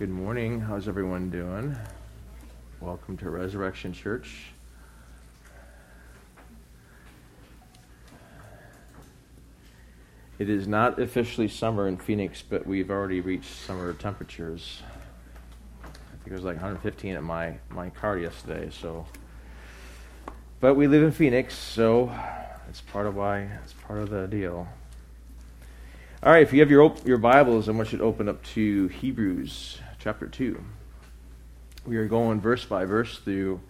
Good 0.00 0.08
morning. 0.08 0.60
How's 0.60 0.88
everyone 0.88 1.28
doing? 1.28 1.76
Welcome 2.80 3.18
to 3.18 3.28
Resurrection 3.28 3.92
Church. 3.92 4.46
It 10.38 10.48
is 10.48 10.66
not 10.66 10.98
officially 10.98 11.48
summer 11.48 11.86
in 11.86 11.98
Phoenix, 11.98 12.40
but 12.40 12.66
we've 12.66 12.90
already 12.90 13.20
reached 13.20 13.54
summer 13.54 13.92
temperatures. 13.92 14.80
I 15.84 15.88
think 15.88 16.28
it 16.28 16.32
was 16.32 16.44
like 16.44 16.56
115 16.56 17.16
at 17.16 17.22
my, 17.22 17.58
my 17.68 17.90
car 17.90 18.16
yesterday, 18.16 18.70
so 18.70 19.04
but 20.60 20.76
we 20.76 20.86
live 20.86 21.02
in 21.02 21.12
Phoenix, 21.12 21.54
so 21.54 22.10
it's 22.70 22.80
part 22.80 23.06
of 23.06 23.16
why 23.16 23.50
it's 23.62 23.74
part 23.74 23.98
of 23.98 24.08
the 24.08 24.26
deal. 24.26 24.66
All 26.22 26.32
right, 26.32 26.42
if 26.42 26.54
you 26.54 26.60
have 26.60 26.70
your 26.70 26.94
your 27.04 27.18
Bibles, 27.18 27.68
I 27.68 27.72
want 27.72 27.92
you 27.92 27.98
to 27.98 28.04
open 28.04 28.30
up 28.30 28.42
to 28.54 28.88
Hebrews 28.88 29.78
chapter 30.00 30.26
2. 30.26 30.58
We 31.84 31.98
are 31.98 32.06
going 32.06 32.40
verse 32.40 32.64
by 32.64 32.86
verse 32.86 33.18
through 33.18 33.60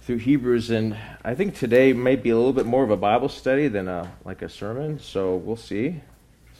through 0.00 0.18
Hebrews, 0.18 0.70
and 0.70 0.96
I 1.24 1.34
think 1.34 1.56
today 1.56 1.92
may 1.92 2.14
be 2.16 2.30
a 2.30 2.36
little 2.36 2.52
bit 2.52 2.64
more 2.64 2.84
of 2.84 2.90
a 2.90 2.96
Bible 2.96 3.28
study 3.28 3.66
than 3.66 3.88
a, 3.88 4.12
like 4.24 4.40
a 4.40 4.48
sermon. 4.48 5.00
So 5.00 5.34
we'll 5.34 5.56
see, 5.56 6.00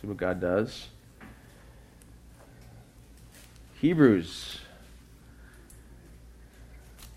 see 0.01 0.07
what 0.07 0.17
God 0.17 0.41
does. 0.41 0.89
Hebrews, 3.81 4.59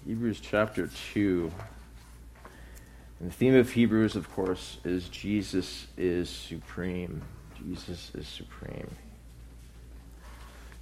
Hebrews 0.06 0.40
chapter 0.40 0.90
two. 1.14 1.52
And 3.20 3.32
the 3.32 3.34
theme 3.34 3.56
of 3.56 3.72
Hebrews, 3.72 4.16
of 4.16 4.32
course, 4.32 4.78
is 4.86 5.10
Jesus 5.10 5.88
is 5.98 6.30
supreme. 6.30 7.22
Jesus 7.58 8.12
is 8.16 8.28
supreme. 8.28 8.88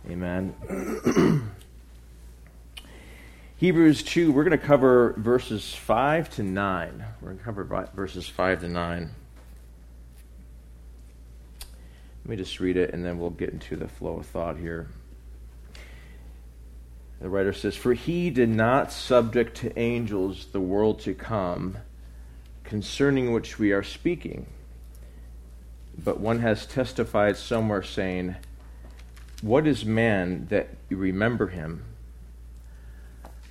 Amen. 0.09 0.55
Hebrews 3.57 4.03
2, 4.03 4.31
we're 4.31 4.45
going 4.45 4.58
to 4.58 4.66
cover 4.66 5.16
verses 5.17 5.73
5 5.73 6.30
to 6.36 6.44
9. 6.44 7.05
We're 7.19 7.27
going 7.27 7.39
to 7.39 7.44
cover 7.44 7.89
verses 7.94 8.30
5 8.30 8.61
to 8.61 8.69
9. 8.69 9.11
Let 11.59 12.30
me 12.30 12.38
just 12.38 12.61
read 12.61 12.77
it 12.77 12.94
and 12.94 13.03
then 13.03 13.19
we'll 13.19 13.31
get 13.31 13.49
into 13.49 13.75
the 13.75 13.89
flow 13.89 14.19
of 14.19 14.25
thought 14.27 14.58
here. 14.58 14.88
The 17.19 17.27
writer 17.27 17.52
says, 17.52 17.75
For 17.75 17.94
he 17.94 18.30
did 18.30 18.49
not 18.49 18.94
subject 18.94 19.58
to 19.58 19.77
angels 19.77 20.47
the 20.53 20.61
world 20.61 21.02
to 21.02 21.14
come, 21.14 21.80
concerning 22.64 23.33
which 23.33 23.59
we 23.59 23.73
are 23.73 23.83
speaking. 23.83 24.45
But 26.02 26.21
one 26.21 26.39
has 26.39 26.66
testified 26.66 27.36
somewhere 27.36 27.83
saying, 27.83 28.38
what 29.41 29.67
is 29.67 29.85
man 29.85 30.47
that 30.49 30.69
you 30.89 30.97
remember 30.97 31.47
him? 31.47 31.83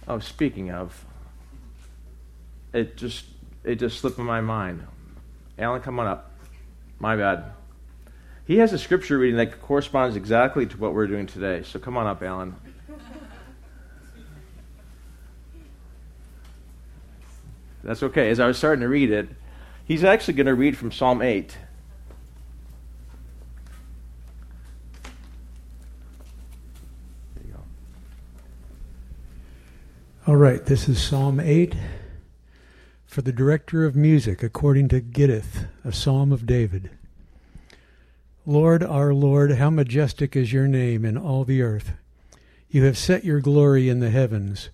Oh, 0.08 0.18
speaking 0.18 0.70
of, 0.70 1.04
it 2.72 2.96
just 2.96 3.24
it 3.64 3.76
just 3.76 3.98
slipped 4.00 4.18
in 4.18 4.24
my 4.24 4.40
mind. 4.40 4.86
Alan, 5.58 5.80
come 5.80 5.98
on 5.98 6.06
up. 6.06 6.30
My 6.98 7.16
bad. 7.16 7.52
He 8.46 8.58
has 8.58 8.72
a 8.72 8.78
scripture 8.78 9.18
reading 9.18 9.36
that 9.38 9.60
corresponds 9.60 10.14
exactly 10.14 10.66
to 10.66 10.76
what 10.76 10.94
we're 10.94 11.08
doing 11.08 11.26
today. 11.26 11.62
So 11.64 11.78
come 11.78 11.96
on 11.96 12.06
up, 12.06 12.22
Alan. 12.22 12.54
That's 17.82 18.02
okay. 18.02 18.30
As 18.30 18.40
I 18.40 18.46
was 18.46 18.58
starting 18.58 18.82
to 18.82 18.88
read 18.88 19.10
it, 19.10 19.28
he's 19.84 20.04
actually 20.04 20.34
going 20.34 20.46
to 20.46 20.54
read 20.54 20.76
from 20.76 20.90
Psalm 20.90 21.22
8. 21.22 21.56
All 30.26 30.34
right, 30.34 30.66
this 30.66 30.88
is 30.88 31.00
Psalm 31.00 31.38
8 31.38 31.76
for 33.06 33.22
the 33.22 33.30
director 33.30 33.84
of 33.84 33.94
music, 33.94 34.42
according 34.42 34.88
to 34.88 35.00
Gittith, 35.00 35.68
a 35.84 35.92
psalm 35.92 36.32
of 36.32 36.46
David. 36.46 36.90
Lord, 38.44 38.82
our 38.82 39.14
Lord, 39.14 39.52
how 39.52 39.70
majestic 39.70 40.34
is 40.34 40.52
your 40.52 40.66
name 40.66 41.04
in 41.04 41.16
all 41.16 41.44
the 41.44 41.62
earth. 41.62 41.92
You 42.68 42.82
have 42.86 42.98
set 42.98 43.24
your 43.24 43.38
glory 43.40 43.88
in 43.88 44.00
the 44.00 44.10
heavens. 44.10 44.70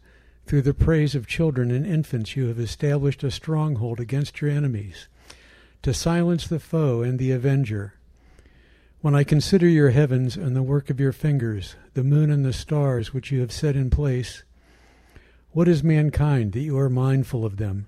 Through 0.46 0.62
the 0.62 0.72
praise 0.72 1.14
of 1.14 1.26
children 1.26 1.70
and 1.70 1.86
infants, 1.86 2.34
you 2.34 2.46
have 2.48 2.58
established 2.58 3.22
a 3.22 3.30
stronghold 3.30 4.00
against 4.00 4.40
your 4.40 4.50
enemies, 4.50 5.06
to 5.82 5.92
silence 5.92 6.46
the 6.46 6.60
foe 6.60 7.02
and 7.02 7.18
the 7.18 7.30
avenger. 7.30 7.92
When 9.02 9.14
I 9.14 9.22
consider 9.22 9.68
your 9.68 9.90
heavens 9.90 10.34
and 10.34 10.56
the 10.56 10.62
work 10.62 10.88
of 10.88 10.98
your 10.98 11.12
fingers, 11.12 11.76
the 11.92 12.02
moon 12.02 12.30
and 12.30 12.42
the 12.42 12.54
stars 12.54 13.12
which 13.12 13.30
you 13.30 13.40
have 13.40 13.52
set 13.52 13.76
in 13.76 13.90
place, 13.90 14.44
what 15.52 15.68
is 15.68 15.82
mankind 15.82 16.52
that 16.52 16.60
you 16.60 16.78
are 16.78 16.88
mindful 16.88 17.44
of 17.44 17.58
them? 17.58 17.86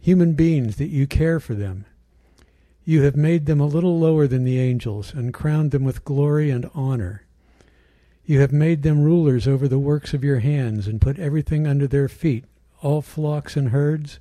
Human 0.00 0.32
beings 0.32 0.76
that 0.76 0.88
you 0.88 1.06
care 1.06 1.38
for 1.38 1.54
them. 1.54 1.84
You 2.84 3.02
have 3.02 3.14
made 3.14 3.46
them 3.46 3.60
a 3.60 3.66
little 3.66 3.98
lower 3.98 4.26
than 4.26 4.44
the 4.44 4.58
angels 4.58 5.12
and 5.12 5.34
crowned 5.34 5.70
them 5.70 5.84
with 5.84 6.04
glory 6.04 6.50
and 6.50 6.68
honor. 6.74 7.24
You 8.24 8.40
have 8.40 8.52
made 8.52 8.82
them 8.82 9.02
rulers 9.02 9.46
over 9.46 9.68
the 9.68 9.78
works 9.78 10.14
of 10.14 10.24
your 10.24 10.38
hands 10.38 10.86
and 10.86 11.00
put 11.00 11.18
everything 11.18 11.66
under 11.66 11.86
their 11.86 12.08
feet, 12.08 12.44
all 12.80 13.02
flocks 13.02 13.56
and 13.56 13.68
herds, 13.68 14.18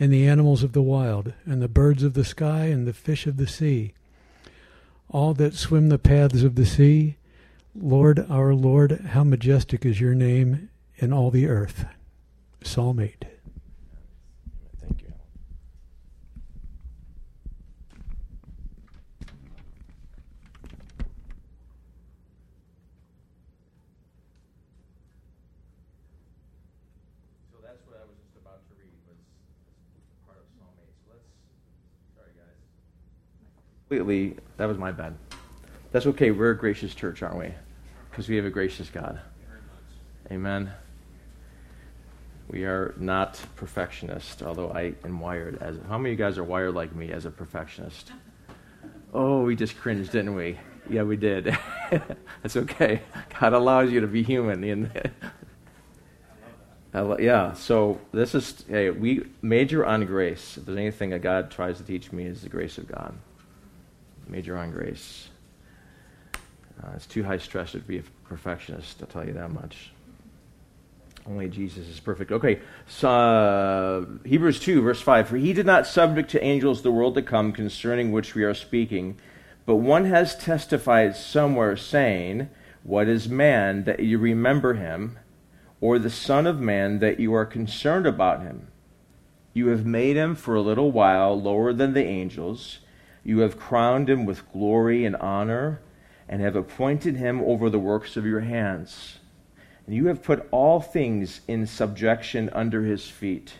and 0.00 0.12
the 0.12 0.26
animals 0.26 0.62
of 0.62 0.72
the 0.72 0.82
wild, 0.82 1.32
and 1.44 1.62
the 1.62 1.68
birds 1.68 2.02
of 2.02 2.14
the 2.14 2.24
sky, 2.24 2.66
and 2.66 2.86
the 2.86 2.92
fish 2.92 3.26
of 3.26 3.36
the 3.36 3.46
sea. 3.46 3.94
All 5.08 5.34
that 5.34 5.54
swim 5.54 5.88
the 5.88 5.98
paths 5.98 6.42
of 6.42 6.56
the 6.56 6.66
sea. 6.66 7.16
Lord, 7.74 8.26
our 8.28 8.54
Lord, 8.54 9.00
how 9.10 9.22
majestic 9.22 9.86
is 9.86 10.00
your 10.00 10.14
name 10.14 10.68
in 10.96 11.12
all 11.12 11.30
the 11.30 11.46
earth. 11.48 11.86
Psalm 12.62 13.00
8. 13.00 13.24
Thank 14.80 15.02
you. 15.02 15.12
So 27.50 27.58
that's 27.62 27.84
what 27.86 27.96
I 27.96 28.04
was 28.04 28.16
just 28.22 28.36
about 28.40 28.60
to 28.68 28.74
read 28.78 28.92
was 29.08 29.16
part 30.26 30.38
of 30.38 30.44
Psalm 30.58 30.68
8. 30.78 30.86
So 31.04 31.12
let's, 31.12 31.24
sorry 32.14 32.30
guys. 32.36 32.46
Completely, 33.88 34.36
that 34.56 34.66
was 34.66 34.78
my 34.78 34.92
bad. 34.92 35.14
That's 35.90 36.06
okay. 36.06 36.30
We're 36.30 36.52
a 36.52 36.56
gracious 36.56 36.94
church, 36.94 37.22
aren't 37.22 37.38
we? 37.38 37.52
Because 38.10 38.28
we 38.28 38.36
have 38.36 38.44
a 38.44 38.50
gracious 38.50 38.88
God. 38.88 39.20
Amen. 40.32 40.72
We 42.48 42.64
are 42.64 42.94
not 42.96 43.38
perfectionists, 43.56 44.42
although 44.42 44.70
I 44.70 44.94
am 45.04 45.20
wired 45.20 45.58
as. 45.60 45.76
How 45.90 45.98
many 45.98 46.14
of 46.14 46.18
you 46.18 46.24
guys 46.24 46.38
are 46.38 46.44
wired 46.44 46.74
like 46.74 46.94
me 46.94 47.12
as 47.12 47.26
a 47.26 47.30
perfectionist? 47.30 48.12
Oh, 49.12 49.42
we 49.42 49.54
just 49.56 49.76
cringed, 49.76 50.10
didn't 50.10 50.34
we? 50.34 50.58
Yeah, 50.88 51.02
we 51.02 51.18
did. 51.18 51.54
That's 52.42 52.56
okay. 52.56 53.02
God 53.38 53.52
allows 53.52 53.92
you 53.92 54.00
to 54.00 54.06
be 54.06 54.22
human. 54.22 54.62
yeah, 57.18 57.52
so 57.52 58.00
this 58.12 58.34
is, 58.34 58.64
hey, 58.66 58.88
we 58.88 59.26
major 59.42 59.84
on 59.84 60.06
grace. 60.06 60.56
If 60.56 60.64
there's 60.64 60.78
anything 60.78 61.10
that 61.10 61.18
God 61.18 61.50
tries 61.50 61.76
to 61.76 61.84
teach 61.84 62.10
me, 62.10 62.24
is 62.24 62.40
the 62.40 62.48
grace 62.48 62.78
of 62.78 62.88
God. 62.88 63.14
Major 64.26 64.56
on 64.56 64.70
grace. 64.70 65.28
Uh, 66.82 66.92
it's 66.96 67.06
too 67.06 67.22
high 67.22 67.36
stress 67.36 67.72
to 67.72 67.80
be 67.80 67.98
a 67.98 68.02
perfectionist, 68.24 69.02
I'll 69.02 69.08
tell 69.08 69.26
you 69.26 69.34
that 69.34 69.50
much. 69.50 69.91
Only 71.26 71.48
Jesus 71.48 71.88
is 71.88 72.00
perfect. 72.00 72.32
Okay, 72.32 72.60
so, 72.86 73.08
uh, 73.08 74.28
Hebrews 74.28 74.58
2, 74.58 74.82
verse 74.82 75.00
5. 75.00 75.28
For 75.28 75.36
he 75.36 75.52
did 75.52 75.66
not 75.66 75.86
subject 75.86 76.30
to 76.30 76.42
angels 76.42 76.82
the 76.82 76.90
world 76.90 77.14
to 77.14 77.22
come 77.22 77.52
concerning 77.52 78.10
which 78.10 78.34
we 78.34 78.42
are 78.42 78.54
speaking, 78.54 79.18
but 79.64 79.76
one 79.76 80.06
has 80.06 80.34
testified 80.34 81.14
somewhere, 81.14 81.76
saying, 81.76 82.50
What 82.82 83.06
is 83.06 83.28
man 83.28 83.84
that 83.84 84.00
you 84.00 84.18
remember 84.18 84.74
him, 84.74 85.18
or 85.80 85.98
the 85.98 86.10
Son 86.10 86.46
of 86.46 86.60
Man 86.60 86.98
that 86.98 87.20
you 87.20 87.32
are 87.34 87.46
concerned 87.46 88.06
about 88.06 88.42
him? 88.42 88.68
You 89.54 89.68
have 89.68 89.86
made 89.86 90.16
him 90.16 90.34
for 90.34 90.56
a 90.56 90.60
little 90.60 90.90
while 90.90 91.40
lower 91.40 91.72
than 91.72 91.92
the 91.92 92.04
angels. 92.04 92.80
You 93.22 93.40
have 93.40 93.58
crowned 93.58 94.10
him 94.10 94.24
with 94.24 94.50
glory 94.50 95.04
and 95.04 95.14
honor, 95.16 95.82
and 96.28 96.42
have 96.42 96.56
appointed 96.56 97.16
him 97.16 97.40
over 97.42 97.70
the 97.70 97.78
works 97.78 98.16
of 98.16 98.26
your 98.26 98.40
hands. 98.40 99.18
And 99.86 99.94
you 99.96 100.06
have 100.06 100.22
put 100.22 100.48
all 100.50 100.80
things 100.80 101.40
in 101.48 101.66
subjection 101.66 102.50
under 102.52 102.82
his 102.82 103.08
feet. 103.08 103.54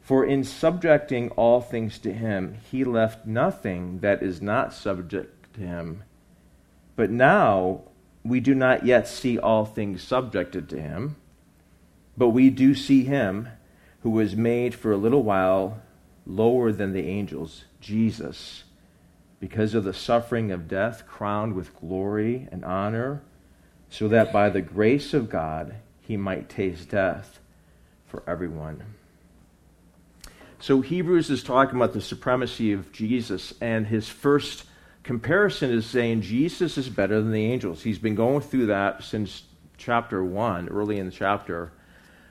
For 0.00 0.24
in 0.24 0.42
subjecting 0.42 1.28
all 1.30 1.60
things 1.60 1.98
to 1.98 2.12
him, 2.12 2.58
he 2.70 2.82
left 2.82 3.26
nothing 3.26 4.00
that 4.00 4.22
is 4.22 4.40
not 4.40 4.72
subject 4.72 5.54
to 5.54 5.60
him. 5.60 6.02
But 6.96 7.10
now 7.10 7.82
we 8.24 8.40
do 8.40 8.54
not 8.54 8.84
yet 8.84 9.06
see 9.06 9.38
all 9.38 9.64
things 9.64 10.02
subjected 10.02 10.68
to 10.70 10.80
him, 10.80 11.16
but 12.16 12.30
we 12.30 12.50
do 12.50 12.74
see 12.74 13.04
him 13.04 13.48
who 14.00 14.10
was 14.10 14.34
made 14.34 14.74
for 14.74 14.92
a 14.92 14.96
little 14.96 15.22
while 15.22 15.80
lower 16.26 16.72
than 16.72 16.92
the 16.92 17.06
angels, 17.06 17.64
Jesus, 17.80 18.64
because 19.40 19.74
of 19.74 19.84
the 19.84 19.94
suffering 19.94 20.50
of 20.50 20.68
death, 20.68 21.06
crowned 21.06 21.54
with 21.54 21.76
glory 21.76 22.48
and 22.50 22.64
honor 22.64 23.22
so 23.90 24.08
that 24.08 24.32
by 24.32 24.50
the 24.50 24.60
grace 24.60 25.14
of 25.14 25.30
God 25.30 25.76
he 26.00 26.16
might 26.16 26.48
taste 26.48 26.90
death 26.90 27.40
for 28.06 28.22
everyone. 28.26 28.82
So 30.60 30.80
Hebrews 30.80 31.30
is 31.30 31.42
talking 31.42 31.76
about 31.76 31.92
the 31.92 32.00
supremacy 32.00 32.72
of 32.72 32.90
Jesus, 32.90 33.54
and 33.60 33.86
his 33.86 34.08
first 34.08 34.64
comparison 35.04 35.70
is 35.70 35.86
saying 35.86 36.22
Jesus 36.22 36.76
is 36.76 36.88
better 36.88 37.20
than 37.22 37.30
the 37.30 37.44
angels. 37.44 37.82
He's 37.82 37.98
been 37.98 38.16
going 38.16 38.40
through 38.40 38.66
that 38.66 39.04
since 39.04 39.44
chapter 39.76 40.24
1, 40.24 40.68
early 40.68 40.98
in 40.98 41.06
the 41.06 41.12
chapter, 41.12 41.72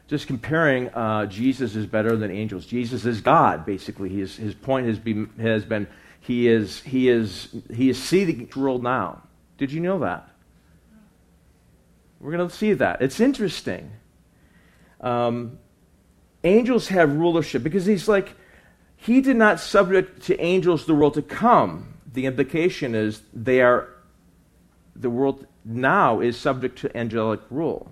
just 0.07 0.27
comparing 0.27 0.89
uh, 0.89 1.25
Jesus 1.25 1.75
is 1.75 1.85
better 1.85 2.15
than 2.15 2.31
angels. 2.31 2.65
Jesus 2.65 3.05
is 3.05 3.21
God, 3.21 3.65
basically. 3.65 4.09
His, 4.09 4.35
his 4.35 4.53
point 4.53 4.87
has 4.87 4.99
been, 4.99 5.29
has 5.39 5.65
been 5.65 5.87
he 6.19 6.47
is, 6.47 6.81
he, 6.81 7.09
is, 7.09 7.49
he 7.73 7.89
is 7.89 8.01
seeing 8.01 8.49
the 8.49 8.59
world 8.59 8.83
now. 8.83 9.23
Did 9.57 9.71
you 9.71 9.79
know 9.79 9.99
that? 9.99 10.29
We're 12.19 12.31
going 12.31 12.49
to 12.49 12.55
see 12.55 12.73
that. 12.73 13.01
It's 13.01 13.19
interesting. 13.19 13.91
Um, 15.01 15.59
angels 16.43 16.87
have 16.87 17.13
rulership 17.13 17.63
because 17.63 17.85
he's 17.85 18.07
like, 18.07 18.33
he 18.95 19.21
did 19.21 19.37
not 19.37 19.59
subject 19.59 20.23
to 20.23 20.39
angels 20.41 20.85
the 20.85 20.95
world 20.95 21.13
to 21.13 21.21
come. 21.21 21.93
The 22.13 22.25
implication 22.25 22.95
is 22.95 23.21
they 23.33 23.61
are, 23.61 23.89
the 24.95 25.09
world 25.09 25.45
now 25.63 26.19
is 26.19 26.37
subject 26.37 26.79
to 26.79 26.97
angelic 26.97 27.41
rule. 27.51 27.91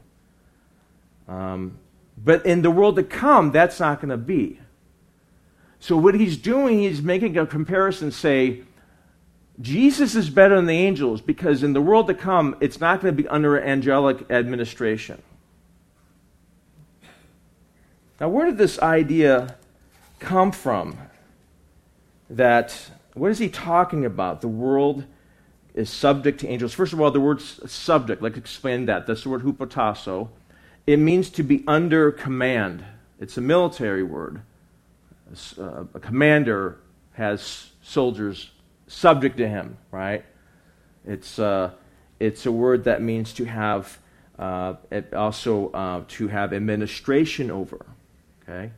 Um, 1.27 1.77
but 2.18 2.45
in 2.45 2.62
the 2.62 2.72
world 2.72 2.95
to 2.95 3.04
come, 3.04 3.51
that's 3.51 3.80
not 3.80 4.00
going 4.00 4.10
to 4.10 4.18
be. 4.18 4.60
So 5.80 5.95
what 5.98 6.16
he's 6.16 6.38
doing, 6.38 6.80
he's 6.80 7.01
making 7.01 7.38
a 7.38 7.45
comparison, 7.45 8.12
say, 8.12 8.62
Jesus 9.62 10.16
is 10.16 10.30
better 10.30 10.56
than 10.56 10.66
the 10.66 10.78
angels 10.78 11.22
because 11.22 11.63
in 11.63 11.74
the 11.74 11.81
world 11.81 12.07
to 12.07 12.13
come, 12.13 12.56
it's 12.60 12.80
not 12.80 13.02
going 13.02 13.16
to 13.16 13.24
be 13.24 13.28
under 13.30 13.60
angelic 13.62 14.30
administration. 14.30 15.22
Now, 18.19 18.30
where 18.30 18.46
did 18.46 18.57
this 18.57 18.80
idea 18.80 19.56
come 20.19 20.52
from? 20.52 20.98
That, 22.30 22.92
what 23.13 23.31
is 23.31 23.40
he 23.40 23.50
talking 23.50 24.04
about? 24.04 24.42
The 24.42 24.48
world 24.48 25.06
is 25.74 25.90
subject 25.90 26.40
to 26.40 26.48
angels. 26.48 26.74
First 26.74 26.94
of 26.94 27.01
all, 27.01 27.12
the 27.12 27.19
word 27.19 27.42
subject, 27.42 28.22
let's 28.22 28.38
explain 28.38 28.86
that. 28.88 29.06
That's 29.06 29.24
the 29.24 29.30
word 29.30 29.44
hupotasso. 29.44 30.30
It 30.88 30.98
means 30.98 31.30
to 31.31 31.44
be 31.44 31.63
under 31.68 32.12
command, 32.12 32.84
it's 33.19 33.38
a 33.38 33.42
military 33.42 34.04
word. 34.04 34.42
Uh, 35.58 35.86
a 35.94 36.00
commander 36.00 36.78
has 37.13 37.72
soldiers 37.81 38.51
subject 38.88 39.38
to 39.38 39.48
him, 39.48 39.78
right? 39.92 40.26
It's, 41.06 41.40
uh, 41.40 41.72
it's 42.20 42.46
a 42.46 42.52
word 42.52 42.86
that 42.86 43.02
means 43.02 43.34
to 43.34 43.46
have, 43.46 44.00
uh, 44.40 44.76
also 45.14 45.70
uh, 45.72 46.04
to 46.08 46.28
have 46.28 46.54
administration 46.54 47.52
over. 47.52 47.86
Okay? 48.44 48.72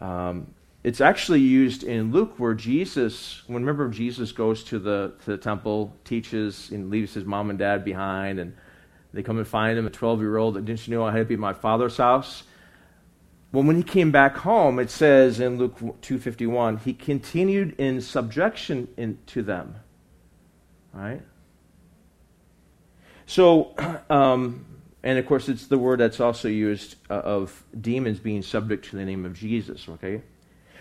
Um, 0.00 0.54
it's 0.84 1.00
actually 1.00 1.40
used 1.40 1.82
in 1.82 2.12
Luke 2.12 2.34
where 2.38 2.54
Jesus, 2.54 3.42
when 3.46 3.62
remember 3.62 3.88
Jesus 3.88 4.32
goes 4.32 4.62
to 4.64 4.78
the, 4.78 5.14
to 5.24 5.32
the 5.32 5.36
temple, 5.36 5.94
teaches, 6.04 6.70
and 6.70 6.88
leaves 6.88 7.14
his 7.14 7.24
mom 7.24 7.50
and 7.50 7.58
dad 7.58 7.84
behind, 7.84 8.38
and 8.38 8.56
they 9.12 9.22
come 9.22 9.38
and 9.38 9.46
find 9.46 9.78
him, 9.78 9.86
a 9.86 9.90
12 9.90 10.20
year 10.20 10.36
old, 10.36 10.54
that 10.54 10.64
didn't 10.64 10.86
you 10.86 10.94
know 10.94 11.04
I 11.04 11.10
had 11.10 11.18
to 11.18 11.24
be 11.24 11.36
my 11.36 11.52
father's 11.52 11.96
house? 11.96 12.44
Well, 13.50 13.64
when 13.64 13.76
he 13.76 13.82
came 13.82 14.10
back 14.10 14.36
home, 14.36 14.78
it 14.78 14.90
says 14.90 15.40
in 15.40 15.56
Luke 15.56 15.78
2.51, 15.78 16.82
he 16.82 16.92
continued 16.92 17.74
in 17.78 18.00
subjection 18.00 18.88
in, 18.96 19.18
to 19.28 19.42
them. 19.42 19.76
Right? 20.92 21.22
So, 23.26 23.74
um, 24.10 24.66
and 25.02 25.18
of 25.18 25.26
course, 25.26 25.48
it's 25.48 25.66
the 25.66 25.78
word 25.78 26.00
that's 26.00 26.20
also 26.20 26.48
used 26.48 26.96
uh, 27.08 27.14
of 27.14 27.64
demons 27.80 28.18
being 28.18 28.42
subject 28.42 28.86
to 28.86 28.96
the 28.96 29.04
name 29.04 29.24
of 29.24 29.32
Jesus, 29.32 29.88
okay? 29.88 30.22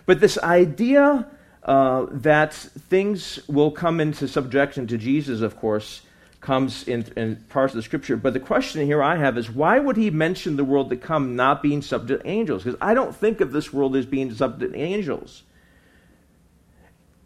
But 0.05 0.19
this 0.19 0.37
idea 0.39 1.29
uh, 1.63 2.07
that 2.11 2.53
things 2.53 3.39
will 3.47 3.71
come 3.71 3.99
into 3.99 4.27
subjection 4.27 4.87
to 4.87 4.97
Jesus, 4.97 5.41
of 5.41 5.57
course, 5.57 6.01
comes 6.47 6.87
in, 6.87 7.05
in, 7.17 7.35
parts 7.49 7.73
of 7.73 7.75
the 7.75 7.81
scripture. 7.81 8.15
But 8.15 8.31
the 8.31 8.39
question 8.39 8.85
here 8.85 9.03
I 9.03 9.17
have 9.17 9.37
is 9.37 9.49
why 9.49 9.79
would 9.79 9.97
he 9.97 10.09
mention 10.09 10.55
the 10.55 10.63
world 10.63 10.89
to 10.91 10.95
come 10.95 11.35
not 11.35 11.61
being 11.61 11.81
subject 11.81 12.23
to 12.23 12.29
angels? 12.29 12.63
Because 12.63 12.79
I 12.81 12.93
don't 12.93 13.13
think 13.13 13.41
of 13.41 13.51
this 13.51 13.73
world 13.73 13.97
as 13.97 14.05
being 14.05 14.33
subject 14.33 14.71
to 14.71 14.79
angels. 14.79 15.43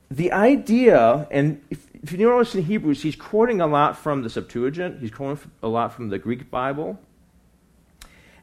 The 0.09 0.31
idea, 0.31 1.27
and 1.29 1.63
if, 1.69 1.85
if 2.01 2.11
you 2.11 2.17
notice 2.17 2.55
in 2.55 2.63
Hebrews, 2.63 3.03
he's 3.03 3.15
quoting 3.15 3.61
a 3.61 3.67
lot 3.67 3.95
from 3.95 4.23
the 4.23 4.29
Septuagint, 4.29 4.99
he's 5.01 5.11
quoting 5.11 5.51
a 5.61 5.67
lot 5.67 5.93
from 5.93 6.09
the 6.09 6.17
Greek 6.17 6.49
Bible. 6.49 6.99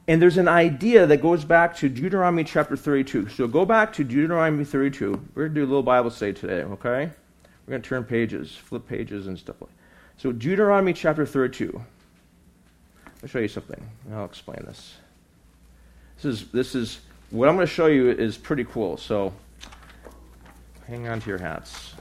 And 0.07 0.23
there's 0.23 0.39
an 0.39 0.47
idea 0.47 1.07
that 1.07 1.21
goes 1.21 1.45
back 1.45 1.77
to 1.79 1.89
Deuteronomy 1.89 2.45
chapter 2.45 2.77
32. 2.77 3.31
So 3.31 3.49
go 3.49 3.65
back 3.65 3.95
to 3.95 4.05
Deuteronomy 4.05 4.65
32. 4.65 5.11
We're 5.35 5.49
going 5.49 5.55
to 5.57 5.61
do 5.61 5.67
a 5.67 5.71
little 5.71 5.83
Bible 5.83 6.11
study 6.11 6.35
today, 6.35 6.63
okay? 6.63 7.11
We're 7.67 7.71
going 7.71 7.83
to 7.83 7.89
turn 7.89 8.05
pages, 8.05 8.55
flip 8.55 8.87
pages, 8.87 9.27
and 9.27 9.37
stuff 9.37 9.57
like 9.61 9.71
that. 9.71 9.79
So, 10.19 10.33
Deuteronomy 10.33 10.95
chapter 10.95 11.25
32. 11.25 11.81
I'll 13.23 13.29
show 13.29 13.39
you 13.39 13.47
something. 13.47 13.81
I'll 14.13 14.25
explain 14.25 14.65
this. 14.67 14.97
This 16.17 16.25
is, 16.25 16.51
this 16.51 16.75
is 16.75 16.99
what 17.31 17.49
I'm 17.49 17.55
going 17.55 17.69
to 17.69 17.73
show 17.73 17.87
you 17.87 18.11
is 18.11 18.37
pretty 18.37 18.65
cool. 18.65 18.97
So, 18.97 19.33
hang 20.89 21.07
on 21.07 21.21
to 21.21 21.29
your 21.29 21.39
hats 21.39 21.95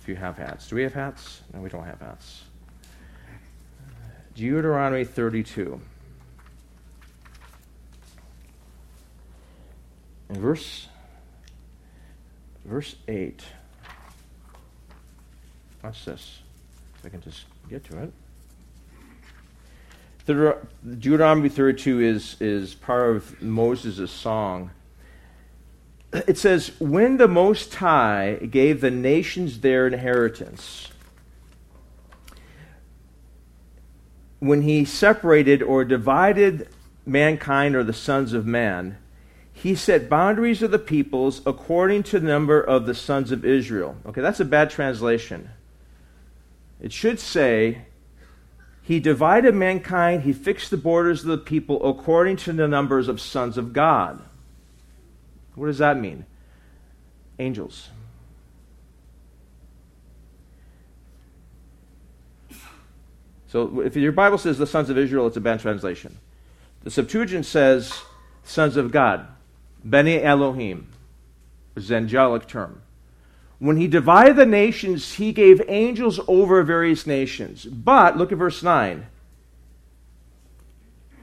if 0.00 0.08
you 0.08 0.14
have 0.14 0.38
hats. 0.38 0.68
Do 0.68 0.76
we 0.76 0.84
have 0.84 0.94
hats? 0.94 1.40
No, 1.52 1.60
we 1.60 1.68
don't 1.68 1.84
have 1.84 1.98
hats. 1.98 2.44
Deuteronomy 4.36 5.04
32. 5.04 5.80
In 10.30 10.40
verse 10.40 10.86
verse 12.64 12.94
8. 13.08 13.42
Watch 15.82 16.04
this. 16.04 16.38
If 16.98 17.06
I 17.06 17.08
can 17.08 17.20
just 17.20 17.44
get 17.68 17.84
to 17.84 18.02
it. 18.02 18.12
The 20.26 20.58
Deuteronomy 20.84 21.48
32 21.48 22.00
is, 22.00 22.36
is 22.40 22.74
part 22.74 23.16
of 23.16 23.40
Moses' 23.40 24.10
song. 24.10 24.72
It 26.12 26.36
says, 26.36 26.72
When 26.78 27.16
the 27.16 27.28
Most 27.28 27.74
High 27.76 28.34
gave 28.50 28.80
the 28.80 28.90
nations 28.90 29.60
their 29.60 29.86
inheritance, 29.86 30.88
when 34.38 34.62
he 34.62 34.84
separated 34.84 35.62
or 35.62 35.84
divided 35.84 36.68
mankind 37.06 37.74
or 37.74 37.82
the 37.82 37.92
sons 37.92 38.32
of 38.32 38.46
man, 38.46 38.98
he 39.52 39.74
set 39.74 40.08
boundaries 40.08 40.62
of 40.62 40.70
the 40.70 40.78
peoples 40.78 41.42
according 41.44 42.02
to 42.04 42.20
the 42.20 42.26
number 42.26 42.60
of 42.60 42.86
the 42.86 42.94
sons 42.94 43.32
of 43.32 43.44
Israel. 43.44 43.96
Okay, 44.06 44.20
that's 44.20 44.40
a 44.40 44.44
bad 44.44 44.70
translation. 44.70 45.50
It 46.80 46.92
should 46.92 47.18
say, 47.18 47.82
He 48.82 49.00
divided 49.00 49.54
mankind, 49.54 50.22
He 50.22 50.32
fixed 50.32 50.70
the 50.70 50.76
borders 50.76 51.22
of 51.22 51.28
the 51.28 51.38
people 51.38 51.88
according 51.88 52.36
to 52.38 52.52
the 52.52 52.68
numbers 52.68 53.08
of 53.08 53.20
sons 53.20 53.58
of 53.58 53.72
God. 53.72 54.22
What 55.54 55.66
does 55.66 55.78
that 55.78 55.98
mean? 55.98 56.24
Angels. 57.38 57.88
So 63.48 63.80
if 63.80 63.96
your 63.96 64.12
Bible 64.12 64.38
says 64.38 64.58
the 64.58 64.66
sons 64.66 64.90
of 64.90 64.98
Israel, 64.98 65.26
it's 65.26 65.36
a 65.36 65.40
bad 65.40 65.60
translation. 65.60 66.18
The 66.84 66.90
Septuagint 66.90 67.46
says 67.46 68.02
sons 68.44 68.76
of 68.76 68.92
God. 68.92 69.26
Beni 69.84 70.22
Elohim. 70.22 70.88
It's 71.74 71.88
an 71.90 71.96
angelic 71.96 72.46
term. 72.46 72.82
When 73.58 73.76
he 73.76 73.88
divided 73.88 74.36
the 74.36 74.46
nations, 74.46 75.14
he 75.14 75.32
gave 75.32 75.60
angels 75.66 76.20
over 76.28 76.62
various 76.62 77.06
nations. 77.06 77.64
But, 77.64 78.16
look 78.16 78.30
at 78.30 78.38
verse 78.38 78.62
9. 78.62 79.06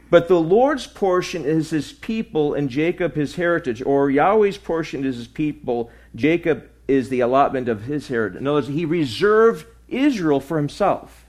But 0.10 0.28
the 0.28 0.40
Lord's 0.40 0.86
portion 0.86 1.46
is 1.46 1.70
his 1.70 1.94
people, 1.94 2.54
and 2.54 2.70
Jacob 2.70 3.16
his 3.16 3.36
heritage. 3.36 3.82
Or 3.82 4.10
Yahweh's 4.10 4.58
portion 4.58 5.06
is 5.06 5.18
his 5.18 5.28
people, 5.28 5.90
Jacob 6.14 6.70
is 6.88 7.10
the 7.10 7.22
allotment 7.22 7.68
of 7.68 7.84
his 7.84 8.10
heritage. 8.10 8.40
In 8.40 8.48
other 8.48 8.58
words, 8.58 8.68
he 8.68 8.86
reserved 8.86 9.66
Israel 9.88 10.40
for 10.40 10.58
himself. 10.58 11.25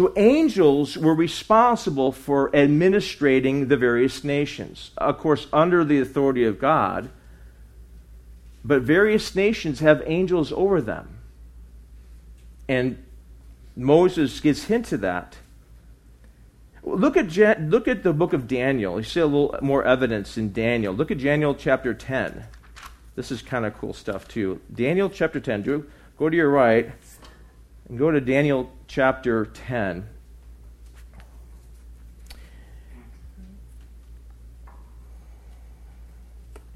So 0.00 0.14
angels 0.16 0.96
were 0.96 1.14
responsible 1.14 2.10
for 2.10 2.48
administrating 2.56 3.68
the 3.68 3.76
various 3.76 4.24
nations, 4.24 4.92
of 4.96 5.18
course, 5.18 5.46
under 5.52 5.84
the 5.84 6.00
authority 6.00 6.42
of 6.44 6.58
God. 6.58 7.10
But 8.64 8.80
various 8.80 9.36
nations 9.36 9.80
have 9.80 10.02
angels 10.06 10.52
over 10.52 10.80
them. 10.80 11.18
And 12.66 13.04
Moses 13.76 14.40
gives 14.40 14.64
hint 14.64 14.86
to 14.86 14.96
that. 14.96 15.36
Look 16.82 17.18
at, 17.18 17.60
look 17.60 17.86
at 17.86 18.02
the 18.02 18.14
book 18.14 18.32
of 18.32 18.48
Daniel. 18.48 18.96
You 18.96 19.04
see 19.04 19.20
a 19.20 19.26
little 19.26 19.54
more 19.60 19.84
evidence 19.84 20.38
in 20.38 20.54
Daniel. 20.54 20.94
Look 20.94 21.10
at 21.10 21.18
Daniel 21.18 21.54
chapter 21.54 21.92
10. 21.92 22.46
This 23.16 23.30
is 23.30 23.42
kind 23.42 23.66
of 23.66 23.76
cool 23.76 23.92
stuff, 23.92 24.26
too. 24.26 24.62
Daniel 24.74 25.10
chapter 25.10 25.40
10. 25.40 25.84
Go 26.16 26.30
to 26.30 26.36
your 26.38 26.48
right 26.48 26.90
And 27.90 27.98
go 27.98 28.08
to 28.12 28.20
Daniel 28.20 28.70
chapter 28.86 29.46
10. 29.46 30.08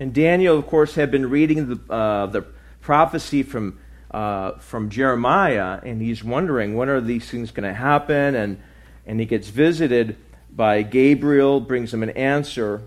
And 0.01 0.13
Daniel, 0.13 0.59
of 0.59 0.67
course, 0.67 0.97
had 0.97 1.13
been 1.13 1.31
reading 1.31 1.69
the, 1.69 1.93
uh, 1.95 2.27
the 2.27 2.45
prophecy 2.81 3.45
from, 3.45 3.79
uh, 4.11 4.59
from 4.59 4.91
Jeremiah, 4.91 5.79
and 5.85 6.03
he's 6.03 6.25
wondering 6.25 6.75
when 6.75 6.89
are 6.89 7.01
these 7.01 7.31
things 7.31 7.53
going 7.53 7.69
to 7.69 7.73
happen? 7.73 8.35
And, 8.35 8.61
and 9.07 9.21
he 9.21 9.27
gets 9.27 9.49
visited 9.49 10.17
by 10.51 10.83
Gabriel, 10.83 11.61
brings 11.61 11.95
him 11.95 12.03
an 12.03 12.11
answer. 12.11 12.83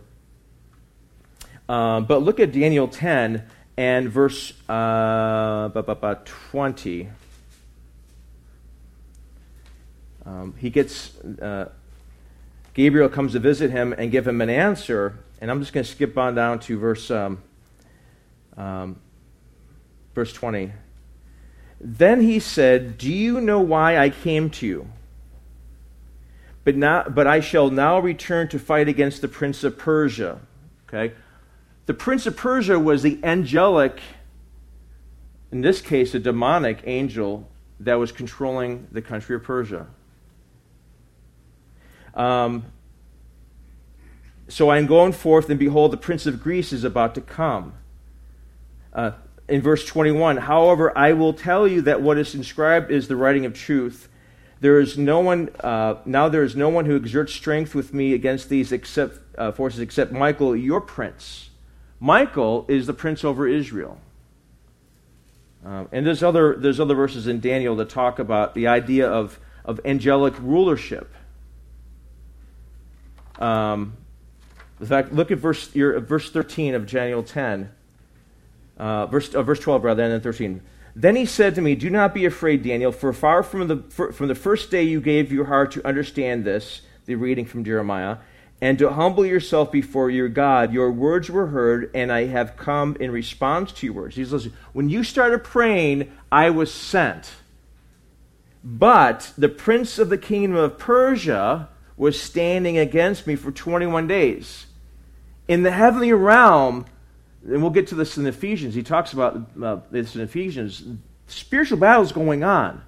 Uh, 1.69 2.01
but 2.01 2.23
look 2.23 2.41
at 2.41 2.51
Daniel 2.51 2.89
10 2.89 3.45
and 3.77 4.09
verse 4.09 4.51
uh, 4.67 5.69
20. 6.49 7.09
Um, 10.27 10.53
he 10.57 10.69
gets, 10.69 11.17
uh, 11.19 11.69
Gabriel 12.73 13.07
comes 13.07 13.31
to 13.31 13.39
visit 13.39 13.71
him 13.71 13.93
and 13.93 14.11
give 14.11 14.27
him 14.27 14.41
an 14.41 14.49
answer. 14.49 15.17
And 15.39 15.49
I'm 15.49 15.61
just 15.61 15.71
going 15.71 15.85
to 15.85 15.89
skip 15.89 16.17
on 16.17 16.35
down 16.35 16.59
to 16.61 16.77
verse, 16.77 17.09
um, 17.09 17.41
um, 18.57 18.99
verse 20.13 20.33
20. 20.33 20.73
Then 21.79 22.21
he 22.21 22.39
said, 22.39 22.97
Do 22.97 23.11
you 23.11 23.39
know 23.39 23.61
why 23.61 23.97
I 23.97 24.09
came 24.09 24.49
to 24.51 24.67
you? 24.67 24.89
But, 26.65 26.75
not, 26.75 27.15
but 27.15 27.25
I 27.25 27.39
shall 27.39 27.69
now 27.69 27.99
return 27.99 28.49
to 28.49 28.59
fight 28.59 28.89
against 28.89 29.21
the 29.21 29.29
prince 29.29 29.63
of 29.63 29.77
Persia. 29.77 30.41
Okay? 30.87 31.15
The 31.85 31.93
prince 31.93 32.25
of 32.25 32.35
Persia 32.35 32.77
was 32.77 33.01
the 33.01 33.17
angelic, 33.23 34.01
in 35.53 35.61
this 35.61 35.79
case, 35.79 36.13
a 36.13 36.19
demonic 36.19 36.81
angel 36.83 37.47
that 37.79 37.95
was 37.95 38.11
controlling 38.11 38.87
the 38.91 39.01
country 39.01 39.33
of 39.33 39.43
Persia. 39.43 39.87
Um, 42.17 42.65
so 44.49 44.69
I 44.69 44.79
am 44.79 44.87
going 44.87 45.13
forth, 45.13 45.49
and 45.49 45.59
behold, 45.59 45.91
the 45.91 45.97
prince 45.97 46.25
of 46.25 46.41
Greece 46.41 46.73
is 46.73 46.83
about 46.83 47.15
to 47.15 47.21
come. 47.21 47.73
Uh, 48.91 49.11
in 49.47 49.61
verse 49.61 49.85
21, 49.85 50.37
however, 50.37 50.97
I 50.97 51.13
will 51.13 51.33
tell 51.33 51.67
you 51.67 51.81
that 51.83 52.01
what 52.01 52.17
is 52.17 52.33
inscribed 52.33 52.91
is 52.91 53.07
the 53.07 53.15
writing 53.15 53.45
of 53.45 53.53
truth. 53.53 54.09
There 54.59 54.79
is 54.79 54.97
no 54.97 55.19
one, 55.19 55.49
uh, 55.59 55.95
now 56.05 56.27
there 56.27 56.43
is 56.43 56.55
no 56.55 56.69
one 56.69 56.85
who 56.85 56.95
exerts 56.95 57.33
strength 57.33 57.75
with 57.75 57.93
me 57.93 58.13
against 58.13 58.49
these 58.49 58.71
except, 58.71 59.19
uh, 59.37 59.51
forces 59.51 59.79
except 59.79 60.11
Michael, 60.11 60.55
your 60.55 60.81
prince. 60.81 61.51
Michael 61.99 62.65
is 62.67 62.87
the 62.87 62.93
prince 62.93 63.23
over 63.23 63.47
Israel. 63.47 63.99
Um, 65.63 65.87
and 65.91 66.05
there's 66.05 66.23
other, 66.23 66.55
there's 66.55 66.79
other 66.79 66.95
verses 66.95 67.27
in 67.27 67.39
Daniel 67.39 67.75
that 67.75 67.89
talk 67.89 68.17
about 68.17 68.55
the 68.55 68.67
idea 68.67 69.07
of, 69.07 69.39
of 69.63 69.79
angelic 69.85 70.33
rulership. 70.39 71.13
Um, 73.39 73.97
in 74.79 74.85
fact, 74.85 75.11
look 75.11 75.31
at 75.31 75.39
verse, 75.39 75.73
your, 75.75 75.99
verse 75.99 76.29
13 76.29 76.75
of 76.75 76.89
Daniel 76.89 77.23
10, 77.23 77.71
uh, 78.77 79.05
verse, 79.07 79.33
uh, 79.33 79.41
verse 79.41 79.59
12 79.59 79.83
rather, 79.83 80.03
and 80.03 80.13
then 80.13 80.21
13. 80.21 80.61
Then 80.95 81.15
he 81.15 81.25
said 81.25 81.55
to 81.55 81.61
me, 81.61 81.75
Do 81.75 81.89
not 81.89 82.13
be 82.13 82.25
afraid, 82.25 82.63
Daniel, 82.63 82.91
for 82.91 83.13
far 83.13 83.43
from 83.43 83.67
the, 83.67 83.77
for, 83.89 84.11
from 84.11 84.27
the 84.27 84.35
first 84.35 84.71
day 84.71 84.83
you 84.83 85.01
gave 85.01 85.31
your 85.31 85.45
heart 85.45 85.71
to 85.73 85.87
understand 85.87 86.43
this, 86.43 86.81
the 87.05 87.15
reading 87.15 87.45
from 87.45 87.63
Jeremiah, 87.63 88.17
and 88.61 88.79
to 88.79 88.91
humble 88.91 89.25
yourself 89.25 89.71
before 89.71 90.09
your 90.09 90.29
God, 90.29 90.73
your 90.73 90.91
words 90.91 91.29
were 91.29 91.47
heard, 91.47 91.91
and 91.93 92.11
I 92.11 92.25
have 92.25 92.57
come 92.57 92.97
in 92.99 93.11
response 93.11 93.71
to 93.73 93.85
your 93.85 93.95
words. 93.95 94.15
He 94.15 94.25
says, 94.25 94.49
When 94.73 94.89
you 94.89 95.03
started 95.03 95.43
praying, 95.43 96.11
I 96.31 96.49
was 96.49 96.73
sent. 96.73 97.31
But 98.63 99.33
the 99.37 99.49
prince 99.49 99.99
of 99.99 100.09
the 100.09 100.17
kingdom 100.17 100.55
of 100.55 100.79
Persia 100.79 101.69
was 101.97 102.21
standing 102.21 102.77
against 102.77 103.25
me 103.25 103.35
for 103.35 103.51
21 103.51 104.07
days. 104.07 104.67
In 105.47 105.63
the 105.63 105.71
heavenly 105.71 106.13
realm, 106.13 106.85
and 107.43 107.61
we'll 107.61 107.71
get 107.71 107.87
to 107.87 107.95
this 107.95 108.17
in 108.17 108.27
Ephesians, 108.27 108.75
he 108.75 108.83
talks 108.83 109.13
about 109.13 109.49
uh, 109.61 109.79
this 109.89 110.15
in 110.15 110.21
Ephesians, 110.21 110.83
spiritual 111.25 111.79
battles 111.79 112.11
going 112.11 112.43
on. 112.43 112.83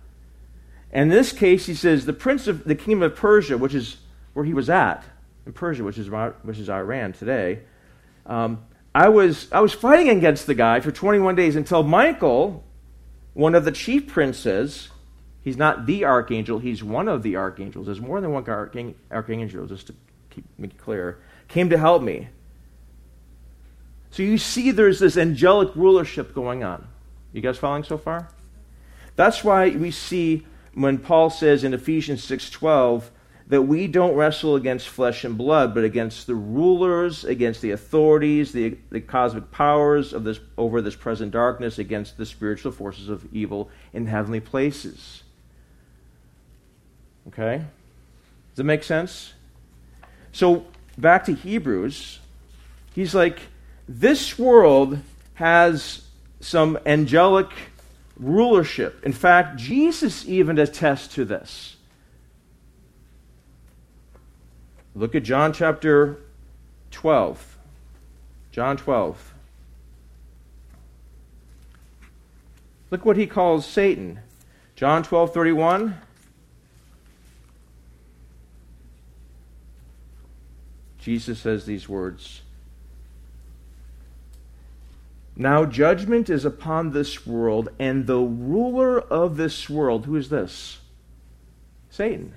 And 0.91 1.03
in 1.03 1.09
this 1.09 1.31
case, 1.31 1.65
he 1.65 1.73
says, 1.73 2.05
the 2.05 2.13
prince 2.13 2.47
of 2.47 2.63
the 2.63 2.75
kingdom 2.75 3.03
of 3.03 3.15
Persia, 3.15 3.57
which 3.57 3.73
is 3.73 3.97
where 4.33 4.45
he 4.45 4.53
was 4.53 4.69
at, 4.69 5.03
in 5.45 5.53
Persia, 5.53 5.83
which 5.83 5.97
is, 5.97 6.09
which 6.43 6.59
is 6.59 6.69
Iran 6.69 7.13
today, 7.13 7.61
um, 8.25 8.63
I, 8.93 9.09
was, 9.09 9.51
I 9.51 9.61
was 9.61 9.73
fighting 9.73 10.09
against 10.09 10.45
the 10.45 10.55
guy 10.55 10.79
for 10.79 10.91
21 10.91 11.35
days 11.35 11.55
until 11.55 11.83
Michael, 11.83 12.63
one 13.33 13.55
of 13.55 13.65
the 13.65 13.71
chief 13.71 14.07
princes, 14.07 14.89
He's 15.41 15.57
not 15.57 15.85
the 15.85 16.05
archangel, 16.05 16.59
he's 16.59 16.83
one 16.83 17.07
of 17.07 17.23
the 17.23 17.35
archangels. 17.35 17.85
There's 17.85 18.01
more 18.01 18.19
than 18.19 18.31
one 18.31 18.45
archangel, 19.11 19.65
just 19.67 19.87
to 19.87 19.95
keep, 20.29 20.45
make 20.57 20.71
it 20.71 20.77
clear. 20.77 21.19
Came 21.47 21.69
to 21.69 21.77
help 21.77 22.01
me. 22.01 22.29
So 24.11 24.23
you 24.23 24.37
see 24.37 24.71
there's 24.71 24.99
this 24.99 25.17
angelic 25.17 25.75
rulership 25.75 26.33
going 26.33 26.63
on. 26.63 26.87
You 27.31 27.41
guys 27.41 27.57
following 27.57 27.83
so 27.83 27.97
far? 27.97 28.29
That's 29.15 29.43
why 29.43 29.69
we 29.69 29.91
see 29.91 30.45
when 30.73 30.97
Paul 30.97 31.29
says 31.29 31.63
in 31.63 31.73
Ephesians 31.73 32.23
6:12 32.23 33.11
that 33.47 33.63
we 33.63 33.87
don't 33.87 34.15
wrestle 34.15 34.55
against 34.55 34.87
flesh 34.87 35.23
and 35.23 35.37
blood, 35.37 35.73
but 35.73 35.83
against 35.83 36.27
the 36.27 36.35
rulers, 36.35 37.25
against 37.25 37.61
the 37.61 37.71
authorities, 37.71 38.51
the, 38.51 38.77
the 38.91 39.01
cosmic 39.01 39.49
powers 39.51 40.13
of 40.13 40.23
this 40.23 40.39
over 40.57 40.81
this 40.81 40.95
present 40.95 41.31
darkness, 41.31 41.79
against 41.79 42.17
the 42.17 42.25
spiritual 42.25 42.71
forces 42.71 43.09
of 43.09 43.27
evil 43.33 43.69
in 43.91 44.05
heavenly 44.05 44.39
places. 44.39 45.23
Okay? 47.27 47.57
Does 47.57 48.57
that 48.57 48.63
make 48.63 48.83
sense? 48.83 49.33
So, 50.31 50.65
back 50.97 51.25
to 51.25 51.33
Hebrews, 51.33 52.19
he's 52.93 53.13
like, 53.13 53.39
this 53.87 54.37
world 54.37 54.99
has 55.35 56.05
some 56.39 56.77
angelic 56.85 57.49
rulership. 58.17 59.03
In 59.03 59.13
fact, 59.13 59.57
Jesus 59.57 60.27
even 60.27 60.57
attests 60.59 61.15
to 61.15 61.25
this. 61.25 61.75
Look 64.95 65.15
at 65.15 65.23
John 65.23 65.53
chapter 65.53 66.19
12. 66.91 67.57
John 68.51 68.77
12. 68.77 69.33
Look 72.91 73.05
what 73.05 73.17
he 73.17 73.27
calls 73.27 73.65
Satan. 73.65 74.19
John 74.75 75.03
12, 75.03 75.33
31. 75.33 75.95
Jesus 80.99 81.39
says 81.39 81.65
these 81.65 81.87
words 81.87 82.41
Now 85.35 85.65
judgment 85.65 86.29
is 86.29 86.45
upon 86.45 86.91
this 86.91 87.25
world, 87.25 87.69
and 87.79 88.05
the 88.05 88.17
ruler 88.17 88.99
of 88.99 89.37
this 89.37 89.69
world, 89.69 90.05
who 90.05 90.15
is 90.15 90.29
this? 90.29 90.79
Satan. 91.89 92.33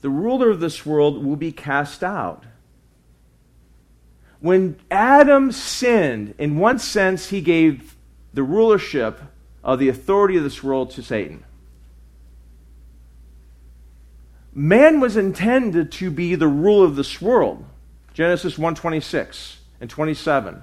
The 0.00 0.10
ruler 0.10 0.50
of 0.50 0.60
this 0.60 0.86
world 0.86 1.24
will 1.24 1.36
be 1.36 1.52
cast 1.52 2.02
out. 2.04 2.44
When 4.40 4.78
Adam 4.90 5.50
sinned, 5.50 6.34
in 6.38 6.58
one 6.58 6.78
sense, 6.78 7.30
he 7.30 7.40
gave 7.40 7.96
the 8.32 8.44
rulership 8.44 9.20
of 9.64 9.80
the 9.80 9.88
authority 9.88 10.36
of 10.36 10.44
this 10.44 10.62
world 10.62 10.90
to 10.90 11.02
Satan 11.02 11.42
man 14.58 14.98
was 14.98 15.16
intended 15.16 15.92
to 15.92 16.10
be 16.10 16.34
the 16.34 16.48
ruler 16.48 16.84
of 16.84 16.96
this 16.96 17.22
world. 17.22 17.64
Genesis 18.12 18.58
1:26 18.58 19.58
and 19.80 19.88
27. 19.88 20.62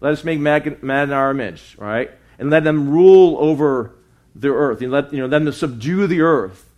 Let 0.00 0.12
us 0.12 0.22
make 0.22 0.38
man 0.38 0.78
in 0.80 1.12
our 1.12 1.32
image, 1.32 1.74
right? 1.78 2.10
And 2.38 2.50
let 2.50 2.62
them 2.62 2.90
rule 2.90 3.36
over 3.40 3.96
the 4.36 4.48
earth. 4.48 4.80
And 4.80 4.92
let 4.92 5.12
you 5.12 5.18
know 5.18 5.26
them 5.26 5.44
to 5.46 5.52
subdue 5.52 6.06
the 6.06 6.20
earth, 6.20 6.70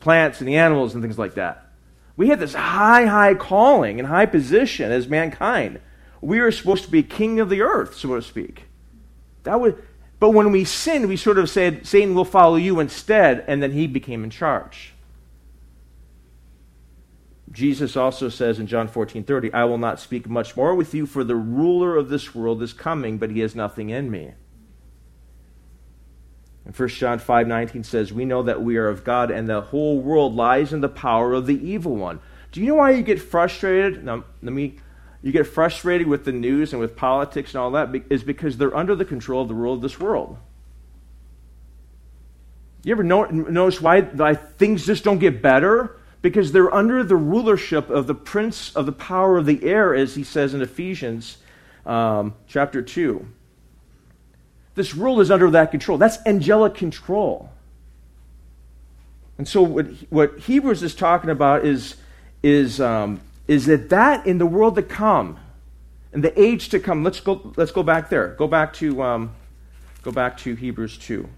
plants 0.00 0.40
and 0.40 0.48
the 0.48 0.56
animals 0.56 0.94
and 0.94 1.02
things 1.02 1.18
like 1.18 1.34
that. 1.34 1.70
We 2.16 2.30
had 2.30 2.40
this 2.40 2.54
high, 2.54 3.04
high 3.04 3.34
calling 3.34 4.00
and 4.00 4.08
high 4.08 4.26
position 4.26 4.90
as 4.90 5.06
mankind. 5.06 5.80
We 6.20 6.40
were 6.40 6.50
supposed 6.50 6.84
to 6.84 6.90
be 6.90 7.02
king 7.02 7.38
of 7.38 7.50
the 7.50 7.60
earth, 7.60 7.94
so 7.94 8.16
to 8.16 8.22
speak. 8.22 8.64
That 9.44 9.60
would, 9.60 9.80
but 10.18 10.30
when 10.30 10.50
we 10.50 10.64
sinned, 10.64 11.08
we 11.08 11.16
sort 11.16 11.38
of 11.38 11.48
said, 11.48 11.86
Satan 11.86 12.14
will 12.14 12.24
follow 12.24 12.56
you 12.56 12.80
instead, 12.80 13.44
and 13.46 13.62
then 13.62 13.72
he 13.72 13.86
became 13.86 14.24
in 14.24 14.30
charge. 14.30 14.94
Jesus 17.56 17.96
also 17.96 18.28
says 18.28 18.58
in 18.58 18.66
John 18.66 18.86
14 18.86 19.24
30, 19.24 19.54
I 19.54 19.64
will 19.64 19.78
not 19.78 19.98
speak 19.98 20.28
much 20.28 20.58
more 20.58 20.74
with 20.74 20.92
you, 20.92 21.06
for 21.06 21.24
the 21.24 21.36
ruler 21.36 21.96
of 21.96 22.10
this 22.10 22.34
world 22.34 22.62
is 22.62 22.74
coming, 22.74 23.16
but 23.16 23.30
he 23.30 23.40
has 23.40 23.54
nothing 23.54 23.88
in 23.88 24.10
me. 24.10 24.32
And 26.66 26.78
1 26.78 26.88
John 26.90 27.18
5 27.18 27.46
19 27.46 27.82
says, 27.82 28.12
We 28.12 28.26
know 28.26 28.42
that 28.42 28.60
we 28.60 28.76
are 28.76 28.88
of 28.88 29.04
God, 29.04 29.30
and 29.30 29.48
the 29.48 29.62
whole 29.62 29.98
world 29.98 30.34
lies 30.34 30.74
in 30.74 30.82
the 30.82 30.90
power 30.90 31.32
of 31.32 31.46
the 31.46 31.58
evil 31.66 31.96
one. 31.96 32.20
Do 32.52 32.60
you 32.60 32.66
know 32.66 32.74
why 32.74 32.90
you 32.90 33.02
get 33.02 33.22
frustrated? 33.22 34.04
Now, 34.04 34.24
let 34.42 34.52
me. 34.52 34.78
You 35.22 35.32
get 35.32 35.46
frustrated 35.46 36.06
with 36.06 36.26
the 36.26 36.32
news 36.32 36.74
and 36.74 36.78
with 36.78 36.94
politics 36.94 37.54
and 37.54 37.60
all 37.62 37.70
that 37.70 37.88
is 38.10 38.22
because 38.22 38.58
they're 38.58 38.76
under 38.76 38.94
the 38.94 39.06
control 39.06 39.40
of 39.40 39.48
the 39.48 39.54
rule 39.54 39.72
of 39.72 39.80
this 39.80 39.98
world. 39.98 40.36
You 42.84 42.92
ever 42.92 43.02
notice 43.02 43.80
why, 43.80 44.02
why 44.02 44.34
things 44.34 44.84
just 44.84 45.04
don't 45.04 45.18
get 45.18 45.40
better? 45.40 45.96
Because 46.26 46.50
they're 46.50 46.74
under 46.74 47.04
the 47.04 47.14
rulership 47.14 47.88
of 47.88 48.08
the 48.08 48.14
prince 48.14 48.74
of 48.74 48.84
the 48.84 48.90
power 48.90 49.38
of 49.38 49.46
the 49.46 49.62
air, 49.62 49.94
as 49.94 50.16
he 50.16 50.24
says 50.24 50.54
in 50.54 50.60
Ephesians 50.60 51.36
um, 51.86 52.34
chapter 52.48 52.82
2. 52.82 53.24
This 54.74 54.92
world 54.92 55.20
is 55.20 55.30
under 55.30 55.48
that 55.52 55.70
control. 55.70 55.98
That's 55.98 56.18
angelic 56.26 56.74
control. 56.74 57.50
And 59.38 59.46
so, 59.46 59.62
what, 59.62 59.86
what 60.10 60.40
Hebrews 60.40 60.82
is 60.82 60.96
talking 60.96 61.30
about 61.30 61.64
is, 61.64 61.94
is, 62.42 62.80
um, 62.80 63.20
is 63.46 63.66
that 63.66 63.88
that 63.90 64.26
in 64.26 64.38
the 64.38 64.46
world 64.46 64.74
to 64.74 64.82
come, 64.82 65.38
in 66.12 66.22
the 66.22 66.36
age 66.36 66.70
to 66.70 66.80
come, 66.80 67.04
let's 67.04 67.20
go, 67.20 67.52
let's 67.54 67.70
go 67.70 67.84
back 67.84 68.10
there. 68.10 68.34
Go 68.36 68.48
back 68.48 68.72
to, 68.72 69.00
um, 69.00 69.32
go 70.02 70.10
back 70.10 70.38
to 70.38 70.56
Hebrews 70.56 70.98
2. 70.98 71.28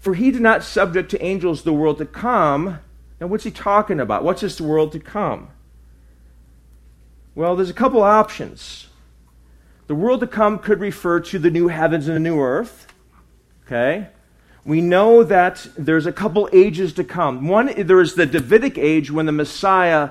For 0.00 0.12
he 0.12 0.30
did 0.30 0.42
not 0.42 0.62
subject 0.62 1.10
to 1.12 1.24
angels 1.24 1.62
the 1.62 1.72
world 1.72 1.96
to 1.96 2.04
come. 2.04 2.80
Now, 3.20 3.28
what's 3.28 3.44
he 3.44 3.50
talking 3.50 4.00
about? 4.00 4.24
What's 4.24 4.42
this 4.42 4.60
world 4.60 4.92
to 4.92 5.00
come? 5.00 5.48
Well, 7.34 7.56
there's 7.56 7.70
a 7.70 7.74
couple 7.74 8.02
options. 8.02 8.88
The 9.86 9.94
world 9.94 10.20
to 10.20 10.26
come 10.26 10.58
could 10.58 10.80
refer 10.80 11.20
to 11.20 11.38
the 11.38 11.50
new 11.50 11.68
heavens 11.68 12.08
and 12.08 12.16
the 12.16 12.20
new 12.20 12.40
earth. 12.40 12.86
Okay? 13.66 14.08
we 14.66 14.80
know 14.80 15.22
that 15.22 15.66
there's 15.78 16.06
a 16.06 16.12
couple 16.12 16.48
ages 16.52 16.92
to 16.94 17.04
come. 17.04 17.46
One, 17.46 17.72
there 17.86 18.00
is 18.00 18.14
the 18.14 18.26
Davidic 18.26 18.76
age 18.76 19.12
when 19.12 19.24
the 19.24 19.32
Messiah 19.32 20.10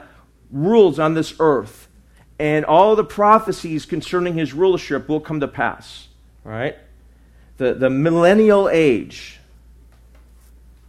rules 0.49 0.97
on 0.97 1.13
this 1.13 1.35
earth, 1.39 1.89
and 2.39 2.63
all 2.63 2.95
the 2.95 3.03
prophecies 3.03 3.85
concerning 3.85 4.35
his 4.35 4.53
rulership 4.53 5.09
will 5.09 5.19
come 5.19 5.41
to 5.41 5.47
pass. 5.47 6.07
Right? 6.45 6.77
The, 7.57 7.73
the 7.73 7.89
millennial 7.89 8.69
age, 8.69 9.39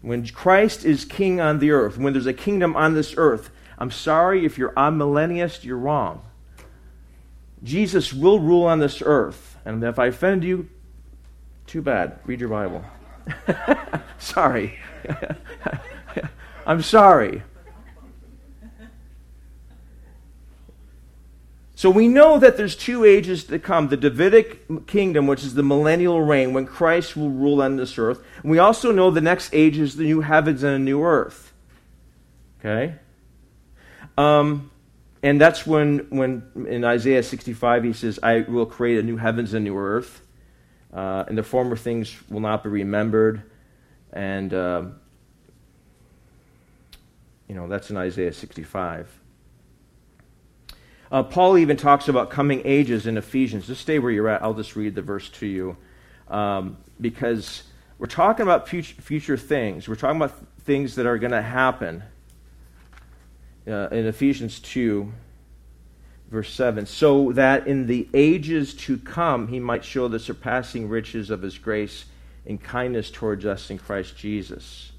when 0.07 0.25
Christ 0.29 0.85
is 0.85 1.05
king 1.05 1.41
on 1.41 1.59
the 1.59 1.73
earth, 1.73 1.99
when 1.99 2.13
there's 2.13 2.29
a 2.29 2.33
kingdom 2.33 2.77
on 2.77 2.95
this 2.95 3.15
earth. 3.17 3.51
I'm 3.77 3.91
sorry 3.91 4.47
if 4.47 4.57
you're 4.57 4.71
amillennialist, 4.71 5.65
you're 5.65 5.77
wrong. 5.77 6.23
Jesus 7.65 8.13
will 8.13 8.39
rule 8.39 8.67
on 8.67 8.79
this 8.79 9.03
earth. 9.05 9.59
And 9.65 9.83
if 9.83 9.99
I 9.99 10.07
offend 10.07 10.45
you, 10.45 10.69
too 11.67 11.83
bad. 11.83 12.21
Read 12.25 12.39
your 12.39 12.51
Bible. 12.51 12.85
sorry. 14.19 14.79
I'm 16.67 16.83
sorry. 16.83 17.43
So 21.87 21.91
we 21.91 22.09
know 22.09 22.41
that 22.41 22.57
there's 22.57 22.75
two 22.75 23.05
ages 23.05 23.45
to 23.45 23.61
come 23.61 23.87
the 23.87 23.97
Davidic 23.97 24.89
kingdom, 24.89 25.29
which 25.29 25.45
is 25.45 25.55
the 25.55 25.63
millennial 25.63 26.21
reign, 26.21 26.53
when 26.53 26.67
Christ 26.67 27.17
will 27.17 27.31
rule 27.31 27.63
on 27.63 27.77
this 27.77 27.97
earth. 27.97 28.25
And 28.43 28.51
we 28.51 28.59
also 28.59 28.91
know 28.91 29.13
the 29.13 29.21
next 29.21 29.55
age 29.55 29.79
is 29.79 29.95
the 29.95 30.03
new 30.03 30.21
heavens 30.21 30.65
and 30.65 30.75
a 30.75 30.81
new 30.81 31.05
earth. 31.05 31.53
Okay? 32.59 32.97
Um, 34.19 34.73
and 35.23 35.41
that's 35.41 35.65
when, 35.65 36.09
when 36.11 36.67
in 36.69 36.85
Isaiah 36.85 37.23
65 37.23 37.85
he 37.85 37.93
says, 37.93 38.19
I 38.21 38.41
will 38.41 38.67
create 38.67 38.99
a 38.99 39.05
new 39.05 39.17
heavens 39.17 39.55
and 39.55 39.65
new 39.65 39.79
earth 39.79 40.23
uh, 40.93 41.27
and 41.29 41.39
the 41.39 41.45
former 41.45 41.77
things 41.77 42.17
will 42.29 42.41
not 42.41 42.65
be 42.65 42.69
remembered. 42.69 43.45
And, 44.13 44.53
uh, 44.53 44.87
you 47.49 47.55
know, 47.55 47.69
that's 47.69 47.91
in 47.91 47.97
Isaiah 47.97 48.33
65. 48.33 49.21
Uh, 51.11 51.23
Paul 51.23 51.59
even 51.59 51.77
talks 51.77 52.09
about 52.09 52.31
coming 52.31 52.63
ages 52.65 53.07
in 53.07 53.17
Ephesians. 53.17 53.67
Just 53.67 53.81
stay 53.81 53.99
where 53.99 54.11
you're 54.11 54.29
at. 54.29 54.43
I'll 54.43 54.55
just 54.55 54.77
read 54.77 54.95
the 54.95 55.03
verse 55.03 55.29
to 55.31 55.47
you. 55.47 55.77
Um, 56.29 56.79
because 57.01 57.63
we're 57.99 58.07
talking 58.07 58.43
about 58.43 58.69
future, 58.69 59.01
future, 59.01 59.37
things. 59.37 59.89
We're 59.89 59.95
talking 59.95 60.17
about 60.17 60.35
things 60.65 60.97
that 60.97 61.07
are 61.07 61.19
going 61.19 61.33
to 61.33 61.43
happen. 61.43 62.03
Uh, 63.67 63.89
in 63.91 64.07
Ephesians 64.07 64.61
2, 64.61 65.13
verse 66.31 66.53
7 66.53 66.87
so 66.87 67.33
that 67.33 67.67
in 67.67 67.87
the 67.87 68.09
ages 68.13 68.75
to 68.75 68.99
come 68.99 69.49
he 69.49 69.61
might 69.61 69.85
show 69.85 70.09
the 70.09 70.19
surpassing 70.19 70.89
riches 70.89 71.31
of 71.31 71.43
his 71.43 71.57
grace 71.57 72.07
and 72.47 72.63
kindness 72.63 73.11
towards 73.11 73.45
us 73.45 73.71
in 73.71 73.79
Christ 73.79 74.17
Jesus. 74.17 74.93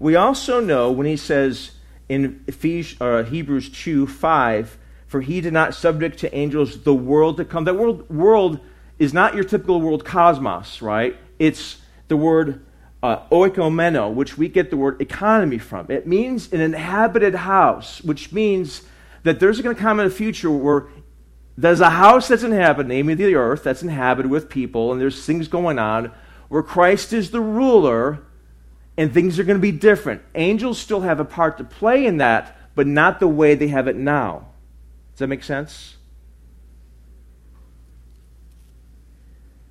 We 0.00 0.16
also 0.16 0.60
know 0.60 0.92
when 0.92 1.06
he 1.06 1.16
says 1.16 1.72
in 2.08 2.42
Ephesians, 2.46 3.00
uh, 3.00 3.24
Hebrews 3.24 3.70
2 3.70 4.06
5, 4.06 4.78
for 5.08 5.22
he 5.22 5.40
did 5.40 5.52
not 5.52 5.74
subject 5.74 6.18
to 6.20 6.34
angels 6.34 6.82
the 6.84 6.94
world 6.94 7.38
to 7.38 7.44
come. 7.44 7.64
That 7.64 7.74
world, 7.74 8.08
world 8.08 8.60
is 8.98 9.12
not 9.12 9.34
your 9.34 9.44
typical 9.44 9.80
world 9.80 10.04
cosmos, 10.04 10.80
right? 10.80 11.16
It's 11.38 11.78
the 12.08 12.16
word 12.16 12.64
uh, 13.02 13.26
oikomeno, 13.30 14.12
which 14.12 14.36
we 14.36 14.48
get 14.48 14.70
the 14.70 14.76
word 14.76 15.00
economy 15.00 15.58
from. 15.58 15.90
It 15.90 16.06
means 16.06 16.52
an 16.52 16.60
inhabited 16.60 17.34
house, 17.34 18.02
which 18.02 18.32
means 18.32 18.82
that 19.22 19.40
there's 19.40 19.60
going 19.60 19.74
to 19.74 19.80
come 19.80 19.98
in 19.98 20.06
a 20.06 20.10
future 20.10 20.50
where 20.50 20.86
there's 21.56 21.80
a 21.80 21.90
house 21.90 22.28
that's 22.28 22.42
inhabited, 22.42 22.88
namely 22.88 23.14
the 23.14 23.34
earth, 23.34 23.64
that's 23.64 23.82
inhabited 23.82 24.30
with 24.30 24.48
people, 24.48 24.92
and 24.92 25.00
there's 25.00 25.24
things 25.24 25.48
going 25.48 25.78
on 25.78 26.12
where 26.48 26.62
Christ 26.62 27.12
is 27.12 27.30
the 27.30 27.40
ruler, 27.40 28.20
and 28.96 29.12
things 29.12 29.38
are 29.38 29.44
going 29.44 29.58
to 29.58 29.62
be 29.62 29.72
different. 29.72 30.22
Angels 30.34 30.78
still 30.78 31.00
have 31.02 31.20
a 31.20 31.24
part 31.24 31.58
to 31.58 31.64
play 31.64 32.06
in 32.06 32.18
that, 32.18 32.56
but 32.74 32.86
not 32.86 33.20
the 33.20 33.28
way 33.28 33.54
they 33.54 33.68
have 33.68 33.86
it 33.88 33.96
now. 33.96 34.46
Does 35.18 35.24
that 35.24 35.30
make 35.30 35.42
sense? 35.42 35.96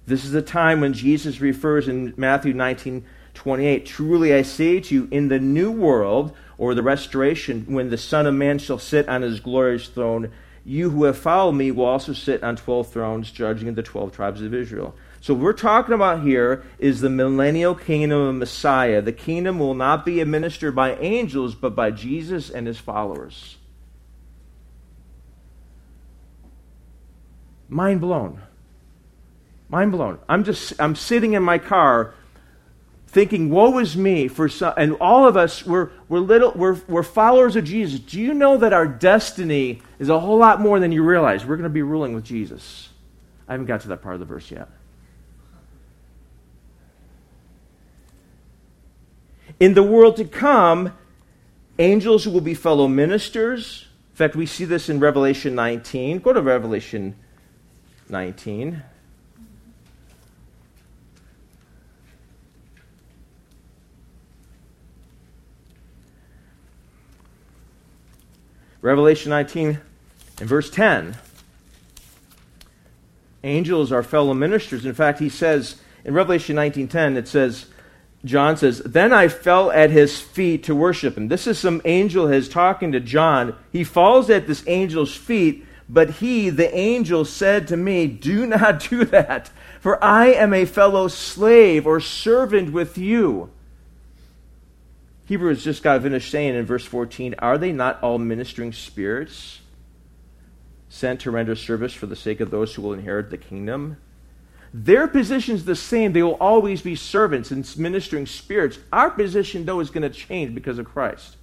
This 0.06 0.26
is 0.26 0.34
the 0.34 0.42
time 0.42 0.82
when 0.82 0.92
Jesus 0.92 1.40
refers 1.40 1.88
in 1.88 2.14
Matthew 2.18 2.54
19 2.54 3.06
28. 3.34 3.86
Truly 3.86 4.34
I 4.34 4.42
say 4.42 4.82
to 4.82 4.94
you, 4.94 5.08
in 5.10 5.30
the 5.30 5.40
new 5.40 5.72
world, 5.72 6.36
or 6.58 6.76
the 6.76 6.84
restoration, 6.84 7.64
when 7.70 7.90
the 7.90 7.98
Son 7.98 8.26
of 8.26 8.34
Man 8.34 8.60
shall 8.60 8.78
sit 8.78 9.08
on 9.08 9.22
his 9.22 9.40
glorious 9.40 9.88
throne, 9.88 10.34
you 10.66 10.90
who 10.90 11.06
have 11.06 11.18
followed 11.18 11.54
me 11.54 11.72
will 11.72 11.86
also 11.86 12.12
sit 12.12 12.44
on 12.44 12.58
12 12.58 12.92
thrones, 12.92 13.32
judging 13.32 13.74
the 13.74 13.84
12 13.84 14.12
tribes 14.12 14.42
of 14.42 14.54
Israel. 14.54 14.96
So, 15.22 15.34
what 15.34 15.44
we're 15.44 15.54
talking 15.54 15.94
about 15.94 16.24
here 16.24 16.66
is 16.78 17.00
the 17.00 17.10
millennial 17.10 17.74
kingdom 17.74 18.20
of 18.20 18.36
Messiah. 18.36 19.02
The 19.02 19.14
kingdom 19.14 19.60
will 19.60 19.76
not 19.76 20.06
be 20.06 20.20
administered 20.20 20.76
by 20.76 20.96
angels, 20.96 21.56
but 21.56 21.74
by 21.74 21.92
Jesus 21.92 22.50
and 22.50 22.68
his 22.68 22.80
followers. 22.80 23.56
Mind 27.70 28.02
blown. 28.02 28.42
Mind 29.70 29.92
blown. 29.92 30.20
I'm 30.30 30.44
just 30.44 30.74
I'm 30.80 30.96
sitting 30.96 31.34
in 31.34 31.44
my 31.44 31.58
car 31.58 32.14
thinking, 33.08 33.50
woe 33.50 33.80
is 33.80 33.96
me 33.96 34.28
for 34.28 34.50
some, 34.50 34.74
and 34.78 34.94
all 35.00 35.28
of 35.28 35.38
us, 35.38 35.66
we're, 35.66 35.90
we're, 36.10 36.20
little, 36.20 36.52
we're, 36.52 36.80
we're 36.88 37.04
followers 37.04 37.56
of 37.56 37.64
Jesus. 37.64 38.00
Do 38.00 38.22
you 38.22 38.34
know 38.34 38.58
that 38.58 38.74
our 38.74 38.86
destiny 38.86 39.82
is 39.98 40.10
a 40.10 40.20
whole 40.20 40.38
lot 40.38 40.62
more 40.62 40.80
than 40.80 40.92
you 40.92 41.04
realize? 41.04 41.46
We're 41.46 41.56
going 41.56 41.64
to 41.64 41.70
be 41.70 41.82
ruling 41.82 42.14
with 42.14 42.26
Jesus. 42.26 42.90
I 43.48 43.54
haven't 43.54 43.68
got 43.68 43.82
to 43.82 43.88
that 43.88 44.02
part 44.02 44.16
of 44.16 44.20
the 44.20 44.26
verse 44.26 44.52
yet. 44.52 44.70
In 49.60 49.74
the 49.74 49.84
world 49.84 50.18
to 50.18 50.26
come, 50.26 50.94
angels 51.80 52.28
will 52.28 52.42
be 52.42 52.54
fellow 52.54 52.88
ministers. 52.88 53.88
In 54.12 54.16
fact, 54.16 54.36
we 54.36 54.46
see 54.46 54.66
this 54.66 54.90
in 54.90 55.00
Revelation 55.00 55.56
19. 55.56 56.20
Go 56.20 56.34
to 56.34 56.42
Revelation 56.42 57.16
19. 58.10 58.84
Revelation 68.82 69.32
19 69.32 69.80
and 70.40 70.50
verse 70.50 70.70
10. 70.70 71.18
Angels 73.44 73.92
are 73.92 74.04
fellow 74.04 74.34
ministers. 74.34 74.86
In 74.86 74.94
fact, 74.94 75.20
he 75.20 75.30
says 75.30 75.76
in 76.08 76.14
Revelation 76.14 76.56
19:10 76.56 77.18
it 77.18 77.28
says 77.28 77.66
John 78.24 78.56
says, 78.58 78.80
"Then 78.80 79.14
I 79.14 79.28
fell 79.28 79.70
at 79.72 79.92
his 79.92 80.20
feet 80.20 80.64
to 80.64 80.74
worship 80.74 81.18
him." 81.18 81.28
This 81.28 81.48
is 81.48 81.60
some 81.60 81.82
angel 81.86 82.28
is 82.28 82.50
talking 82.50 82.94
to 82.94 83.00
John. 83.00 83.54
He 83.72 83.84
falls 83.84 84.30
at 84.30 84.48
this 84.48 84.66
angel's 84.66 85.16
feet, 85.16 85.67
but 85.90 86.12
he, 86.12 86.50
the 86.50 86.76
angel, 86.76 87.26
said 87.26 87.68
to 87.68 87.78
me, 87.78 88.08
"Do 88.08 88.46
not 88.46 88.80
do 88.90 89.06
that, 89.06 89.50
for 89.80 90.04
I 90.04 90.28
am 90.28 90.54
a 90.54 90.66
fellow 90.66 91.08
slave 91.08 91.88
or 91.88 92.00
servant 92.00 92.72
with 92.74 92.98
you." 92.98 93.50
Hebrews 95.28 95.64
just 95.64 95.84
got 95.84 96.02
finished 96.02 96.32
saying 96.32 96.56
in 96.56 96.66
verse 96.66 96.86
14, 96.86 97.36
Are 97.40 97.58
they 97.58 97.74
not 97.74 98.02
all 98.02 98.18
ministering 98.18 98.72
spirits 98.72 99.60
sent 100.88 101.20
to 101.22 101.32
render 101.32 101.54
service 101.54 101.94
for 101.94 102.06
the 102.06 102.16
sake 102.16 102.40
of 102.40 102.50
those 102.50 102.74
who 102.74 102.82
will 102.82 102.94
inherit 102.94 103.30
the 103.30 103.38
kingdom? 103.38 103.98
Their 104.74 105.08
position 105.08 105.56
is 105.56 105.66
the 105.66 105.76
same. 105.76 106.14
They 106.14 106.24
will 106.24 106.36
always 106.36 106.82
be 106.82 106.96
servants 106.96 107.52
and 107.52 107.78
ministering 107.78 108.26
spirits. 108.26 108.80
Our 108.92 109.10
position, 109.10 109.66
though, 109.66 109.80
is 109.80 109.90
going 109.90 110.04
to 110.04 110.10
change 110.10 110.54
because 110.54 110.78
of 110.80 110.86
Christ. 110.86 111.37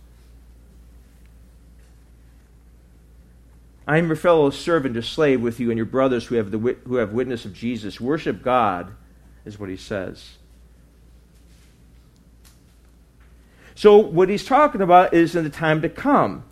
I 3.86 3.98
am 3.98 4.06
your 4.06 4.16
fellow 4.16 4.50
servant 4.50 4.96
or 4.96 5.02
slave 5.02 5.42
with 5.42 5.60
you 5.60 5.70
and 5.70 5.76
your 5.76 5.86
brothers 5.86 6.26
who 6.26 6.36
have, 6.36 6.50
the, 6.50 6.58
who 6.58 6.96
have 6.96 7.12
witness 7.12 7.44
of 7.44 7.52
Jesus. 7.52 8.00
Worship 8.00 8.42
God, 8.42 8.94
is 9.44 9.58
what 9.58 9.68
he 9.68 9.76
says. 9.76 10.36
So, 13.74 13.98
what 13.98 14.28
he's 14.28 14.44
talking 14.44 14.80
about 14.80 15.12
is 15.12 15.34
in 15.34 15.44
the 15.44 15.50
time 15.50 15.82
to 15.82 15.88
come. 15.88 16.44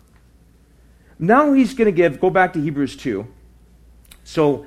Now 1.17 1.53
he's 1.53 1.73
going 1.73 1.85
to 1.85 1.91
give, 1.91 2.19
go 2.19 2.29
back 2.29 2.53
to 2.53 2.61
Hebrews 2.61 2.97
2. 2.97 3.25
So, 4.23 4.65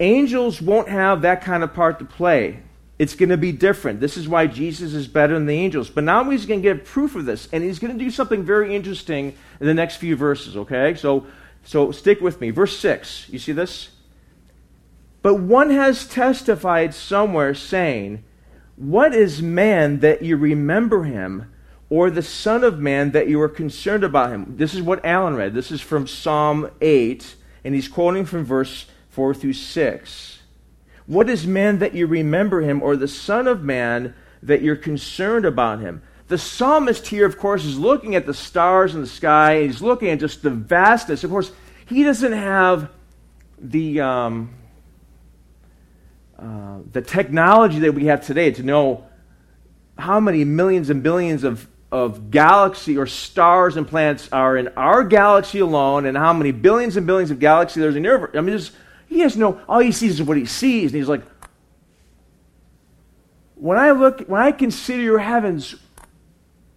angels 0.00 0.60
won't 0.60 0.88
have 0.88 1.22
that 1.22 1.42
kind 1.42 1.62
of 1.62 1.72
part 1.72 2.00
to 2.00 2.04
play. 2.04 2.60
It's 2.98 3.14
going 3.14 3.28
to 3.28 3.36
be 3.36 3.52
different. 3.52 4.00
This 4.00 4.16
is 4.16 4.28
why 4.28 4.46
Jesus 4.46 4.92
is 4.92 5.08
better 5.08 5.34
than 5.34 5.46
the 5.46 5.54
angels. 5.54 5.88
But 5.88 6.04
now 6.04 6.28
he's 6.30 6.46
going 6.46 6.62
to 6.62 6.62
give 6.62 6.84
proof 6.84 7.14
of 7.14 7.24
this, 7.24 7.48
and 7.52 7.62
he's 7.62 7.78
going 7.78 7.96
to 7.96 7.98
do 7.98 8.10
something 8.10 8.44
very 8.44 8.74
interesting 8.74 9.34
in 9.60 9.66
the 9.66 9.74
next 9.74 9.96
few 9.96 10.16
verses, 10.16 10.56
okay? 10.56 10.94
So, 10.94 11.26
so 11.64 11.90
stick 11.90 12.20
with 12.20 12.40
me. 12.40 12.50
Verse 12.50 12.78
6, 12.78 13.28
you 13.30 13.38
see 13.38 13.52
this? 13.52 13.90
But 15.22 15.36
one 15.36 15.70
has 15.70 16.06
testified 16.06 16.94
somewhere, 16.94 17.54
saying, 17.54 18.22
What 18.76 19.14
is 19.14 19.40
man 19.40 20.00
that 20.00 20.22
you 20.22 20.36
remember 20.36 21.04
him, 21.04 21.50
or 21.88 22.10
the 22.10 22.22
Son 22.22 22.62
of 22.62 22.78
Man 22.78 23.12
that 23.12 23.28
you 23.28 23.40
are 23.40 23.48
concerned 23.48 24.04
about 24.04 24.30
him? 24.30 24.56
This 24.58 24.74
is 24.74 24.82
what 24.82 25.04
Alan 25.04 25.34
read. 25.34 25.54
This 25.54 25.70
is 25.70 25.80
from 25.80 26.06
Psalm 26.06 26.70
8, 26.82 27.36
and 27.64 27.74
he's 27.74 27.88
quoting 27.88 28.26
from 28.26 28.44
verse 28.44 28.86
4 29.10 29.32
through 29.32 29.54
6. 29.54 30.42
What 31.06 31.30
is 31.30 31.46
man 31.46 31.78
that 31.78 31.94
you 31.94 32.06
remember 32.06 32.60
him, 32.60 32.82
or 32.82 32.94
the 32.94 33.08
Son 33.08 33.46
of 33.46 33.62
Man 33.62 34.14
that 34.42 34.60
you're 34.60 34.76
concerned 34.76 35.46
about 35.46 35.80
him? 35.80 36.02
The 36.28 36.38
psalmist 36.38 37.06
here, 37.06 37.26
of 37.26 37.38
course, 37.38 37.64
is 37.64 37.78
looking 37.78 38.14
at 38.14 38.24
the 38.24 38.34
stars 38.34 38.94
in 38.94 39.00
the 39.00 39.06
sky. 39.06 39.62
He's 39.62 39.82
looking 39.82 40.08
at 40.08 40.20
just 40.20 40.42
the 40.42 40.50
vastness. 40.50 41.22
Of 41.22 41.30
course, 41.30 41.52
he 41.86 42.02
doesn't 42.02 42.32
have 42.32 42.90
the, 43.58 44.00
um, 44.00 44.54
uh, 46.38 46.78
the 46.92 47.02
technology 47.02 47.80
that 47.80 47.92
we 47.92 48.06
have 48.06 48.24
today 48.24 48.50
to 48.52 48.62
know 48.62 49.06
how 49.98 50.18
many 50.18 50.44
millions 50.44 50.90
and 50.90 51.02
billions 51.02 51.44
of, 51.44 51.68
of 51.92 52.30
galaxy 52.30 52.96
or 52.96 53.06
stars 53.06 53.76
and 53.76 53.86
planets 53.86 54.28
are 54.32 54.56
in 54.56 54.68
our 54.76 55.04
galaxy 55.04 55.60
alone, 55.60 56.06
and 56.06 56.16
how 56.16 56.32
many 56.32 56.52
billions 56.52 56.96
and 56.96 57.06
billions 57.06 57.30
of 57.30 57.38
galaxies 57.38 57.82
there's 57.82 57.96
in 57.96 58.02
the 58.02 58.08
universe. 58.08 58.30
I 58.34 58.40
mean, 58.40 58.46
there's 58.46 58.72
he 59.06 59.20
has 59.20 59.36
no, 59.36 59.60
all 59.68 59.80
he 59.80 59.92
sees 59.92 60.14
is 60.14 60.22
what 60.22 60.36
he 60.36 60.46
sees. 60.46 60.90
And 60.90 60.98
he's 60.98 61.08
like, 61.08 61.22
when 63.54 63.78
I 63.78 63.92
look, 63.92 64.20
when 64.26 64.42
I 64.42 64.50
consider 64.50 65.02
your 65.02 65.20
heavens, 65.20 65.76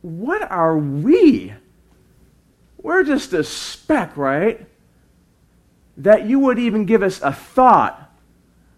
what 0.01 0.49
are 0.51 0.77
we? 0.77 1.53
We're 2.81 3.03
just 3.03 3.33
a 3.33 3.43
speck, 3.43 4.15
right? 4.15 4.65
That 5.97 6.25
you 6.25 6.39
would 6.39 6.60
even 6.60 6.86
give 6.86 7.03
us 7.03 7.21
a 7.21 7.33
thought. 7.33 8.12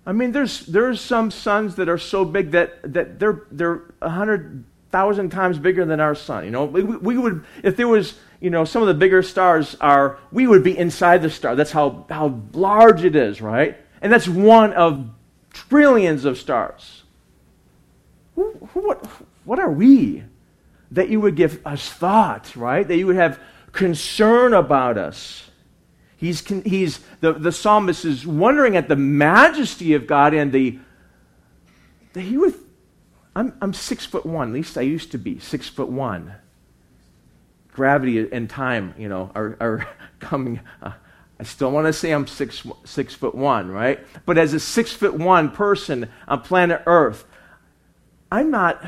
I 0.06 0.14
mean, 0.14 0.32
there's, 0.32 0.66
there's 0.66 1.02
some 1.02 1.30
suns 1.30 1.76
that 1.76 1.90
are 1.90 1.98
so 1.98 2.26
big 2.26 2.52
that, 2.52 2.94
that 2.94 3.20
they're, 3.20 3.44
they're 3.52 3.82
100,000 4.00 5.30
times 5.30 5.60
bigger 5.60 5.86
than 5.86 6.00
our 6.00 6.16
sun. 6.16 6.46
You 6.46 6.52
know, 6.52 6.66
we, 6.66 6.84
we 6.84 7.18
would, 7.18 7.46
if 7.64 7.76
there 7.76 7.88
was 7.88 8.16
you 8.40 8.50
know, 8.50 8.64
some 8.64 8.82
of 8.82 8.88
the 8.88 8.94
bigger 8.94 9.22
stars 9.22 9.76
are, 9.82 10.18
we 10.32 10.48
would 10.48 10.64
be 10.64 10.78
inside 10.78 11.22
the 11.22 11.30
star. 11.30 11.56
That's 11.56 11.72
how, 11.72 12.06
how 12.10 12.42
large 12.54 13.04
it 13.04 13.16
is, 13.16 13.42
right? 13.42 13.78
And 14.02 14.12
that's 14.12 14.28
one 14.28 14.74
of 14.74 15.10
trillions 15.52 16.26
of 16.26 16.38
stars. 16.38 17.04
Who, 18.36 18.54
who, 18.74 18.88
what, 18.88 19.06
what 19.44 19.60
are 19.60 19.72
we 19.72 20.24
that 20.92 21.10
you 21.10 21.22
would 21.22 21.36
give 21.36 21.66
us 21.66 21.90
thought, 21.90 22.56
right? 22.56 22.88
That 22.88 22.98
you 22.98 23.08
would 23.08 23.16
have 23.16 23.40
concern 23.72 24.54
about 24.54 24.98
us. 24.98 25.50
He's, 26.18 26.46
he's 26.48 27.00
the, 27.22 27.34
the 27.34 27.52
psalmist 27.52 28.04
is 28.06 28.28
wondering 28.28 28.76
at 28.76 28.90
the 28.90 28.96
majesty 28.96 29.94
of 29.94 30.08
God 30.08 30.34
and 30.34 30.52
the, 30.52 30.80
that 32.14 32.22
he 32.22 32.38
would, 32.38 32.56
I'm, 33.36 33.56
I'm 33.62 33.74
six 33.74 34.06
foot 34.06 34.26
one, 34.26 34.50
at 34.50 34.54
least 34.54 34.78
I 34.78 34.82
used 34.82 35.12
to 35.12 35.18
be 35.18 35.40
six 35.40 35.70
foot 35.70 35.90
one 35.90 36.36
gravity 37.80 38.28
and 38.30 38.50
time, 38.50 38.94
you 38.98 39.08
know, 39.08 39.32
are, 39.34 39.56
are 39.62 39.88
coming. 40.20 40.60
Uh, 40.82 40.92
I 41.40 41.44
still 41.44 41.72
want 41.72 41.88
to 41.88 41.94
say 41.94 42.12
I'm 42.12 42.28
six, 42.28 42.68
six 42.84 43.14
foot 43.14 43.34
one, 43.34 43.72
right? 43.72 44.06
But 44.26 44.38
as 44.38 44.54
a 44.54 44.60
six 44.60 44.92
foot 44.92 45.14
one 45.14 45.50
person 45.50 46.10
on 46.28 46.42
planet 46.42 46.84
Earth, 46.86 47.24
I'm 48.30 48.52
not. 48.52 48.84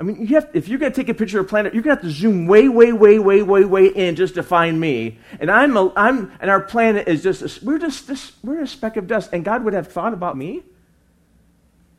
I 0.00 0.02
mean, 0.02 0.26
you 0.26 0.36
have, 0.36 0.48
if 0.54 0.66
you're 0.66 0.78
going 0.78 0.90
to 0.90 0.96
take 0.96 1.10
a 1.10 1.14
picture 1.14 1.40
of 1.40 1.44
a 1.44 1.48
planet, 1.48 1.74
you're 1.74 1.82
going 1.82 1.94
to 1.94 2.02
have 2.02 2.10
to 2.10 2.18
zoom 2.18 2.46
way, 2.46 2.70
way, 2.70 2.90
way, 2.90 3.18
way, 3.18 3.42
way, 3.42 3.64
way 3.66 3.86
in 3.88 4.16
just 4.16 4.34
to 4.36 4.42
find 4.42 4.80
me. 4.80 5.18
And 5.38 5.50
I'm, 5.50 5.76
a, 5.76 5.92
I'm, 5.94 6.32
and 6.40 6.50
our 6.50 6.62
planet 6.62 7.06
is 7.06 7.22
just, 7.22 7.42
a, 7.42 7.64
we're 7.64 7.78
just, 7.78 8.08
this, 8.08 8.32
we're 8.42 8.62
a 8.62 8.66
speck 8.66 8.96
of 8.96 9.06
dust. 9.06 9.28
And 9.34 9.44
God 9.44 9.62
would 9.62 9.74
have 9.74 9.88
thought 9.88 10.14
about 10.14 10.38
me 10.38 10.62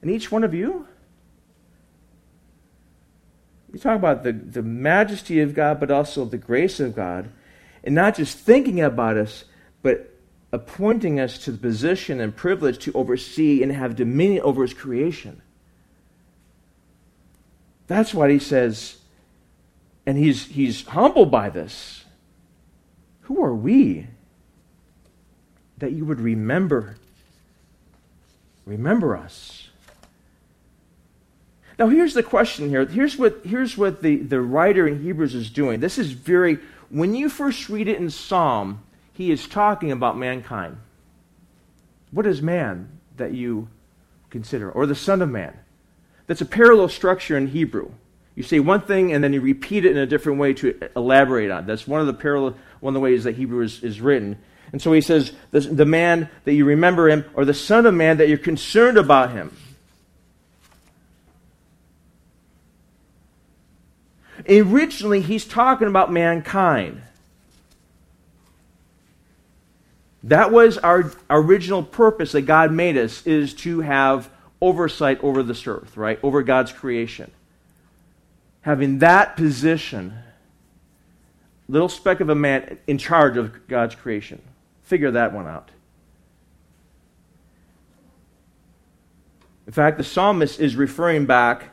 and 0.01 0.09
each 0.09 0.31
one 0.31 0.43
of 0.43 0.55
you. 0.55 0.87
You 3.71 3.77
talk 3.77 3.97
about 3.97 4.23
the, 4.23 4.31
the 4.31 4.63
majesty 4.63 5.39
of 5.41 5.53
God, 5.53 5.79
but 5.79 5.91
also 5.91 6.25
the 6.25 6.39
grace 6.39 6.79
of 6.79 6.95
God. 6.95 7.29
And 7.83 7.93
not 7.93 8.15
just 8.15 8.35
thinking 8.35 8.81
about 8.81 9.15
us, 9.15 9.45
but 9.83 10.11
appointing 10.51 11.19
us 11.19 11.37
to 11.37 11.51
the 11.51 11.59
position 11.59 12.19
and 12.19 12.35
privilege 12.35 12.79
to 12.85 12.93
oversee 12.93 13.61
and 13.61 13.71
have 13.71 13.95
dominion 13.95 14.41
over 14.41 14.63
his 14.63 14.73
creation. 14.73 15.43
That's 17.91 18.13
what 18.13 18.29
he 18.29 18.39
says. 18.39 18.95
And 20.05 20.17
he's, 20.17 20.45
he's 20.45 20.87
humbled 20.87 21.29
by 21.29 21.49
this. 21.49 22.05
Who 23.23 23.43
are 23.43 23.53
we 23.53 24.07
that 25.77 25.91
you 25.91 26.05
would 26.05 26.21
remember? 26.21 26.95
Remember 28.65 29.17
us. 29.17 29.67
Now, 31.77 31.89
here's 31.89 32.13
the 32.13 32.23
question 32.23 32.69
here. 32.69 32.85
Here's 32.85 33.17
what, 33.17 33.41
here's 33.43 33.77
what 33.77 34.01
the, 34.01 34.15
the 34.17 34.39
writer 34.39 34.87
in 34.87 35.03
Hebrews 35.03 35.35
is 35.35 35.49
doing. 35.49 35.81
This 35.81 35.97
is 35.97 36.13
very, 36.13 36.59
when 36.89 37.13
you 37.13 37.27
first 37.27 37.67
read 37.67 37.89
it 37.89 37.97
in 37.97 38.09
Psalm, 38.09 38.83
he 39.11 39.31
is 39.31 39.47
talking 39.47 39.91
about 39.91 40.17
mankind. 40.17 40.77
What 42.11 42.25
is 42.25 42.41
man 42.41 42.87
that 43.17 43.33
you 43.33 43.67
consider? 44.29 44.71
Or 44.71 44.85
the 44.85 44.95
Son 44.95 45.21
of 45.21 45.27
Man? 45.27 45.57
That's 46.27 46.41
a 46.41 46.45
parallel 46.45 46.89
structure 46.89 47.37
in 47.37 47.47
Hebrew. 47.47 47.91
You 48.35 48.43
say 48.43 48.59
one 48.59 48.81
thing 48.81 49.11
and 49.13 49.23
then 49.23 49.33
you 49.33 49.41
repeat 49.41 49.85
it 49.85 49.91
in 49.91 49.97
a 49.97 50.05
different 50.05 50.39
way 50.39 50.53
to 50.55 50.89
elaborate 50.95 51.51
on. 51.51 51.65
That's 51.65 51.87
one 51.87 52.01
of 52.01 52.07
the 52.07 52.13
parallel, 52.13 52.55
one 52.79 52.91
of 52.91 52.95
the 52.95 53.01
ways 53.01 53.25
that 53.25 53.35
Hebrew 53.35 53.63
is, 53.63 53.83
is 53.83 53.99
written. 53.99 54.37
And 54.71 54.81
so 54.81 54.93
he 54.93 55.01
says, 55.01 55.33
the, 55.51 55.59
the 55.59 55.85
man 55.85 56.29
that 56.45 56.53
you 56.53 56.63
remember 56.63 57.09
him, 57.09 57.25
or 57.33 57.43
the 57.43 57.53
Son 57.53 57.85
of 57.85 57.93
Man 57.93 58.17
that 58.17 58.29
you're 58.29 58.37
concerned 58.37 58.97
about 58.97 59.31
him. 59.31 59.55
Originally, 64.49 65.21
he's 65.21 65.45
talking 65.45 65.87
about 65.87 66.11
mankind. 66.11 67.01
That 70.23 70.51
was 70.51 70.77
our 70.77 71.11
original 71.29 71.83
purpose 71.83 72.31
that 72.31 72.43
God 72.43 72.71
made 72.71 72.97
us, 72.97 73.25
is 73.27 73.53
to 73.55 73.81
have 73.81 74.29
oversight 74.61 75.23
over 75.23 75.41
this 75.43 75.65
earth, 75.67 75.97
right? 75.97 76.19
Over 76.21 76.43
God's 76.43 76.71
creation. 76.71 77.31
Having 78.61 78.99
that 78.99 79.35
position, 79.35 80.13
little 81.67 81.89
speck 81.89 82.19
of 82.19 82.29
a 82.29 82.35
man 82.35 82.77
in 82.85 82.97
charge 82.97 83.37
of 83.37 83.67
God's 83.67 83.95
creation. 83.95 84.41
Figure 84.83 85.11
that 85.11 85.33
one 85.33 85.47
out. 85.47 85.71
In 89.65 89.73
fact, 89.73 89.97
the 89.97 90.03
psalmist 90.03 90.59
is 90.59 90.75
referring 90.75 91.25
back 91.25 91.69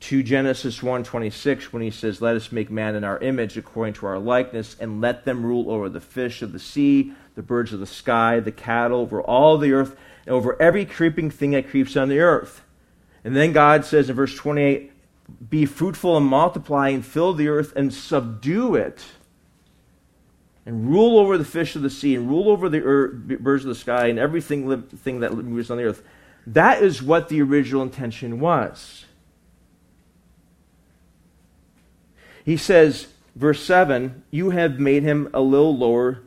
to 0.00 0.22
Genesis 0.22 0.82
1:26 0.82 1.72
when 1.72 1.82
he 1.82 1.90
says, 1.90 2.20
"Let 2.20 2.36
us 2.36 2.52
make 2.52 2.70
man 2.70 2.94
in 2.94 3.04
our 3.04 3.18
image 3.18 3.56
according 3.56 3.94
to 3.94 4.06
our 4.06 4.18
likeness 4.18 4.76
and 4.78 5.00
let 5.00 5.24
them 5.24 5.44
rule 5.44 5.70
over 5.70 5.88
the 5.88 6.00
fish 6.00 6.42
of 6.42 6.52
the 6.52 6.58
sea, 6.58 7.12
the 7.34 7.42
birds 7.42 7.72
of 7.72 7.80
the 7.80 7.86
sky, 7.86 8.40
the 8.40 8.52
cattle, 8.52 9.00
over 9.00 9.20
all 9.20 9.58
the 9.58 9.72
earth, 9.72 9.96
over 10.26 10.60
every 10.60 10.84
creeping 10.84 11.30
thing 11.30 11.52
that 11.52 11.68
creeps 11.68 11.96
on 11.96 12.08
the 12.08 12.20
earth." 12.20 12.62
And 13.24 13.34
then 13.34 13.52
God 13.52 13.84
says 13.84 14.08
in 14.08 14.16
verse 14.16 14.34
28, 14.34 14.92
"Be 15.50 15.66
fruitful 15.66 16.16
and 16.16 16.26
multiply 16.26 16.90
and 16.90 17.04
fill 17.04 17.32
the 17.32 17.48
earth 17.48 17.72
and 17.74 17.92
subdue 17.92 18.74
it." 18.74 19.04
And 20.64 20.88
rule 20.88 21.18
over 21.18 21.38
the 21.38 21.44
fish 21.44 21.76
of 21.76 21.82
the 21.82 21.90
sea, 21.90 22.16
and 22.16 22.28
rule 22.28 22.48
over 22.48 22.68
the 22.68 22.82
earth, 22.82 23.14
birds 23.40 23.64
of 23.64 23.68
the 23.68 23.74
sky, 23.76 24.08
and 24.08 24.18
everything 24.18 24.82
thing 24.82 25.20
that 25.20 25.32
moves 25.32 25.70
on 25.70 25.76
the 25.76 25.84
earth. 25.84 26.02
That 26.46 26.82
is 26.82 27.02
what 27.02 27.28
the 27.28 27.40
original 27.42 27.82
intention 27.82 28.40
was. 28.40 29.04
He 32.44 32.56
says, 32.56 33.08
verse 33.34 33.62
7, 33.64 34.22
you 34.30 34.50
have 34.50 34.78
made 34.78 35.02
him 35.02 35.28
a 35.34 35.40
little 35.40 35.76
lower 35.76 36.20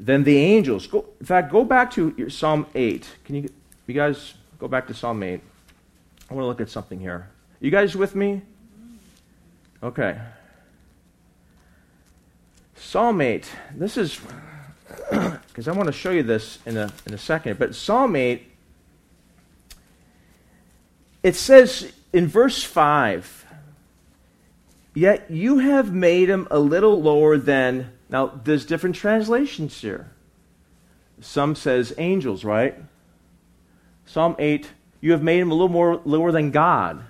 than 0.00 0.24
the 0.24 0.36
angels. 0.36 0.86
Go, 0.86 1.06
in 1.20 1.26
fact, 1.26 1.50
go 1.50 1.64
back 1.64 1.90
to 1.92 2.30
Psalm 2.30 2.66
8. 2.74 3.08
Can 3.24 3.34
you, 3.36 3.48
you 3.86 3.94
guys 3.94 4.34
go 4.58 4.68
back 4.68 4.86
to 4.88 4.94
Psalm 4.94 5.22
8? 5.22 5.40
I 6.30 6.34
want 6.34 6.44
to 6.44 6.48
look 6.48 6.60
at 6.60 6.70
something 6.70 7.00
here. 7.00 7.28
You 7.60 7.70
guys 7.70 7.96
with 7.96 8.14
me? 8.14 8.42
Okay. 9.82 10.18
Psalm 12.76 13.20
8. 13.20 13.50
This 13.74 13.96
is 13.96 14.20
because 15.10 15.68
I 15.68 15.72
want 15.72 15.86
to 15.86 15.92
show 15.92 16.10
you 16.10 16.22
this 16.22 16.58
in 16.66 16.76
a, 16.76 16.92
in 17.06 17.14
a 17.14 17.18
second. 17.18 17.58
But 17.58 17.74
Psalm 17.74 18.14
8, 18.14 18.42
it 21.22 21.34
says 21.34 21.92
in 22.12 22.28
verse 22.28 22.62
5, 22.62 23.46
Yet 24.94 25.30
you 25.30 25.58
have 25.58 25.92
made 25.92 26.28
him 26.28 26.48
a 26.50 26.58
little 26.58 27.00
lower 27.00 27.36
than. 27.36 27.92
Now, 28.10 28.40
there's 28.44 28.64
different 28.64 28.96
translations 28.96 29.80
here. 29.80 30.10
Some 31.20 31.54
says 31.54 31.92
angels, 31.98 32.44
right? 32.44 32.76
Psalm 34.06 34.36
8, 34.38 34.70
you 35.00 35.12
have 35.12 35.22
made 35.22 35.40
him 35.40 35.50
a 35.50 35.54
little 35.54 35.68
more 35.68 36.00
lower 36.04 36.32
than 36.32 36.50
God. 36.50 37.04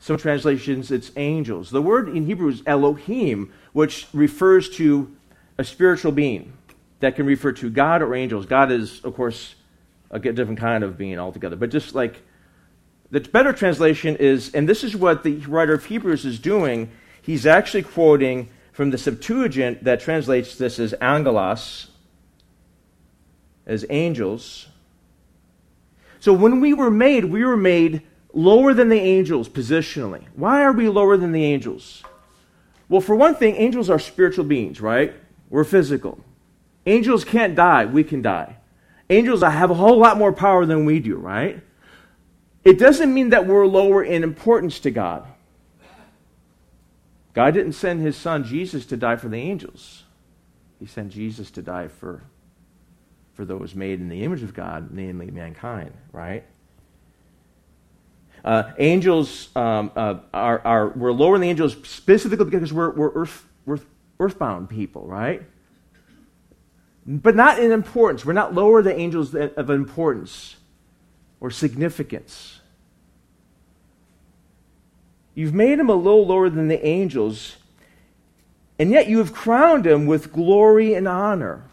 Some 0.00 0.16
translations, 0.16 0.90
it's 0.90 1.12
angels. 1.16 1.70
The 1.70 1.82
word 1.82 2.08
in 2.08 2.26
Hebrew 2.26 2.48
is 2.48 2.62
Elohim, 2.66 3.52
which 3.72 4.08
refers 4.12 4.70
to 4.76 5.14
a 5.58 5.64
spiritual 5.64 6.10
being 6.10 6.54
that 7.00 7.16
can 7.16 7.26
refer 7.26 7.52
to 7.52 7.70
God 7.70 8.02
or 8.02 8.14
angels. 8.14 8.46
God 8.46 8.72
is, 8.72 9.00
of 9.04 9.14
course, 9.14 9.54
a 10.10 10.18
different 10.18 10.58
kind 10.58 10.82
of 10.82 10.96
being 10.96 11.18
altogether. 11.18 11.56
But 11.56 11.70
just 11.70 11.94
like 11.94 12.22
the 13.10 13.20
better 13.20 13.52
translation 13.52 14.16
is, 14.16 14.54
and 14.54 14.68
this 14.68 14.82
is 14.82 14.96
what 14.96 15.22
the 15.22 15.36
writer 15.46 15.74
of 15.74 15.84
Hebrews 15.84 16.24
is 16.24 16.38
doing, 16.38 16.90
he's 17.20 17.46
actually 17.46 17.82
quoting 17.82 18.48
from 18.80 18.88
the 18.88 18.96
Septuagint 18.96 19.84
that 19.84 20.00
translates 20.00 20.56
this 20.56 20.78
as 20.78 20.94
angelos, 21.02 21.88
as 23.66 23.84
angels. 23.90 24.68
So 26.18 26.32
when 26.32 26.62
we 26.62 26.72
were 26.72 26.90
made, 26.90 27.26
we 27.26 27.44
were 27.44 27.58
made 27.58 28.00
lower 28.32 28.72
than 28.72 28.88
the 28.88 28.98
angels 28.98 29.50
positionally. 29.50 30.24
Why 30.34 30.62
are 30.62 30.72
we 30.72 30.88
lower 30.88 31.18
than 31.18 31.32
the 31.32 31.44
angels? 31.44 32.02
Well, 32.88 33.02
for 33.02 33.14
one 33.14 33.34
thing, 33.34 33.54
angels 33.56 33.90
are 33.90 33.98
spiritual 33.98 34.46
beings, 34.46 34.80
right? 34.80 35.12
We're 35.50 35.64
physical. 35.64 36.18
Angels 36.86 37.22
can't 37.22 37.54
die, 37.54 37.84
we 37.84 38.02
can 38.02 38.22
die. 38.22 38.56
Angels 39.10 39.42
have 39.42 39.70
a 39.70 39.74
whole 39.74 39.98
lot 39.98 40.16
more 40.16 40.32
power 40.32 40.64
than 40.64 40.86
we 40.86 41.00
do, 41.00 41.16
right? 41.16 41.62
It 42.64 42.78
doesn't 42.78 43.12
mean 43.12 43.28
that 43.28 43.46
we're 43.46 43.66
lower 43.66 44.02
in 44.02 44.24
importance 44.24 44.80
to 44.80 44.90
God. 44.90 45.29
God 47.32 47.54
didn't 47.54 47.72
send 47.72 48.00
his 48.00 48.16
son 48.16 48.44
Jesus 48.44 48.86
to 48.86 48.96
die 48.96 49.16
for 49.16 49.28
the 49.28 49.38
angels. 49.38 50.04
He 50.78 50.86
sent 50.86 51.10
Jesus 51.12 51.50
to 51.52 51.62
die 51.62 51.88
for, 51.88 52.22
for 53.34 53.44
those 53.44 53.74
made 53.74 54.00
in 54.00 54.08
the 54.08 54.24
image 54.24 54.42
of 54.42 54.54
God, 54.54 54.90
namely 54.92 55.30
mankind, 55.30 55.92
right? 56.12 56.44
Uh, 58.44 58.72
angels 58.78 59.54
um, 59.54 59.92
uh, 59.94 60.16
are, 60.32 60.60
are, 60.64 60.88
we're 60.88 61.12
lower 61.12 61.34
than 61.34 61.42
the 61.42 61.50
angels 61.50 61.76
specifically 61.84 62.46
because 62.46 62.72
we're, 62.72 62.90
we're, 62.90 63.12
earth, 63.12 63.46
we're 63.66 63.78
earthbound 64.18 64.70
people, 64.70 65.06
right? 65.06 65.42
But 67.06 67.36
not 67.36 67.58
in 67.58 67.72
importance. 67.72 68.24
We're 68.24 68.32
not 68.32 68.54
lower 68.54 68.82
than 68.82 68.98
angels 68.98 69.34
of 69.34 69.70
importance 69.70 70.56
or 71.40 71.50
significance. 71.50 72.59
You've 75.40 75.54
made 75.54 75.78
him 75.78 75.88
a 75.88 75.94
little 75.94 76.26
lower 76.26 76.50
than 76.50 76.68
the 76.68 76.86
angels, 76.86 77.56
and 78.78 78.90
yet 78.90 79.08
you 79.08 79.16
have 79.20 79.32
crowned 79.32 79.86
him 79.86 80.04
with 80.04 80.34
glory 80.34 80.92
and 80.92 81.08
honor. 81.08 81.64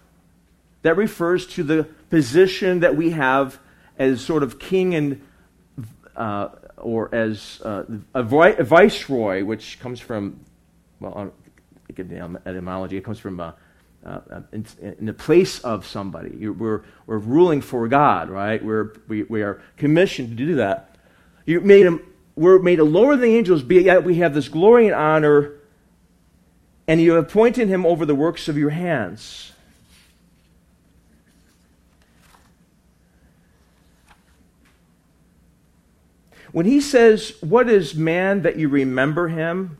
That 0.83 0.95
refers 0.95 1.45
to 1.47 1.63
the 1.63 1.83
position 2.09 2.79
that 2.79 2.95
we 2.95 3.09
have 3.09 3.59
as 3.99 4.21
sort 4.21 4.41
of 4.41 4.57
king 4.57 4.95
and 4.95 5.21
uh, 6.15 6.47
or 6.77 7.13
as 7.13 7.59
uh, 7.61 7.83
a, 8.13 8.23
vi- 8.23 8.55
a, 8.57 8.63
viceroy, 8.63 9.43
which 9.43 9.81
comes 9.81 9.99
from 9.99 10.39
well, 11.01 11.33
etymology. 12.45 12.95
It 12.95 13.03
comes 13.03 13.19
from 13.19 13.41
uh, 13.41 13.51
uh, 14.05 14.19
in, 14.53 14.65
in, 14.81 15.07
the 15.07 15.13
place 15.13 15.59
of 15.59 15.85
somebody. 15.85 16.47
We're, 16.47 16.85
we're 17.05 17.17
ruling 17.17 17.59
for 17.59 17.85
God, 17.89 18.29
right? 18.29 18.63
We're, 18.63 18.93
we, 19.09 19.23
we 19.23 19.41
are 19.41 19.61
commissioned 19.75 20.29
to 20.29 20.35
do 20.35 20.55
that. 20.55 20.95
You 21.45 21.59
made 21.59 21.85
him, 21.85 21.99
we're 22.37 22.59
made 22.59 22.79
lower 22.79 23.15
than 23.15 23.29
the 23.29 23.35
angels, 23.35 23.63
but 23.63 23.77
yet 23.77 24.03
we 24.03 24.15
have 24.15 24.35
this 24.35 24.47
glory 24.47 24.85
and 24.85 24.95
honor, 24.95 25.55
and 26.87 27.01
you 27.01 27.13
have 27.13 27.25
appointed 27.25 27.67
him 27.67 27.83
over 27.85 28.05
the 28.05 28.13
works 28.13 28.47
of 28.47 28.57
your 28.57 28.69
hands. 28.69 29.51
When 36.51 36.67
he 36.67 36.79
says, 36.79 37.33
What 37.41 37.69
is 37.69 37.95
man 37.95 38.43
that 38.43 38.57
you 38.57 38.69
remember 38.69 39.27
him? 39.27 39.79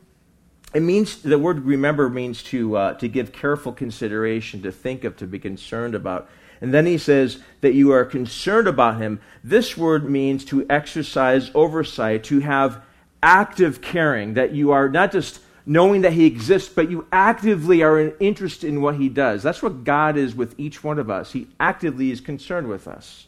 It 0.73 0.81
means 0.81 1.21
the 1.21 1.39
word 1.39 1.63
remember 1.63 2.09
means 2.09 2.43
to 2.43 2.75
uh, 2.75 2.93
to 2.95 3.07
give 3.07 3.31
careful 3.31 3.71
consideration, 3.71 4.63
to 4.63 4.71
think 4.71 5.03
of, 5.03 5.15
to 5.17 5.27
be 5.27 5.39
concerned 5.39 5.95
about. 5.95 6.27
And 6.61 6.73
then 6.73 6.85
he 6.85 6.97
says 6.97 7.39
that 7.61 7.73
you 7.73 7.91
are 7.91 8.05
concerned 8.05 8.67
about 8.67 8.99
him. 8.99 9.19
This 9.43 9.77
word 9.77 10.09
means 10.09 10.45
to 10.45 10.65
exercise 10.69 11.51
oversight, 11.53 12.23
to 12.25 12.39
have 12.39 12.81
active 13.21 13.81
caring, 13.81 14.33
that 14.35 14.53
you 14.53 14.71
are 14.71 14.89
not 14.89 15.11
just 15.11 15.39
knowing 15.65 16.01
that 16.01 16.13
he 16.13 16.25
exists, 16.25 16.69
but 16.69 16.89
you 16.89 17.05
actively 17.11 17.83
are 17.83 18.15
interested 18.19 18.69
in 18.69 18.81
what 18.81 18.95
he 18.95 19.09
does. 19.09 19.43
That's 19.43 19.61
what 19.61 19.83
God 19.83 20.17
is 20.17 20.33
with 20.33 20.55
each 20.57 20.83
one 20.83 20.97
of 20.97 21.09
us. 21.09 21.33
He 21.33 21.47
actively 21.59 22.09
is 22.09 22.21
concerned 22.21 22.67
with 22.67 22.87
us. 22.87 23.27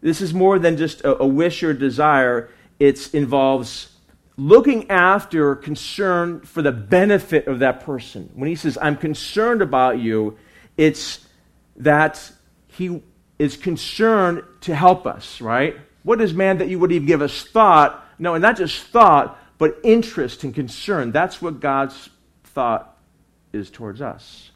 This 0.00 0.20
is 0.20 0.32
more 0.32 0.58
than 0.58 0.76
just 0.76 1.00
a, 1.02 1.22
a 1.22 1.26
wish 1.26 1.62
or 1.62 1.74
desire, 1.74 2.48
it 2.78 3.12
involves 3.14 3.96
looking 4.36 4.90
after, 4.90 5.54
concern 5.54 6.40
for 6.40 6.62
the 6.62 6.72
benefit 6.72 7.46
of 7.46 7.58
that 7.58 7.84
person. 7.84 8.30
When 8.34 8.48
he 8.48 8.54
says, 8.54 8.78
I'm 8.80 8.96
concerned 8.96 9.60
about 9.60 9.98
you, 9.98 10.38
it's 10.78 11.26
that 11.80 12.30
he 12.68 13.02
is 13.38 13.56
concerned 13.56 14.42
to 14.62 14.74
help 14.74 15.06
us, 15.06 15.40
right? 15.40 15.76
What 16.02 16.20
is 16.20 16.32
man 16.32 16.58
that 16.58 16.68
you 16.68 16.78
would 16.78 16.92
even 16.92 17.06
give 17.06 17.22
us 17.22 17.42
thought? 17.42 18.04
No, 18.18 18.34
and 18.34 18.42
not 18.42 18.56
just 18.56 18.84
thought, 18.84 19.38
but 19.58 19.78
interest 19.82 20.44
and 20.44 20.54
concern. 20.54 21.12
That's 21.12 21.42
what 21.42 21.60
God's 21.60 22.10
thought 22.44 22.96
is 23.52 23.70
towards 23.70 24.00
us. 24.00 24.50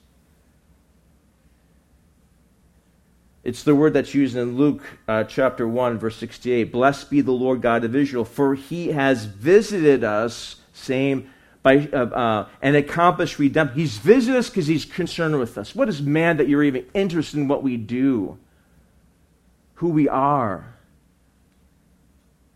It's 3.43 3.63
the 3.63 3.75
word 3.75 3.93
that's 3.93 4.15
used 4.15 4.37
in 4.37 4.57
Luke 4.57 4.83
uh, 5.07 5.25
chapter 5.25 5.69
1, 5.69 5.99
verse 5.99 6.17
68. 6.17 6.73
Blessed 6.73 7.11
be 7.11 7.21
the 7.21 7.33
Lord 7.33 7.61
God 7.61 7.85
of 7.85 7.95
Israel, 7.95 8.25
for 8.25 8.55
he 8.55 8.89
has 8.89 9.27
visited 9.27 10.03
us, 10.03 10.57
same, 10.73 11.31
by, 11.65 11.89
uh, 11.93 11.97
uh, 11.97 12.49
and 12.61 12.77
accomplished 12.77 13.39
redemption. 13.39 13.81
He's 13.81 13.97
visited 13.97 14.39
us 14.39 14.51
because 14.51 14.67
he's 14.67 14.85
concerned 14.85 15.39
with 15.41 15.57
us. 15.57 15.75
What 15.75 15.89
is 15.89 16.03
man 16.03 16.37
that 16.37 16.47
you're 16.47 16.63
even 16.63 16.85
interested 16.93 17.39
in 17.39 17.49
what 17.49 17.63
we 17.63 17.79
do, 17.79 18.39
who 19.77 19.89
we 19.89 20.07
are? 20.07 20.75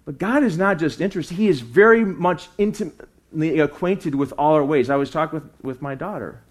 But 0.05 0.19
God 0.19 0.45
is 0.45 0.59
not 0.59 0.79
just 0.79 1.01
interested, 1.01 1.35
He 1.35 1.49
is 1.49 1.61
very 1.61 2.05
much 2.05 2.49
intimately 2.59 3.59
acquainted 3.59 4.15
with 4.15 4.33
all 4.39 4.53
our 4.53 4.65
ways. 4.65 4.91
I 4.91 4.97
was 4.97 5.11
talking 5.11 5.41
with, 5.41 5.65
with 5.65 5.83
my 5.83 5.95
daughter. 5.95 6.43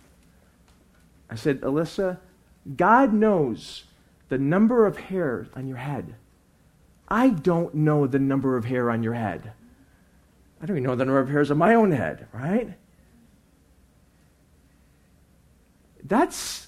I 1.30 1.36
said, 1.36 1.62
Alyssa, 1.62 2.18
God 2.76 3.14
knows 3.14 3.84
the 4.30 4.38
number 4.40 4.88
of 4.88 4.98
hairs 4.98 5.48
on 5.56 5.68
your 5.68 5.78
head. 5.78 6.16
I 7.08 7.30
don't 7.30 7.74
know 7.76 8.08
the 8.08 8.20
number 8.20 8.58
of 8.58 8.66
hair 8.66 8.90
on 8.90 9.04
your 9.04 9.14
head. 9.14 9.54
I 10.62 10.66
don't 10.66 10.78
even 10.78 10.90
know 10.90 10.96
the 10.96 11.06
number 11.06 11.20
of 11.20 11.30
hairs 11.30 11.52
on 11.52 11.58
my 11.58 11.76
own 11.76 11.92
head, 11.92 12.28
right? 12.34 12.74
That's 16.04 16.68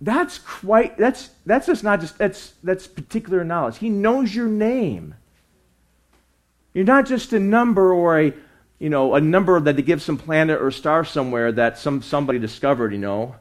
that's 0.00 0.38
quite 0.38 0.98
that's 0.98 1.30
that's 1.46 1.66
just 1.66 1.84
not 1.84 2.00
just 2.00 2.18
that's 2.18 2.54
that's 2.64 2.86
particular 2.86 3.44
knowledge. 3.44 3.78
He 3.78 3.88
knows 3.88 4.34
your 4.34 4.48
name. 4.48 5.14
You're 6.74 6.84
not 6.84 7.06
just 7.06 7.32
a 7.32 7.38
number 7.38 7.92
or 7.92 8.18
a 8.18 8.34
you 8.80 8.90
know 8.90 9.14
a 9.14 9.20
number 9.20 9.60
that 9.60 9.76
they 9.76 9.82
give 9.82 10.02
some 10.02 10.16
planet 10.16 10.60
or 10.60 10.72
star 10.72 11.04
somewhere 11.04 11.52
that 11.52 11.78
some 11.78 12.02
somebody 12.02 12.40
discovered, 12.40 12.92
you 12.92 12.98
know. 12.98 13.36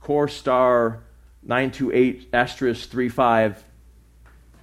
Core 0.00 0.28
star 0.28 1.00
928 1.42 2.28
asterisk 2.32 2.90
35 2.90 3.64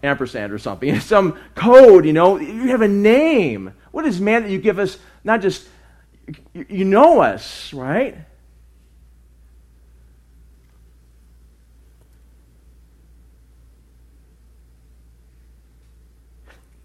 ampersand 0.04 0.52
or 0.52 0.58
something. 0.58 1.00
Some 1.00 1.40
code, 1.56 2.06
you 2.06 2.14
know. 2.14 2.38
You 2.38 2.70
have 2.70 2.82
a 2.82 2.88
name. 2.88 3.74
What 3.92 4.06
is 4.06 4.22
man 4.22 4.44
that 4.44 4.52
you 4.52 4.60
give 4.60 4.80
us? 4.80 4.98
Not 5.24 5.42
just, 5.42 5.68
you 6.54 6.86
know 6.86 7.22
us, 7.22 7.74
right? 7.74 8.16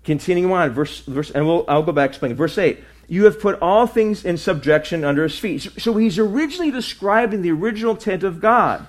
Continuing 0.06 0.52
on, 0.52 0.70
verse, 0.70 1.00
verse 1.00 1.32
and 1.32 1.44
we'll, 1.44 1.64
I'll 1.66 1.82
go 1.82 1.90
back 1.90 2.10
explaining. 2.10 2.36
Verse 2.36 2.56
8 2.56 2.82
You 3.08 3.24
have 3.24 3.40
put 3.40 3.60
all 3.60 3.88
things 3.88 4.24
in 4.24 4.36
subjection 4.38 5.04
under 5.04 5.24
his 5.24 5.36
feet. 5.36 5.62
So, 5.62 5.70
so 5.78 5.96
he's 5.96 6.16
originally 6.16 6.70
describing 6.70 7.42
the 7.42 7.50
original 7.50 7.96
tent 7.96 8.22
of 8.22 8.40
God. 8.40 8.86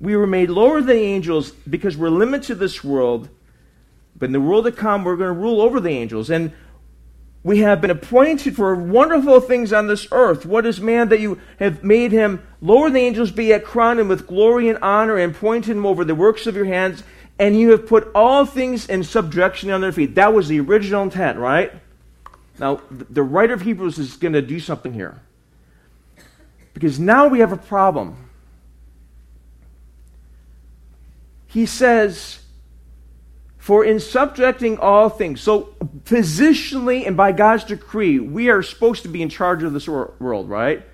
We 0.00 0.16
were 0.16 0.26
made 0.26 0.50
lower 0.50 0.80
than 0.80 0.96
the 0.96 1.02
angels 1.02 1.50
because 1.50 1.96
we're 1.96 2.10
limited 2.10 2.46
to 2.48 2.54
this 2.54 2.84
world. 2.84 3.28
But 4.18 4.26
in 4.26 4.32
the 4.32 4.40
world 4.40 4.64
to 4.64 4.72
come, 4.72 5.04
we're 5.04 5.16
going 5.16 5.34
to 5.34 5.40
rule 5.40 5.60
over 5.60 5.80
the 5.80 5.90
angels. 5.90 6.30
And 6.30 6.52
we 7.42 7.58
have 7.58 7.80
been 7.80 7.90
appointed 7.90 8.56
for 8.56 8.74
wonderful 8.74 9.40
things 9.40 9.72
on 9.72 9.86
this 9.86 10.08
earth. 10.10 10.44
What 10.44 10.66
is 10.66 10.80
man 10.80 11.08
that 11.10 11.20
you 11.20 11.40
have 11.58 11.84
made 11.84 12.12
him 12.12 12.46
lower 12.60 12.86
than 12.86 12.94
the 12.94 13.00
angels, 13.00 13.30
be 13.30 13.46
yet 13.46 13.64
crowned 13.64 14.00
him 14.00 14.08
with 14.08 14.26
glory 14.26 14.68
and 14.68 14.78
honor, 14.82 15.16
and 15.16 15.34
appointed 15.34 15.76
him 15.76 15.86
over 15.86 16.04
the 16.04 16.14
works 16.14 16.46
of 16.46 16.56
your 16.56 16.64
hands? 16.64 17.02
and 17.38 17.58
you 17.58 17.70
have 17.70 17.86
put 17.86 18.10
all 18.14 18.46
things 18.46 18.86
in 18.86 19.04
subjection 19.04 19.70
on 19.70 19.80
their 19.80 19.92
feet. 19.92 20.14
That 20.14 20.32
was 20.32 20.48
the 20.48 20.60
original 20.60 21.02
intent, 21.02 21.38
right? 21.38 21.72
Now, 22.58 22.80
the 22.90 23.22
writer 23.22 23.52
of 23.52 23.62
Hebrews 23.62 23.98
is 23.98 24.16
going 24.16 24.32
to 24.32 24.42
do 24.42 24.58
something 24.58 24.92
here. 24.92 25.20
Because 26.72 26.98
now 26.98 27.28
we 27.28 27.40
have 27.40 27.52
a 27.52 27.56
problem. 27.56 28.25
He 31.46 31.66
says, 31.66 32.40
For 33.58 33.84
in 33.84 34.00
subjecting 34.00 34.78
all 34.78 35.08
things, 35.08 35.40
so 35.40 35.74
positionally 36.04 37.06
and 37.06 37.16
by 37.16 37.32
God's 37.32 37.64
decree, 37.64 38.18
we 38.18 38.48
are 38.50 38.62
supposed 38.62 39.02
to 39.02 39.08
be 39.08 39.22
in 39.22 39.28
charge 39.28 39.62
of 39.62 39.72
this 39.72 39.88
world, 39.88 40.48
right? 40.48 40.84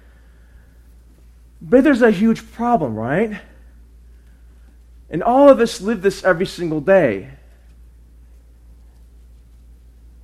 But 1.61 1.85
there's 1.85 2.03
a 2.03 2.11
huge 2.11 2.53
problem, 2.53 2.97
right? 2.97 3.41
And 5.09 5.23
all 5.23 5.49
of 5.49 5.61
us 5.61 5.81
live 5.81 6.03
this 6.03 6.25
every 6.25 6.47
single 6.47 6.81
day. 6.81 7.29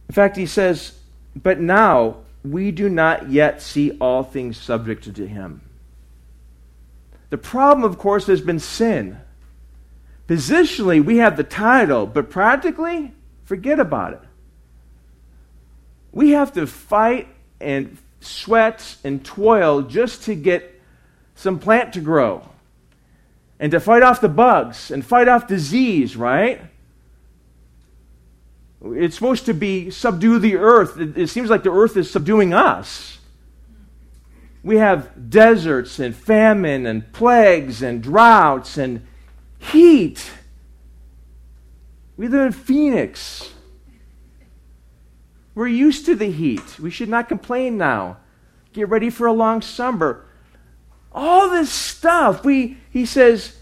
In 0.08 0.14
fact, 0.14 0.36
he 0.36 0.46
says, 0.46 0.98
But 1.36 1.60
now 1.60 2.16
we 2.42 2.70
do 2.70 2.88
not 2.88 3.30
yet 3.30 3.60
see 3.60 3.92
all 3.98 4.22
things 4.22 4.56
subject 4.56 5.14
to 5.14 5.26
him. 5.26 5.60
The 7.30 7.38
problem, 7.38 7.84
of 7.84 7.98
course, 7.98 8.26
has 8.26 8.40
been 8.40 8.58
sin. 8.58 9.18
Positionally, 10.28 11.02
we 11.02 11.16
have 11.16 11.38
the 11.38 11.44
title, 11.44 12.06
but 12.06 12.28
practically, 12.28 13.14
forget 13.44 13.80
about 13.80 14.12
it. 14.12 14.20
We 16.12 16.30
have 16.30 16.52
to 16.52 16.66
fight 16.66 17.28
and 17.60 17.96
sweat 18.20 18.96
and 19.02 19.24
toil 19.24 19.82
just 19.82 20.24
to 20.24 20.34
get 20.34 20.80
some 21.34 21.58
plant 21.58 21.94
to 21.94 22.00
grow 22.00 22.46
and 23.58 23.72
to 23.72 23.80
fight 23.80 24.02
off 24.02 24.20
the 24.20 24.28
bugs 24.28 24.90
and 24.90 25.04
fight 25.04 25.28
off 25.28 25.46
disease, 25.46 26.14
right? 26.14 26.60
It's 28.84 29.14
supposed 29.14 29.46
to 29.46 29.54
be 29.54 29.90
subdue 29.90 30.38
the 30.38 30.56
earth. 30.56 30.98
It, 30.98 31.28
seems 31.28 31.48
like 31.48 31.62
the 31.62 31.72
earth 31.72 31.96
is 31.96 32.10
subduing 32.10 32.52
us. 32.52 33.18
We 34.62 34.76
have 34.76 35.30
deserts 35.30 35.98
and 35.98 36.14
famine 36.14 36.86
and 36.86 37.12
plagues 37.12 37.82
and 37.82 38.02
droughts 38.02 38.76
and 38.76 39.06
heat. 39.58 40.30
We 42.16 42.28
live 42.28 42.46
in 42.46 42.52
Phoenix. 42.52 43.52
We're 45.54 45.68
used 45.68 46.06
to 46.06 46.14
the 46.14 46.30
heat. 46.30 46.78
We 46.78 46.90
should 46.90 47.08
not 47.08 47.28
complain 47.28 47.78
now. 47.78 48.18
Get 48.72 48.88
ready 48.88 49.10
for 49.10 49.26
a 49.26 49.32
long 49.32 49.60
summer. 49.60 50.24
All 51.10 51.50
this 51.50 51.70
stuff. 51.70 52.44
We 52.44 52.76
he 52.90 53.04
says, 53.04 53.56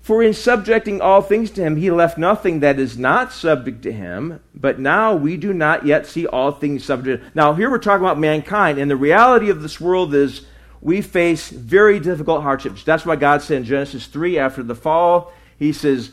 For 0.00 0.22
in 0.22 0.34
subjecting 0.34 1.00
all 1.00 1.22
things 1.22 1.50
to 1.52 1.62
him, 1.62 1.76
he 1.76 1.90
left 1.90 2.18
nothing 2.18 2.60
that 2.60 2.78
is 2.78 2.98
not 2.98 3.32
subject 3.32 3.82
to 3.82 3.92
him. 3.92 4.40
But 4.54 4.78
now 4.78 5.14
we 5.14 5.36
do 5.36 5.54
not 5.54 5.86
yet 5.86 6.06
see 6.06 6.26
all 6.26 6.52
things 6.52 6.84
subject. 6.84 7.34
Now, 7.34 7.54
here 7.54 7.70
we're 7.70 7.78
talking 7.78 8.04
about 8.04 8.18
mankind, 8.18 8.78
and 8.78 8.90
the 8.90 8.96
reality 8.96 9.48
of 9.48 9.62
this 9.62 9.80
world 9.80 10.14
is 10.14 10.44
we 10.82 11.00
face 11.00 11.48
very 11.48 12.00
difficult 12.00 12.42
hardships. 12.42 12.82
That's 12.82 13.06
why 13.06 13.16
God 13.16 13.40
said 13.40 13.58
in 13.58 13.64
Genesis 13.64 14.06
3 14.06 14.38
after 14.38 14.62
the 14.64 14.74
fall, 14.74 15.32
He 15.58 15.72
says, 15.72 16.10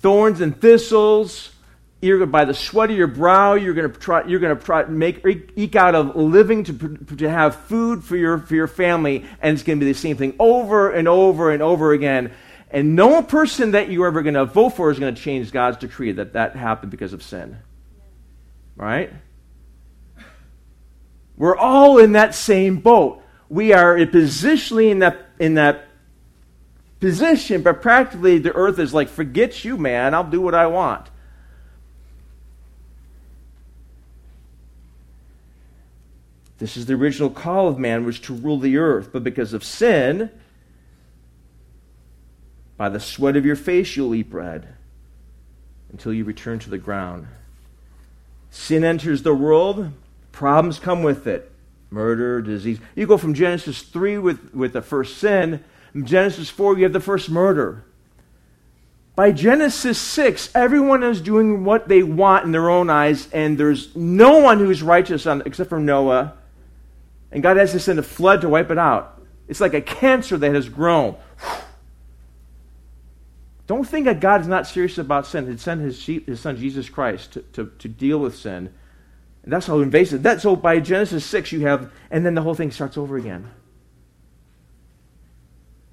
Thorns 0.00 0.40
and 0.40 0.60
thistles, 0.60 1.50
you're 2.00 2.24
by 2.26 2.44
the 2.44 2.54
sweat 2.54 2.90
of 2.90 2.96
your 2.96 3.06
brow, 3.06 3.54
you're 3.54 3.74
going 3.74 3.90
to 3.90 3.98
try, 3.98 4.24
you're 4.26 4.40
going 4.40 4.56
to 4.56 4.62
try 4.62 4.84
make 4.84 5.24
eke 5.56 5.76
out 5.76 5.94
of 5.94 6.14
living 6.16 6.64
to, 6.64 7.16
to 7.16 7.30
have 7.30 7.54
food 7.54 8.04
for 8.04 8.16
your 8.16 8.38
for 8.38 8.54
your 8.54 8.68
family, 8.68 9.24
and 9.40 9.54
it's 9.54 9.62
going 9.62 9.78
to 9.78 9.84
be 9.84 9.90
the 9.90 9.98
same 9.98 10.16
thing 10.16 10.34
over 10.38 10.90
and 10.90 11.08
over 11.08 11.50
and 11.52 11.62
over 11.62 11.92
again. 11.92 12.32
And 12.70 12.94
no 12.94 13.22
person 13.22 13.70
that 13.70 13.90
you're 13.90 14.06
ever 14.06 14.22
going 14.22 14.34
to 14.34 14.44
vote 14.44 14.70
for 14.70 14.90
is 14.90 14.98
going 14.98 15.14
to 15.14 15.20
change 15.20 15.50
God's 15.52 15.78
decree 15.78 16.12
that 16.12 16.34
that 16.34 16.54
happened 16.54 16.90
because 16.90 17.12
of 17.12 17.22
sin. 17.22 17.56
Right? 18.76 19.12
We're 21.36 21.56
all 21.56 21.98
in 21.98 22.12
that 22.12 22.34
same 22.34 22.80
boat. 22.80 23.22
We 23.48 23.72
are 23.72 23.96
positionally 23.96 24.90
in 24.90 24.98
that 24.98 25.26
in 25.38 25.54
that 25.54 25.86
position, 27.00 27.62
but 27.62 27.80
practically 27.80 28.38
the 28.38 28.54
earth 28.54 28.78
is 28.78 28.92
like, 28.92 29.08
forget 29.08 29.64
you, 29.64 29.76
man. 29.76 30.14
I'll 30.14 30.24
do 30.24 30.40
what 30.40 30.54
I 30.54 30.66
want. 30.66 31.08
This 36.58 36.76
is 36.76 36.86
the 36.86 36.94
original 36.94 37.30
call 37.30 37.68
of 37.68 37.78
man, 37.78 38.04
was 38.04 38.18
to 38.20 38.34
rule 38.34 38.58
the 38.58 38.78
earth. 38.78 39.10
But 39.12 39.22
because 39.22 39.52
of 39.52 39.62
sin, 39.62 40.30
by 42.76 42.88
the 42.88 43.00
sweat 43.00 43.36
of 43.36 43.46
your 43.46 43.56
face 43.56 43.96
you'll 43.96 44.14
eat 44.14 44.28
bread 44.28 44.74
until 45.92 46.12
you 46.12 46.24
return 46.24 46.58
to 46.58 46.70
the 46.70 46.78
ground. 46.78 47.28
Sin 48.50 48.82
enters 48.82 49.22
the 49.22 49.34
world, 49.34 49.92
problems 50.32 50.78
come 50.78 51.02
with 51.02 51.26
it 51.26 51.52
murder, 51.90 52.40
disease. 52.42 52.78
You 52.94 53.06
go 53.06 53.18
from 53.18 53.34
Genesis 53.34 53.82
3 53.82 54.18
with, 54.18 54.54
with 54.54 54.72
the 54.72 54.82
first 54.82 55.18
sin, 55.18 55.64
Genesis 56.04 56.50
4, 56.50 56.76
you 56.76 56.84
have 56.84 56.92
the 56.92 57.00
first 57.00 57.30
murder. 57.30 57.84
By 59.16 59.32
Genesis 59.32 59.98
6, 59.98 60.54
everyone 60.54 61.02
is 61.02 61.20
doing 61.20 61.64
what 61.64 61.88
they 61.88 62.02
want 62.02 62.44
in 62.44 62.52
their 62.52 62.70
own 62.70 62.88
eyes, 62.88 63.28
and 63.32 63.58
there's 63.58 63.96
no 63.96 64.38
one 64.38 64.58
who's 64.58 64.82
righteous 64.82 65.26
on, 65.26 65.42
except 65.44 65.70
for 65.70 65.80
Noah 65.80 66.34
and 67.30 67.42
God 67.42 67.56
has 67.56 67.72
to 67.72 67.80
send 67.80 67.98
a 67.98 68.02
flood 68.02 68.40
to 68.40 68.48
wipe 68.48 68.70
it 68.70 68.78
out. 68.78 69.20
It's 69.48 69.60
like 69.60 69.74
a 69.74 69.80
cancer 69.80 70.36
that 70.38 70.54
has 70.54 70.68
grown. 70.68 71.16
Don't 73.66 73.86
think 73.86 74.06
that 74.06 74.20
God 74.20 74.40
is 74.40 74.46
not 74.46 74.66
serious 74.66 74.96
about 74.96 75.26
sin. 75.26 75.50
He 75.50 75.56
sent 75.58 75.82
his, 75.82 76.04
his 76.04 76.40
son 76.40 76.56
Jesus 76.56 76.88
Christ 76.88 77.32
to, 77.32 77.42
to, 77.52 77.72
to 77.78 77.88
deal 77.88 78.18
with 78.18 78.34
sin. 78.34 78.72
And 79.48 79.52
that's 79.54 79.66
how 79.66 79.80
invasive. 79.80 80.22
That, 80.24 80.42
so 80.42 80.56
by 80.56 80.78
Genesis 80.78 81.24
6, 81.24 81.52
you 81.52 81.66
have, 81.66 81.90
and 82.10 82.26
then 82.26 82.34
the 82.34 82.42
whole 82.42 82.54
thing 82.54 82.70
starts 82.70 82.98
over 82.98 83.16
again. 83.16 83.50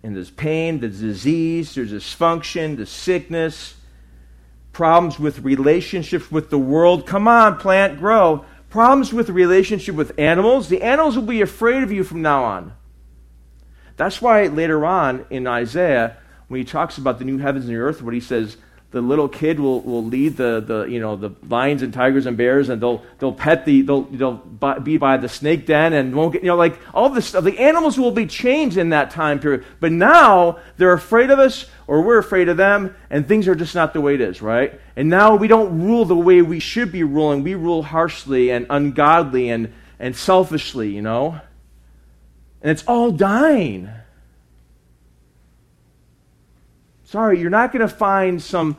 And 0.03 0.13
there's 0.13 0.29
pain, 0.29 0.81
there's 0.81 0.99
disease, 0.99 1.73
there's 1.73 1.93
dysfunction, 1.93 2.75
the 2.75 2.85
sickness, 2.85 3.75
problems 4.73 5.17
with 5.17 5.39
relationships 5.39 6.29
with 6.29 6.49
the 6.49 6.59
world. 6.59 7.07
Come 7.07 7.29
on, 7.29 7.57
plant, 7.57 7.97
grow 7.97 8.43
problems 8.75 9.13
with 9.13 9.29
relationship 9.29 9.95
with 9.95 10.11
animals, 10.19 10.67
the 10.67 10.81
animals 10.81 11.15
will 11.15 11.23
be 11.23 11.39
afraid 11.39 11.81
of 11.81 11.93
you 11.93 12.03
from 12.03 12.21
now 12.21 12.43
on. 12.43 12.73
That's 13.95 14.21
why 14.21 14.47
later 14.47 14.85
on 14.85 15.25
in 15.29 15.47
Isaiah, 15.47 16.17
when 16.49 16.59
he 16.59 16.65
talks 16.65 16.97
about 16.97 17.17
the 17.17 17.23
new 17.23 17.37
heavens 17.37 17.63
and 17.63 17.73
the 17.73 17.79
earth, 17.79 18.01
what 18.01 18.13
he 18.13 18.19
says, 18.19 18.57
the 18.95 19.01
little 19.01 19.27
kid 19.27 19.59
will, 19.59 19.81
will 19.81 20.05
lead 20.05 20.37
the, 20.37 20.63
the, 20.65 20.85
you 20.85 21.01
know, 21.01 21.17
the 21.17 21.29
lions 21.49 21.81
and 21.81 21.93
tigers 21.93 22.25
and 22.27 22.37
bears, 22.37 22.69
and 22.69 22.81
they'll, 22.81 23.03
they'll 23.19 23.33
pet 23.33 23.65
the, 23.65 23.81
they'll, 23.81 24.03
they'll 24.03 24.35
be 24.81 24.95
by 24.95 25.17
the 25.17 25.27
snake 25.27 25.65
den 25.65 25.91
and 25.91 26.15
won't 26.15 26.31
get, 26.31 26.43
you 26.43 26.47
know, 26.47 26.55
like 26.55 26.79
all 26.93 27.09
this 27.09 27.25
stuff. 27.25 27.43
The 27.43 27.59
animals 27.59 27.99
will 27.99 28.11
be 28.11 28.25
changed 28.25 28.77
in 28.77 28.91
that 28.91 29.11
time 29.11 29.41
period. 29.41 29.65
But 29.81 29.91
now 29.91 30.59
they're 30.77 30.93
afraid 30.93 31.29
of 31.29 31.39
us 31.39 31.65
or 31.87 32.03
we're 32.03 32.19
afraid 32.19 32.47
of 32.47 32.55
them, 32.55 32.95
and 33.09 33.27
things 33.27 33.49
are 33.49 33.55
just 33.55 33.75
not 33.75 33.91
the 33.91 33.99
way 33.99 34.13
it 34.13 34.21
is, 34.21 34.41
right? 34.41 34.79
And 34.95 35.09
now 35.09 35.35
we 35.35 35.49
don't 35.49 35.81
rule 35.81 36.05
the 36.05 36.15
way 36.15 36.41
we 36.41 36.61
should 36.61 36.89
be 36.89 37.03
ruling. 37.03 37.43
We 37.43 37.55
rule 37.55 37.83
harshly 37.83 38.49
and 38.49 38.65
ungodly 38.69 39.49
and, 39.49 39.73
and 39.99 40.15
selfishly, 40.15 40.95
you 40.95 41.01
know? 41.01 41.41
And 42.61 42.71
it's 42.71 42.85
all 42.87 43.11
dying. 43.11 43.89
Sorry, 47.03 47.41
you're 47.41 47.49
not 47.49 47.73
going 47.73 47.87
to 47.87 47.93
find 47.93 48.41
some. 48.41 48.77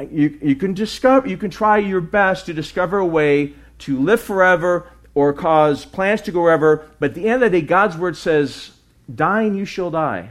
You, 0.00 0.38
you 0.42 0.56
can 0.56 0.74
discover. 0.74 1.28
You 1.28 1.36
can 1.36 1.50
try 1.50 1.78
your 1.78 2.00
best 2.00 2.46
to 2.46 2.54
discover 2.54 2.98
a 2.98 3.06
way 3.06 3.52
to 3.80 3.98
live 4.00 4.20
forever 4.20 4.88
or 5.14 5.32
cause 5.32 5.84
plants 5.84 6.22
to 6.22 6.32
go 6.32 6.40
forever. 6.40 6.88
But 6.98 7.10
at 7.10 7.14
the 7.14 7.28
end 7.28 7.42
of 7.42 7.52
the 7.52 7.60
day, 7.60 7.66
God's 7.66 7.96
word 7.96 8.16
says, 8.16 8.70
"Dying, 9.12 9.54
you 9.54 9.64
shall 9.64 9.90
die." 9.90 10.30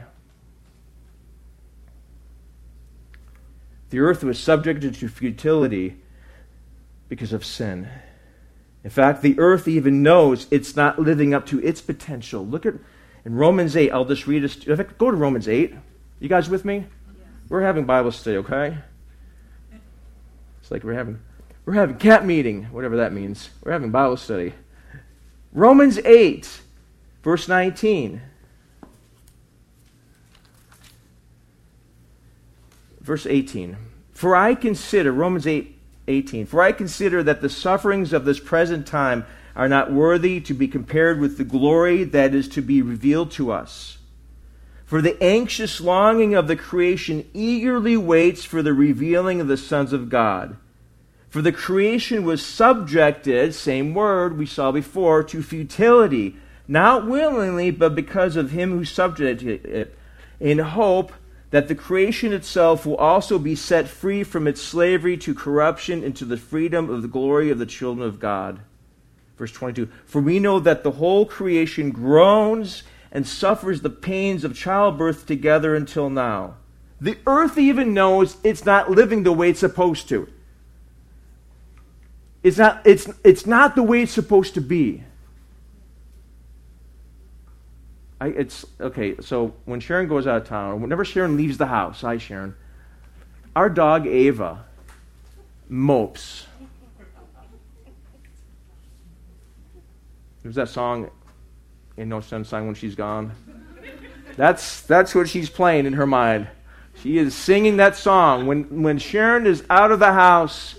The 3.90 4.00
earth 4.00 4.24
was 4.24 4.38
subjected 4.38 4.94
to 4.94 5.08
futility 5.08 5.96
because 7.08 7.32
of 7.32 7.44
sin. 7.44 7.88
In 8.82 8.90
fact, 8.90 9.22
the 9.22 9.38
earth 9.38 9.68
even 9.68 10.02
knows 10.02 10.46
it's 10.50 10.74
not 10.74 10.98
living 10.98 11.34
up 11.34 11.46
to 11.46 11.62
its 11.62 11.80
potential. 11.80 12.44
Look 12.44 12.66
at 12.66 12.74
in 13.24 13.34
Romans 13.34 13.76
8. 13.76 13.90
I'll 13.92 14.04
just 14.04 14.26
read 14.26 14.42
this. 14.42 14.56
Go 14.56 15.10
to 15.10 15.16
Romans 15.16 15.48
8. 15.48 15.74
You 16.18 16.28
guys 16.28 16.48
with 16.48 16.64
me? 16.64 16.86
We're 17.48 17.62
having 17.62 17.84
Bible 17.84 18.12
study, 18.12 18.38
okay? 18.38 18.78
Like 20.72 20.84
we're 20.84 20.94
having 20.94 21.20
we're 21.66 21.74
having 21.74 21.96
cat 21.98 22.24
meeting, 22.24 22.64
whatever 22.64 22.96
that 22.96 23.12
means. 23.12 23.50
We're 23.62 23.72
having 23.72 23.90
Bible 23.90 24.16
study. 24.16 24.54
Romans 25.52 25.98
8, 25.98 26.62
verse 27.22 27.46
19. 27.46 28.22
Verse 33.00 33.26
18. 33.26 33.76
For 34.12 34.34
I 34.34 34.54
consider, 34.54 35.12
Romans 35.12 35.46
8, 35.46 35.78
18, 36.08 36.46
for 36.46 36.62
I 36.62 36.72
consider 36.72 37.22
that 37.22 37.42
the 37.42 37.50
sufferings 37.50 38.14
of 38.14 38.24
this 38.24 38.40
present 38.40 38.86
time 38.86 39.26
are 39.54 39.68
not 39.68 39.92
worthy 39.92 40.40
to 40.40 40.54
be 40.54 40.66
compared 40.66 41.20
with 41.20 41.36
the 41.36 41.44
glory 41.44 42.02
that 42.04 42.34
is 42.34 42.48
to 42.48 42.62
be 42.62 42.80
revealed 42.80 43.30
to 43.32 43.52
us. 43.52 43.98
For 44.86 45.00
the 45.00 45.22
anxious 45.22 45.80
longing 45.80 46.34
of 46.34 46.48
the 46.48 46.56
creation 46.56 47.28
eagerly 47.34 47.96
waits 47.96 48.44
for 48.44 48.62
the 48.62 48.72
revealing 48.72 49.40
of 49.40 49.48
the 49.48 49.56
sons 49.56 49.92
of 49.92 50.08
God. 50.08 50.56
For 51.32 51.40
the 51.40 51.50
creation 51.50 52.24
was 52.24 52.44
subjected, 52.44 53.54
same 53.54 53.94
word 53.94 54.36
we 54.36 54.44
saw 54.44 54.70
before, 54.70 55.22
to 55.22 55.42
futility, 55.42 56.36
not 56.68 57.06
willingly, 57.06 57.70
but 57.70 57.94
because 57.94 58.36
of 58.36 58.50
him 58.50 58.72
who 58.72 58.84
subjected 58.84 59.64
it, 59.64 59.96
in 60.38 60.58
hope 60.58 61.10
that 61.48 61.68
the 61.68 61.74
creation 61.74 62.34
itself 62.34 62.84
will 62.84 62.98
also 62.98 63.38
be 63.38 63.54
set 63.54 63.88
free 63.88 64.22
from 64.22 64.46
its 64.46 64.60
slavery 64.60 65.16
to 65.16 65.34
corruption 65.34 66.04
into 66.04 66.26
the 66.26 66.36
freedom 66.36 66.90
of 66.90 67.00
the 67.00 67.08
glory 67.08 67.48
of 67.48 67.58
the 67.58 67.64
children 67.64 68.06
of 68.06 68.20
God. 68.20 68.60
Verse 69.38 69.52
22 69.52 69.88
For 70.04 70.20
we 70.20 70.38
know 70.38 70.60
that 70.60 70.82
the 70.82 70.90
whole 70.90 71.24
creation 71.24 71.92
groans 71.92 72.82
and 73.10 73.26
suffers 73.26 73.80
the 73.80 73.88
pains 73.88 74.44
of 74.44 74.54
childbirth 74.54 75.24
together 75.24 75.74
until 75.74 76.10
now. 76.10 76.56
The 77.00 77.16
earth 77.26 77.56
even 77.56 77.94
knows 77.94 78.36
it's 78.44 78.66
not 78.66 78.90
living 78.90 79.22
the 79.22 79.32
way 79.32 79.48
it's 79.48 79.60
supposed 79.60 80.10
to. 80.10 80.28
It's 82.42 82.58
not, 82.58 82.82
it's, 82.84 83.08
it's 83.24 83.46
not 83.46 83.76
the 83.76 83.82
way 83.82 84.02
it's 84.02 84.12
supposed 84.12 84.54
to 84.54 84.60
be. 84.60 85.04
I, 88.20 88.28
it's 88.28 88.64
okay. 88.80 89.16
So 89.20 89.54
when 89.64 89.80
Sharon 89.80 90.08
goes 90.08 90.26
out 90.26 90.42
of 90.42 90.48
town, 90.48 90.80
whenever 90.80 91.04
Sharon 91.04 91.36
leaves 91.36 91.58
the 91.58 91.66
house, 91.66 92.02
hi 92.02 92.18
Sharon, 92.18 92.54
our 93.56 93.68
dog 93.68 94.06
Ava 94.06 94.64
mopes. 95.68 96.46
There's 100.42 100.54
that 100.56 100.68
song 100.68 101.10
in 101.96 102.08
No 102.08 102.20
Sunshine 102.20 102.66
when 102.66 102.74
she's 102.74 102.94
gone. 102.94 103.32
That's 104.36 104.82
that's 104.82 105.14
what 105.14 105.28
she's 105.28 105.50
playing 105.50 105.86
in 105.86 105.94
her 105.94 106.06
mind. 106.06 106.48
She 107.02 107.18
is 107.18 107.34
singing 107.34 107.78
that 107.78 107.96
song 107.96 108.46
when 108.46 108.82
when 108.82 108.98
Sharon 108.98 109.46
is 109.46 109.64
out 109.68 109.90
of 109.90 109.98
the 109.98 110.12
house 110.12 110.76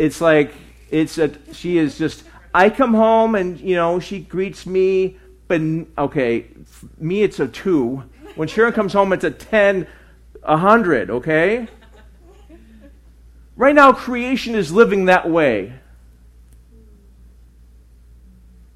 it's 0.00 0.20
like 0.20 0.52
it's 0.90 1.18
a 1.18 1.30
she 1.52 1.78
is 1.78 1.98
just 1.98 2.24
I 2.54 2.70
come 2.70 2.94
home 2.94 3.34
and 3.34 3.60
you 3.60 3.76
know 3.76 4.00
she 4.00 4.20
greets 4.20 4.66
me, 4.66 5.18
but 5.46 5.60
okay, 5.98 6.46
me 6.98 7.22
it's 7.22 7.38
a 7.38 7.46
two. 7.46 8.02
When 8.34 8.48
Sharon 8.48 8.72
comes 8.72 8.92
home, 8.92 9.12
it's 9.12 9.24
a 9.24 9.30
ten, 9.30 9.86
a 10.42 10.56
hundred. 10.56 11.10
Okay. 11.10 11.68
Right 13.56 13.74
now, 13.74 13.92
creation 13.92 14.54
is 14.54 14.72
living 14.72 15.04
that 15.04 15.28
way. 15.28 15.74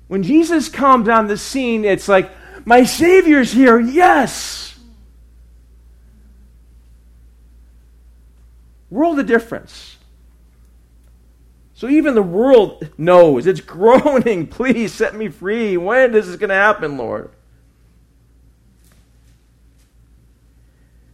When 0.08 0.22
Jesus 0.22 0.68
comes 0.68 1.08
on 1.08 1.26
the 1.26 1.38
scene, 1.38 1.86
it's 1.86 2.06
like, 2.06 2.30
my 2.66 2.84
Savior's 2.84 3.50
here, 3.50 3.80
yes! 3.80 4.78
World 8.90 9.18
of 9.18 9.26
difference. 9.26 9.96
So 11.74 11.88
even 11.88 12.14
the 12.14 12.22
world 12.22 12.88
knows. 12.96 13.46
It's 13.46 13.60
groaning. 13.76 14.46
Please 14.46 14.92
set 14.92 15.14
me 15.14 15.28
free. 15.28 15.76
When 15.76 16.14
is 16.14 16.28
this 16.28 16.36
going 16.36 16.48
to 16.48 16.54
happen, 16.54 16.96
Lord? 16.96 17.30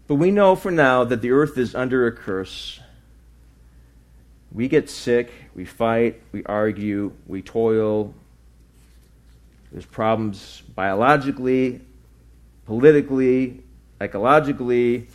But 0.06 0.16
we 0.16 0.30
know 0.30 0.56
for 0.56 0.70
now 0.70 1.04
that 1.04 1.22
the 1.22 1.30
earth 1.30 1.56
is 1.56 1.74
under 1.74 2.06
a 2.06 2.12
curse. 2.12 2.80
We 4.52 4.66
get 4.66 4.90
sick, 4.90 5.30
we 5.54 5.64
fight, 5.64 6.20
we 6.32 6.42
argue, 6.44 7.12
we 7.28 7.40
toil. 7.40 8.12
There's 9.70 9.86
problems 9.86 10.62
biologically, 10.74 11.80
politically, 12.66 13.62
ecologically. 14.00 15.06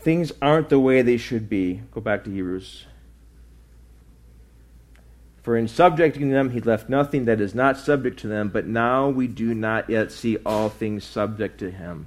Things 0.00 0.30
aren't 0.42 0.68
the 0.68 0.78
way 0.78 1.00
they 1.00 1.16
should 1.16 1.48
be. 1.48 1.80
Go 1.92 2.02
back 2.02 2.24
to 2.24 2.30
Hebrews. 2.30 2.84
For 5.42 5.56
in 5.56 5.66
subjecting 5.66 6.30
them, 6.30 6.50
he 6.50 6.60
left 6.60 6.88
nothing 6.88 7.24
that 7.24 7.40
is 7.40 7.54
not 7.54 7.76
subject 7.76 8.20
to 8.20 8.28
them, 8.28 8.48
but 8.48 8.66
now 8.66 9.08
we 9.08 9.26
do 9.26 9.54
not 9.54 9.90
yet 9.90 10.12
see 10.12 10.38
all 10.46 10.68
things 10.68 11.02
subject 11.02 11.58
to 11.58 11.70
him. 11.70 12.06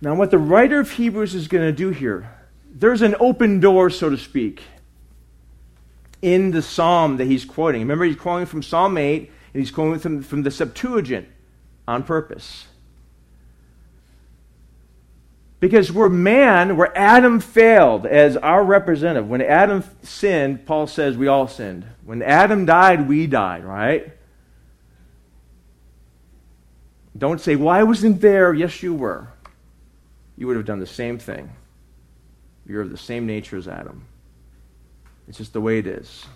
Now, 0.00 0.16
what 0.16 0.32
the 0.32 0.38
writer 0.38 0.80
of 0.80 0.90
Hebrews 0.90 1.36
is 1.36 1.46
going 1.46 1.64
to 1.64 1.72
do 1.72 1.90
here, 1.90 2.28
there's 2.74 3.02
an 3.02 3.14
open 3.20 3.60
door, 3.60 3.88
so 3.88 4.10
to 4.10 4.18
speak, 4.18 4.62
in 6.20 6.50
the 6.50 6.62
psalm 6.62 7.18
that 7.18 7.26
he's 7.26 7.44
quoting. 7.44 7.82
Remember, 7.82 8.04
he's 8.04 8.16
quoting 8.16 8.46
from 8.46 8.64
Psalm 8.64 8.98
8, 8.98 9.30
and 9.54 9.62
he's 9.62 9.70
quoting 9.70 10.00
from, 10.00 10.22
from 10.22 10.42
the 10.42 10.50
Septuagint 10.50 11.28
on 11.86 12.02
purpose. 12.02 12.66
Because 15.62 15.92
we're 15.92 16.08
man, 16.08 16.76
where 16.76 16.90
Adam 16.98 17.38
failed 17.38 18.04
as 18.04 18.36
our 18.36 18.64
representative. 18.64 19.28
When 19.28 19.40
Adam 19.40 19.84
sinned, 20.02 20.66
Paul 20.66 20.88
says 20.88 21.16
we 21.16 21.28
all 21.28 21.46
sinned. 21.46 21.86
When 22.04 22.20
Adam 22.20 22.66
died, 22.66 23.08
we 23.08 23.28
died, 23.28 23.62
right? 23.62 24.12
Don't 27.16 27.40
say, 27.40 27.54
well, 27.54 27.68
I 27.68 27.84
wasn't 27.84 28.20
there. 28.20 28.52
Yes, 28.52 28.82
you 28.82 28.92
were. 28.92 29.28
You 30.36 30.48
would 30.48 30.56
have 30.56 30.66
done 30.66 30.80
the 30.80 30.84
same 30.84 31.16
thing. 31.16 31.48
You're 32.66 32.82
of 32.82 32.90
the 32.90 32.96
same 32.96 33.24
nature 33.24 33.56
as 33.56 33.68
Adam. 33.68 34.04
It's 35.28 35.38
just 35.38 35.52
the 35.52 35.60
way 35.60 35.78
it 35.78 35.86
is. 35.86 36.26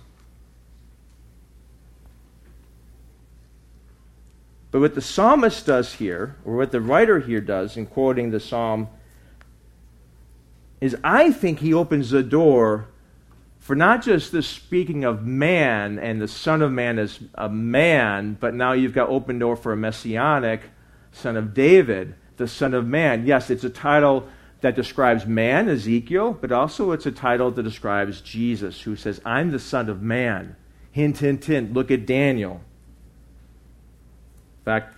But 4.71 4.79
what 4.79 4.95
the 4.95 5.03
psalmist 5.03 5.67
does 5.67 5.95
here, 5.95 6.37
or 6.45 6.55
what 6.55 6.71
the 6.71 6.81
writer 6.81 7.19
here 7.19 7.41
does 7.41 7.77
in 7.77 7.87
quoting 7.87 8.31
the 8.31 8.39
psalm 8.39 8.87
is 10.81 10.97
I 11.03 11.33
think 11.33 11.61
he 11.61 11.73
opens 11.73 12.11
the 12.11 12.23
door 12.23 12.89
for 13.59 13.75
not 13.75 14.03
just 14.03 14.31
the 14.31 14.43
speaking 14.43 15.05
of 15.05 15.27
man 15.27 15.99
and 15.99 16.21
the 16.21 16.29
Son 16.29 16.63
of 16.63 16.71
Man 16.71 16.99
as 16.99 17.19
a 17.35 17.49
man, 17.49 18.37
but 18.39 18.55
now 18.55 18.73
you've 18.73 18.93
got 18.93 19.09
open 19.09 19.39
door 19.39 19.57
for 19.57 19.73
a 19.73 19.77
messianic 19.77 20.63
Son 21.11 21.37
of 21.37 21.53
David, 21.55 22.15
the 22.37 22.47
Son 22.47 22.75
of 22.75 22.87
Man. 22.87 23.27
Yes, 23.27 23.51
it's 23.51 23.65
a 23.65 23.71
title 23.71 24.29
that 24.61 24.77
describes 24.77 25.27
man, 25.27 25.69
Ezekiel, 25.69 26.39
but 26.41 26.53
also 26.53 26.93
it's 26.93 27.07
a 27.07 27.11
title 27.11 27.51
that 27.51 27.63
describes 27.63 28.21
Jesus, 28.21 28.83
who 28.83 28.95
says, 28.97 29.21
I'm 29.25 29.51
the 29.51 29.59
Son 29.59 29.89
of 29.89 30.03
Man. 30.03 30.57
Hint, 30.93 31.19
hint, 31.19 31.45
hint. 31.45 31.73
Look 31.73 31.91
at 31.91 32.07
Daniel. 32.07 32.61
In 34.61 34.65
fact, 34.65 34.95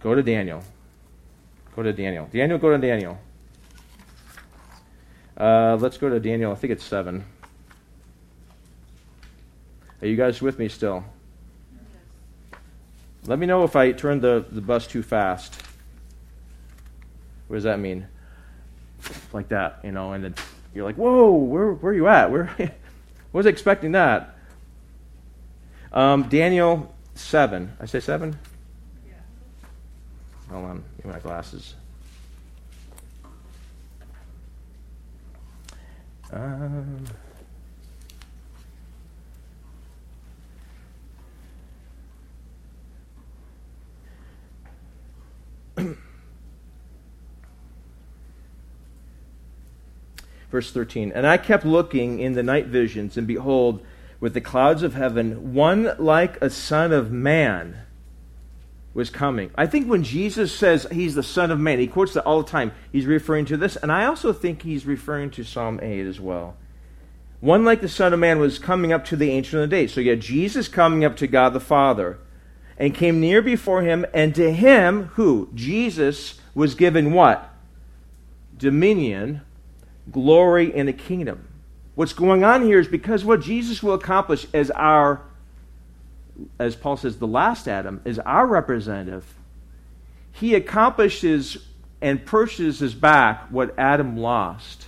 go 0.00 0.14
to 0.14 0.22
Daniel. 0.22 0.62
Go 1.76 1.82
to 1.82 1.92
Daniel. 1.92 2.28
Daniel, 2.32 2.58
go 2.58 2.70
to 2.70 2.78
Daniel. 2.78 3.18
Uh, 5.36 5.76
let's 5.80 5.98
go 5.98 6.08
to 6.08 6.20
Daniel. 6.20 6.52
I 6.52 6.54
think 6.54 6.72
it's 6.72 6.84
7. 6.84 7.24
Are 10.00 10.06
you 10.06 10.16
guys 10.16 10.40
with 10.40 10.58
me 10.58 10.68
still? 10.68 11.04
Let 13.26 13.38
me 13.38 13.46
know 13.46 13.64
if 13.64 13.74
I 13.74 13.92
turn 13.92 14.20
the, 14.20 14.44
the 14.50 14.60
bus 14.60 14.86
too 14.86 15.02
fast. 15.02 15.54
What 17.48 17.56
does 17.56 17.64
that 17.64 17.80
mean? 17.80 18.06
Like 19.32 19.48
that, 19.48 19.80
you 19.82 19.92
know, 19.92 20.12
and 20.12 20.24
then 20.24 20.34
you're 20.74 20.84
like, 20.84 20.96
whoa, 20.96 21.32
where, 21.32 21.72
where 21.72 21.92
are 21.92 21.96
you 21.96 22.08
at? 22.08 22.30
Where, 22.30 22.50
was 23.32 23.46
expecting 23.46 23.92
that. 23.92 24.36
Um, 25.92 26.24
Daniel 26.24 26.94
7. 27.14 27.76
I 27.80 27.86
say 27.86 28.00
7? 28.00 28.38
Yeah. 29.06 29.14
Hold 30.50 30.64
on, 30.64 30.84
get 30.98 31.06
my 31.06 31.18
glasses. 31.18 31.74
Verse 50.50 50.72
13 50.72 51.12
And 51.12 51.26
I 51.26 51.36
kept 51.36 51.64
looking 51.64 52.18
in 52.18 52.32
the 52.32 52.42
night 52.42 52.66
visions, 52.66 53.16
and 53.16 53.28
behold, 53.28 53.86
with 54.18 54.34
the 54.34 54.40
clouds 54.40 54.82
of 54.82 54.94
heaven, 54.94 55.54
one 55.54 55.94
like 55.98 56.42
a 56.42 56.50
son 56.50 56.92
of 56.92 57.12
man 57.12 57.78
was 58.94 59.10
coming. 59.10 59.50
I 59.56 59.66
think 59.66 59.88
when 59.88 60.04
Jesus 60.04 60.56
says 60.56 60.86
he's 60.90 61.16
the 61.16 61.22
Son 61.22 61.50
of 61.50 61.58
Man, 61.58 61.80
he 61.80 61.88
quotes 61.88 62.14
that 62.14 62.24
all 62.24 62.42
the 62.42 62.50
time. 62.50 62.72
He's 62.92 63.06
referring 63.06 63.44
to 63.46 63.56
this, 63.56 63.76
and 63.76 63.90
I 63.90 64.06
also 64.06 64.32
think 64.32 64.62
he's 64.62 64.86
referring 64.86 65.30
to 65.32 65.44
Psalm 65.44 65.80
8 65.82 66.06
as 66.06 66.20
well. 66.20 66.56
One 67.40 67.64
like 67.64 67.80
the 67.80 67.88
Son 67.88 68.12
of 68.14 68.20
Man 68.20 68.38
was 68.38 68.58
coming 68.58 68.92
up 68.92 69.04
to 69.06 69.16
the 69.16 69.30
Ancient 69.30 69.62
of 69.62 69.68
Days. 69.68 69.92
So 69.92 70.00
you 70.00 70.10
had 70.10 70.20
Jesus 70.20 70.68
coming 70.68 71.04
up 71.04 71.16
to 71.16 71.26
God 71.26 71.52
the 71.52 71.60
Father 71.60 72.18
and 72.78 72.94
came 72.94 73.20
near 73.20 73.42
before 73.42 73.82
him, 73.82 74.06
and 74.14 74.34
to 74.34 74.52
him, 74.52 75.06
who? 75.14 75.50
Jesus 75.54 76.40
was 76.54 76.74
given 76.74 77.12
what? 77.12 77.52
Dominion, 78.56 79.42
glory, 80.10 80.74
and 80.74 80.88
a 80.88 80.92
kingdom. 80.92 81.48
What's 81.94 82.12
going 82.12 82.42
on 82.42 82.64
here 82.64 82.80
is 82.80 82.88
because 82.88 83.24
what 83.24 83.42
Jesus 83.42 83.82
will 83.82 83.94
accomplish 83.94 84.46
as 84.52 84.70
our 84.72 85.22
as 86.58 86.76
Paul 86.76 86.96
says, 86.96 87.18
the 87.18 87.26
last 87.26 87.68
Adam, 87.68 88.00
is 88.04 88.18
our 88.20 88.46
representative, 88.46 89.34
he 90.32 90.54
accomplishes 90.54 91.58
and 92.00 92.24
purchases 92.24 92.94
back 92.94 93.46
what 93.50 93.74
Adam 93.78 94.16
lost. 94.16 94.86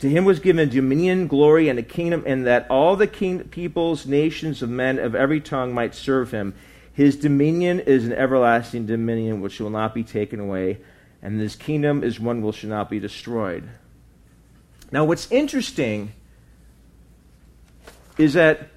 To 0.00 0.08
him 0.08 0.24
was 0.24 0.38
given 0.38 0.68
dominion, 0.68 1.26
glory, 1.26 1.68
and 1.68 1.78
a 1.78 1.82
kingdom, 1.82 2.22
and 2.24 2.46
that 2.46 2.66
all 2.70 2.94
the 2.94 3.08
king- 3.08 3.44
peoples, 3.44 4.06
nations 4.06 4.62
of 4.62 4.70
men 4.70 4.98
of 4.98 5.14
every 5.14 5.40
tongue 5.40 5.72
might 5.72 5.94
serve 5.94 6.30
him. 6.30 6.54
His 6.92 7.16
dominion 7.16 7.80
is 7.80 8.06
an 8.06 8.12
everlasting 8.12 8.86
dominion 8.86 9.40
which 9.40 9.58
will 9.58 9.70
not 9.70 9.94
be 9.94 10.04
taken 10.04 10.38
away, 10.38 10.78
and 11.20 11.40
his 11.40 11.56
kingdom 11.56 12.04
is 12.04 12.20
one 12.20 12.42
which 12.42 12.56
shall 12.56 12.70
not 12.70 12.90
be 12.90 13.00
destroyed. 13.00 13.68
Now, 14.90 15.04
what's 15.04 15.30
interesting 15.30 16.12
is 18.16 18.34
that 18.34 18.68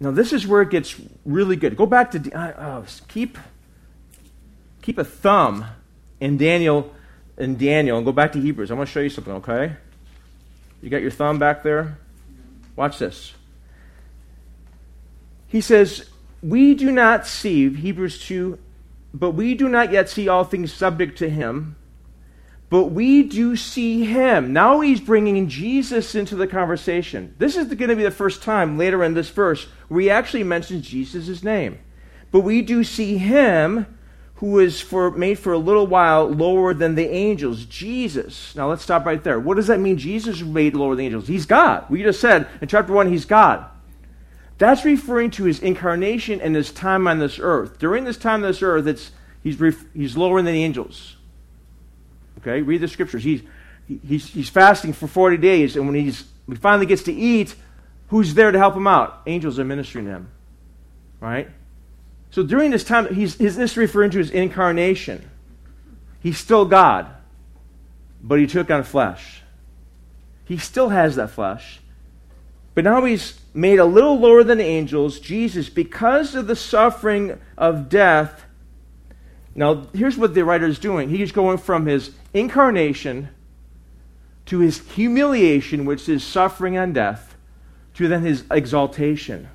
now 0.00 0.10
this 0.10 0.32
is 0.32 0.46
where 0.46 0.62
it 0.62 0.70
gets 0.70 0.96
really 1.24 1.56
good. 1.56 1.76
Go 1.76 1.86
back 1.86 2.10
to 2.12 2.32
uh, 2.32 2.84
keep 3.08 3.36
keep 4.82 4.98
a 4.98 5.04
thumb 5.04 5.66
in 6.20 6.36
Daniel 6.38 6.92
in 7.36 7.56
Daniel 7.56 7.96
and 7.96 8.06
go 8.06 8.12
back 8.12 8.32
to 8.32 8.40
Hebrews. 8.40 8.70
I 8.70 8.74
want 8.74 8.88
to 8.88 8.92
show 8.92 9.00
you 9.00 9.08
something, 9.08 9.34
okay? 9.34 9.76
You 10.82 10.90
got 10.90 11.02
your 11.02 11.10
thumb 11.10 11.38
back 11.38 11.62
there? 11.62 11.98
Watch 12.76 12.98
this. 12.98 13.32
He 15.46 15.60
says, 15.60 16.08
We 16.42 16.74
do 16.74 16.92
not 16.92 17.26
see, 17.26 17.72
Hebrews 17.74 18.24
2, 18.24 18.58
but 19.12 19.32
we 19.32 19.54
do 19.54 19.68
not 19.68 19.90
yet 19.90 20.08
see 20.08 20.28
all 20.28 20.44
things 20.44 20.72
subject 20.72 21.18
to 21.18 21.28
him, 21.28 21.76
but 22.70 22.86
we 22.86 23.24
do 23.24 23.56
see 23.56 24.04
him. 24.04 24.52
Now 24.52 24.80
he's 24.80 25.00
bringing 25.00 25.48
Jesus 25.48 26.14
into 26.14 26.36
the 26.36 26.46
conversation. 26.46 27.34
This 27.36 27.56
is 27.56 27.66
going 27.66 27.90
to 27.90 27.96
be 27.96 28.04
the 28.04 28.12
first 28.12 28.42
time 28.44 28.78
later 28.78 29.02
in 29.02 29.14
this 29.14 29.28
verse 29.28 29.66
where 29.88 30.00
he 30.00 30.08
actually 30.08 30.44
mentions 30.44 30.88
Jesus' 30.88 31.42
name. 31.42 31.80
But 32.30 32.40
we 32.40 32.62
do 32.62 32.84
see 32.84 33.18
him 33.18 33.86
who 34.34 34.60
is 34.60 34.80
for, 34.80 35.10
made 35.10 35.38
for 35.38 35.52
a 35.52 35.58
little 35.58 35.86
while 35.86 36.28
lower 36.28 36.72
than 36.72 36.94
the 36.94 37.10
angels, 37.10 37.64
Jesus. 37.64 38.54
Now 38.54 38.70
let's 38.70 38.82
stop 38.82 39.04
right 39.04 39.22
there. 39.22 39.40
What 39.40 39.56
does 39.56 39.66
that 39.66 39.80
mean? 39.80 39.98
Jesus 39.98 40.40
made 40.40 40.74
lower 40.74 40.92
than 40.92 40.98
the 40.98 41.06
angels. 41.06 41.26
He's 41.26 41.46
God. 41.46 41.84
We 41.90 42.04
just 42.04 42.20
said 42.20 42.48
in 42.60 42.68
chapter 42.68 42.92
1, 42.92 43.10
he's 43.10 43.24
God. 43.24 43.66
That's 44.58 44.84
referring 44.84 45.32
to 45.32 45.44
his 45.44 45.58
incarnation 45.58 46.40
and 46.40 46.54
his 46.54 46.70
time 46.70 47.08
on 47.08 47.18
this 47.18 47.38
earth. 47.40 47.78
During 47.78 48.04
this 48.04 48.16
time 48.16 48.44
on 48.44 48.48
this 48.48 48.62
earth, 48.62 48.86
it's, 48.86 49.10
he's, 49.42 49.58
ref, 49.58 49.84
he's 49.92 50.16
lower 50.16 50.40
than 50.40 50.54
the 50.54 50.62
angels. 50.62 51.16
Okay, 52.40 52.62
read 52.62 52.80
the 52.80 52.88
scriptures. 52.88 53.22
He's, 53.22 53.42
he's, 54.06 54.26
he's 54.26 54.48
fasting 54.48 54.92
for 54.92 55.06
40 55.06 55.36
days, 55.36 55.76
and 55.76 55.86
when 55.86 55.94
he's, 55.94 56.24
he 56.48 56.54
finally 56.54 56.86
gets 56.86 57.02
to 57.04 57.12
eat, 57.12 57.54
who's 58.08 58.34
there 58.34 58.50
to 58.50 58.58
help 58.58 58.74
him 58.74 58.86
out? 58.86 59.22
Angels 59.26 59.58
are 59.58 59.64
ministering 59.64 60.06
to 60.06 60.10
him. 60.12 60.30
Right? 61.20 61.48
So 62.30 62.42
during 62.42 62.70
this 62.70 62.84
time, 62.84 63.12
he's, 63.14 63.40
is 63.40 63.56
this 63.56 63.76
referring 63.76 64.10
to 64.12 64.18
his 64.18 64.30
incarnation? 64.30 65.28
He's 66.20 66.38
still 66.38 66.64
God, 66.64 67.06
but 68.22 68.38
he 68.38 68.46
took 68.46 68.70
on 68.70 68.84
flesh. 68.84 69.42
He 70.44 70.58
still 70.58 70.88
has 70.88 71.16
that 71.16 71.30
flesh. 71.30 71.80
But 72.74 72.84
now 72.84 73.04
he's 73.04 73.40
made 73.52 73.78
a 73.78 73.84
little 73.84 74.18
lower 74.18 74.44
than 74.44 74.60
angels, 74.60 75.18
Jesus, 75.18 75.68
because 75.68 76.34
of 76.34 76.46
the 76.46 76.56
suffering 76.56 77.38
of 77.58 77.88
death. 77.88 78.44
Now, 79.54 79.86
here's 79.92 80.16
what 80.16 80.34
the 80.34 80.44
writer 80.44 80.66
is 80.66 80.78
doing 80.78 81.10
he's 81.10 81.32
going 81.32 81.58
from 81.58 81.86
his 81.86 82.12
incarnation 82.32 83.28
to 84.46 84.60
his 84.60 84.78
humiliation, 84.92 85.84
which 85.84 86.08
is 86.08 86.24
suffering 86.24 86.76
and 86.76 86.94
death, 86.94 87.36
to 87.94 88.08
then 88.08 88.22
his 88.22 88.44
exaltation. 88.50 89.48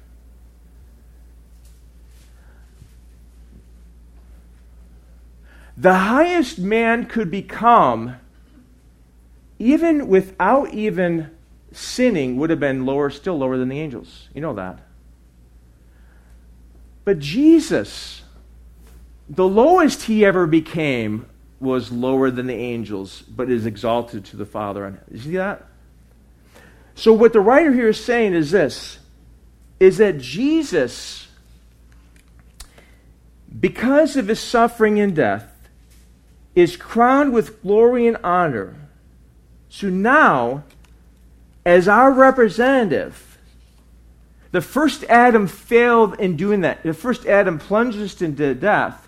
the 5.77 5.93
highest 5.93 6.57
man 6.59 7.05
could 7.05 7.29
become, 7.29 8.15
even 9.59 10.07
without 10.07 10.73
even 10.73 11.31
sinning, 11.71 12.37
would 12.37 12.49
have 12.49 12.59
been 12.59 12.85
lower, 12.85 13.09
still 13.09 13.37
lower 13.37 13.57
than 13.57 13.69
the 13.69 13.79
angels. 13.79 14.29
You 14.33 14.41
know 14.41 14.53
that. 14.53 14.79
But 17.03 17.19
Jesus, 17.19 18.23
the 19.29 19.47
lowest 19.47 20.03
he 20.03 20.23
ever 20.25 20.45
became 20.45 21.25
was 21.59 21.91
lower 21.91 22.29
than 22.29 22.47
the 22.47 22.53
angels, 22.53 23.21
but 23.21 23.49
is 23.49 23.65
exalted 23.65 24.25
to 24.25 24.37
the 24.37 24.45
Father. 24.45 25.01
You 25.11 25.19
see 25.19 25.35
that? 25.37 25.65
So 26.95 27.11
what 27.11 27.33
the 27.33 27.41
writer 27.41 27.73
here 27.73 27.89
is 27.89 28.03
saying 28.03 28.33
is 28.33 28.51
this 28.51 28.99
is 29.77 29.97
that 29.97 30.17
Jesus, 30.19 31.27
because 33.59 34.15
of 34.15 34.29
his 34.29 34.39
suffering 34.39 34.99
and 34.99 35.13
death, 35.13 35.51
is 36.55 36.77
crowned 36.77 37.33
with 37.33 37.61
glory 37.61 38.07
and 38.07 38.17
honor. 38.23 38.75
So 39.67 39.89
now, 39.89 40.63
as 41.65 41.89
our 41.89 42.11
representative, 42.11 43.37
the 44.51 44.61
first 44.61 45.03
Adam 45.05 45.47
failed 45.47 46.17
in 46.17 46.37
doing 46.37 46.61
that. 46.61 46.81
The 46.83 46.93
first 46.93 47.25
Adam 47.25 47.59
plunged 47.59 47.99
us 47.99 48.21
into 48.21 48.55
death. 48.55 49.04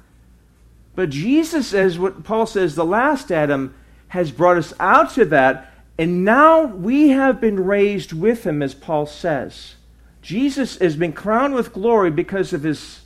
But 0.98 1.12
Jesus, 1.12 1.76
as 1.76 2.00
what 2.00 2.24
Paul 2.24 2.48
says, 2.48 2.74
the 2.74 2.84
last 2.84 3.32
Adam 3.32 3.76
has 4.08 4.32
brought 4.32 4.58
us 4.58 4.74
out 4.80 5.12
to 5.12 5.26
that, 5.26 5.72
and 5.96 6.26
now 6.26 6.66
we 6.66 7.10
have 7.10 7.40
been 7.40 7.64
raised 7.64 8.14
with 8.14 8.48
him, 8.48 8.64
as 8.64 8.74
Paul 8.74 9.06
says. 9.06 9.76
Jesus 10.24 10.80
has 10.80 10.96
been 10.96 11.14
crowned 11.14 11.54
with 11.54 11.72
glory 11.72 12.10
because 12.10 12.52
of 12.52 12.64
his 12.64 13.02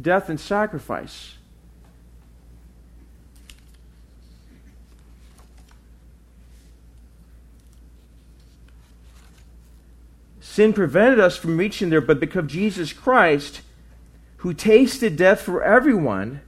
death 0.00 0.30
and 0.30 0.40
sacrifice. 0.40 1.34
Sin 10.40 10.72
prevented 10.72 11.20
us 11.20 11.36
from 11.36 11.58
reaching 11.58 11.90
there, 11.90 12.00
but 12.00 12.20
because 12.20 12.46
Jesus 12.46 12.94
Christ, 12.94 13.60
who 14.38 14.54
tasted 14.54 15.18
death 15.18 15.42
for 15.42 15.62
everyone, 15.62 16.40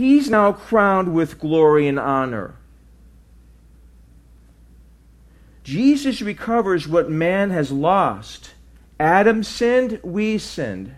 he's 0.00 0.30
now 0.30 0.50
crowned 0.50 1.12
with 1.12 1.38
glory 1.38 1.86
and 1.86 1.98
honor. 1.98 2.54
Jesus 5.62 6.22
recovers 6.22 6.88
what 6.88 7.10
man 7.10 7.50
has 7.50 7.70
lost. 7.70 8.52
Adam 8.98 9.42
sinned, 9.42 10.00
we 10.02 10.38
sinned. 10.38 10.94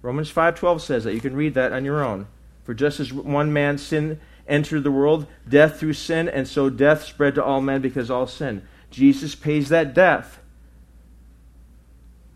Romans 0.00 0.30
5:12 0.30 0.80
says 0.80 1.04
that. 1.04 1.12
You 1.12 1.20
can 1.20 1.36
read 1.36 1.52
that 1.54 1.72
on 1.72 1.84
your 1.84 2.02
own. 2.02 2.28
For 2.64 2.72
just 2.72 2.98
as 2.98 3.12
one 3.12 3.52
man's 3.52 3.82
sin 3.82 4.20
entered 4.48 4.84
the 4.84 4.90
world, 4.90 5.26
death 5.46 5.78
through 5.78 5.92
sin, 5.92 6.26
and 6.26 6.48
so 6.48 6.70
death 6.70 7.04
spread 7.04 7.34
to 7.34 7.44
all 7.44 7.60
men 7.60 7.82
because 7.82 8.10
all 8.10 8.26
sin. 8.26 8.62
Jesus 8.90 9.34
pays 9.34 9.68
that 9.68 9.92
death. 9.92 10.40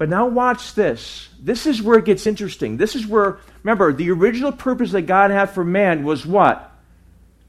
But 0.01 0.09
now 0.09 0.27
watch 0.27 0.73
this. 0.73 1.29
This 1.43 1.67
is 1.67 1.83
where 1.83 1.99
it 1.99 2.07
gets 2.07 2.27
interesting. 2.27 2.79
This 2.79 2.97
is 2.97 3.07
where, 3.07 3.37
remember, 3.63 3.93
the 3.93 4.11
original 4.13 4.51
purpose 4.51 4.93
that 4.93 5.03
God 5.03 5.31
had 5.31 5.51
for 5.51 5.63
man 5.63 6.05
was 6.05 6.25
what? 6.25 6.73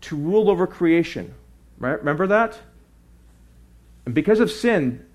To 0.02 0.18
rule 0.18 0.49
over 0.49 0.68
creation. 0.68 1.34
Right? 1.80 1.97
Remember 1.97 2.28
that? 2.28 2.60
And 4.06 4.14
because 4.14 4.41
of 4.41 4.52
sin, 4.52 5.06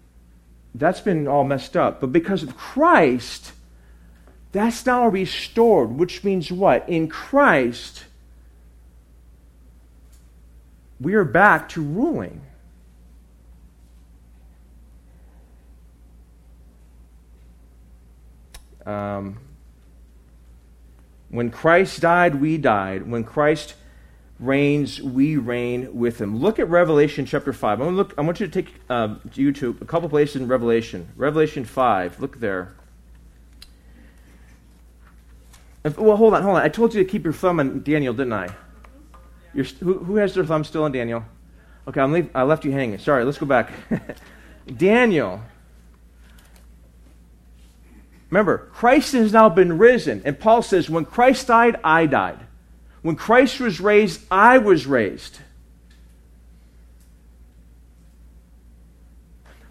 that's 0.75 1.03
been 1.03 1.29
all 1.29 1.45
messed 1.45 1.77
up. 1.77 2.01
But 2.01 2.11
because 2.11 2.43
of 2.43 2.57
Christ, 2.57 3.53
that's 4.53 4.87
now 4.87 5.07
restored, 5.07 5.91
which 5.91 6.25
means 6.25 6.51
what? 6.51 6.89
In 6.89 7.07
Christ, 7.07 8.07
we 10.99 11.13
are 11.13 11.25
back 11.25 11.69
to 11.69 11.83
ruling. 11.83 12.41
Um, 18.87 19.39
when 21.29 21.51
Christ 21.51 22.01
died, 22.01 22.37
we 22.41 22.57
died. 22.57 23.11
When 23.11 23.25
Christ 23.25 23.75
reigns, 24.39 25.03
we 25.03 25.37
reign 25.37 25.97
with 25.99 26.21
him. 26.21 26.39
Look 26.39 26.59
at 26.59 26.69
Revelation 26.69 27.27
chapter 27.27 27.53
5. 27.53 27.81
I 27.81 27.85
want, 27.85 27.97
look, 27.97 28.15
I 28.17 28.21
want 28.21 28.39
you 28.39 28.47
to 28.47 28.63
take 28.63 28.75
uh, 28.89 29.17
you 29.35 29.53
to 29.53 29.77
a 29.81 29.85
couple 29.85 30.09
places 30.09 30.37
in 30.37 30.49
Revelation. 30.49 31.09
Revelation 31.17 31.65
5. 31.65 32.21
Look 32.21 32.39
there. 32.39 32.75
If, 35.85 35.99
well, 35.99 36.17
hold 36.17 36.35
on, 36.35 36.43
hold 36.43 36.57
on. 36.57 36.63
I 36.63 36.69
told 36.69 36.95
you 36.95 37.03
to 37.03 37.09
keep 37.09 37.25
your 37.25 37.33
thumb 37.33 37.61
on 37.61 37.83
Daniel, 37.83 38.15
didn't 38.15 38.33
I? 38.33 38.49
who, 39.55 39.95
who, 39.99 40.17
has 40.17 40.35
their 40.35 40.45
thumb 40.45 40.65
still 40.65 40.85
on 40.85 40.93
Daniel? 40.93 41.25
Okay, 41.89 42.03
leave, 42.05 42.31
i 42.35 42.43
left 42.43 42.65
you 42.65 42.73
hanging. 42.73 42.99
Sorry, 42.99 43.25
let's 43.25 43.39
go 43.39 43.47
back. 43.47 43.73
Daniel 44.77 45.41
Remember, 48.37 48.69
Christ 48.75 49.15
has 49.15 49.33
now 49.33 49.49
been 49.49 49.79
risen. 49.79 50.21
And 50.27 50.39
Paul 50.39 50.61
says, 50.61 50.91
when 50.91 51.07
Christ 51.07 51.47
died, 51.47 51.81
I 51.83 52.05
died. 52.05 52.39
When 53.01 53.17
Christ 53.17 53.61
was 53.61 53.81
raised, 53.81 54.21
I 54.31 54.59
was 54.59 54.87
raised. 54.87 55.39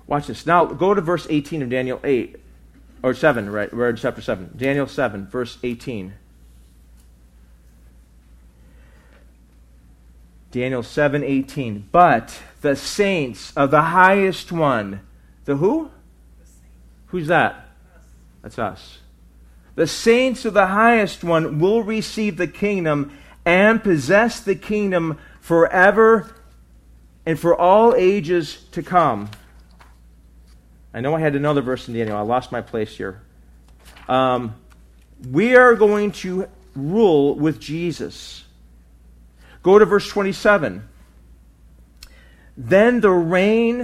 Watch 0.08 0.26
this. 0.26 0.48
Now 0.48 0.66
go 0.66 0.96
to 0.96 1.02
verse 1.02 1.28
18 1.30 1.62
of 1.62 1.70
Daniel 1.70 2.00
8, 2.04 2.38
or 3.04 3.14
7, 3.14 3.52
right? 3.52 3.72
We're 3.72 3.90
in 3.90 3.98
chapter 3.98 4.24
7. 4.24 4.56
Daniel 4.58 4.88
7, 4.88 5.28
verse 5.28 5.60
18. 5.62 6.16
Daniel 10.50 10.82
7, 10.82 11.24
18. 11.24 11.90
But 11.92 12.42
the 12.62 12.76
saints 12.76 13.54
of 13.56 13.70
the 13.70 13.84
highest 13.84 14.52
one, 14.52 15.02
the 15.44 15.58
who? 15.58 15.92
Who's 17.10 17.28
that? 17.28 17.65
That's 18.46 18.60
us. 18.60 19.00
The 19.74 19.88
saints 19.88 20.46
of 20.46 20.54
the 20.54 20.68
highest 20.68 21.24
one 21.24 21.58
will 21.58 21.82
receive 21.82 22.38
the 22.38 22.46
kingdom 22.46 23.18
and 23.44 23.84
possess 23.84 24.40
the 24.40 24.54
kingdom 24.54 25.18
forever 25.42 26.32
and 27.26 27.40
for 27.40 27.60
all 27.60 27.96
ages 27.96 28.64
to 28.74 28.84
come. 28.84 29.32
I 30.94 31.02
know 31.02 31.16
I 31.16 31.22
had 31.22 31.36
another 31.36 31.62
verse 31.62 31.88
in 31.88 31.96
Daniel. 31.96 32.16
I 32.16 32.22
lost 32.22 32.52
my 32.52 32.62
place 32.62 32.96
here. 32.96 33.20
Um, 34.08 34.54
we 35.28 35.56
are 35.56 35.74
going 35.74 36.12
to 36.12 36.48
rule 36.76 37.34
with 37.34 37.60
Jesus. 37.60 38.44
Go 39.64 39.80
to 39.80 39.86
verse 39.86 40.08
27. 40.08 40.88
Then 42.56 43.02
the 43.02 43.10
reign 43.10 43.74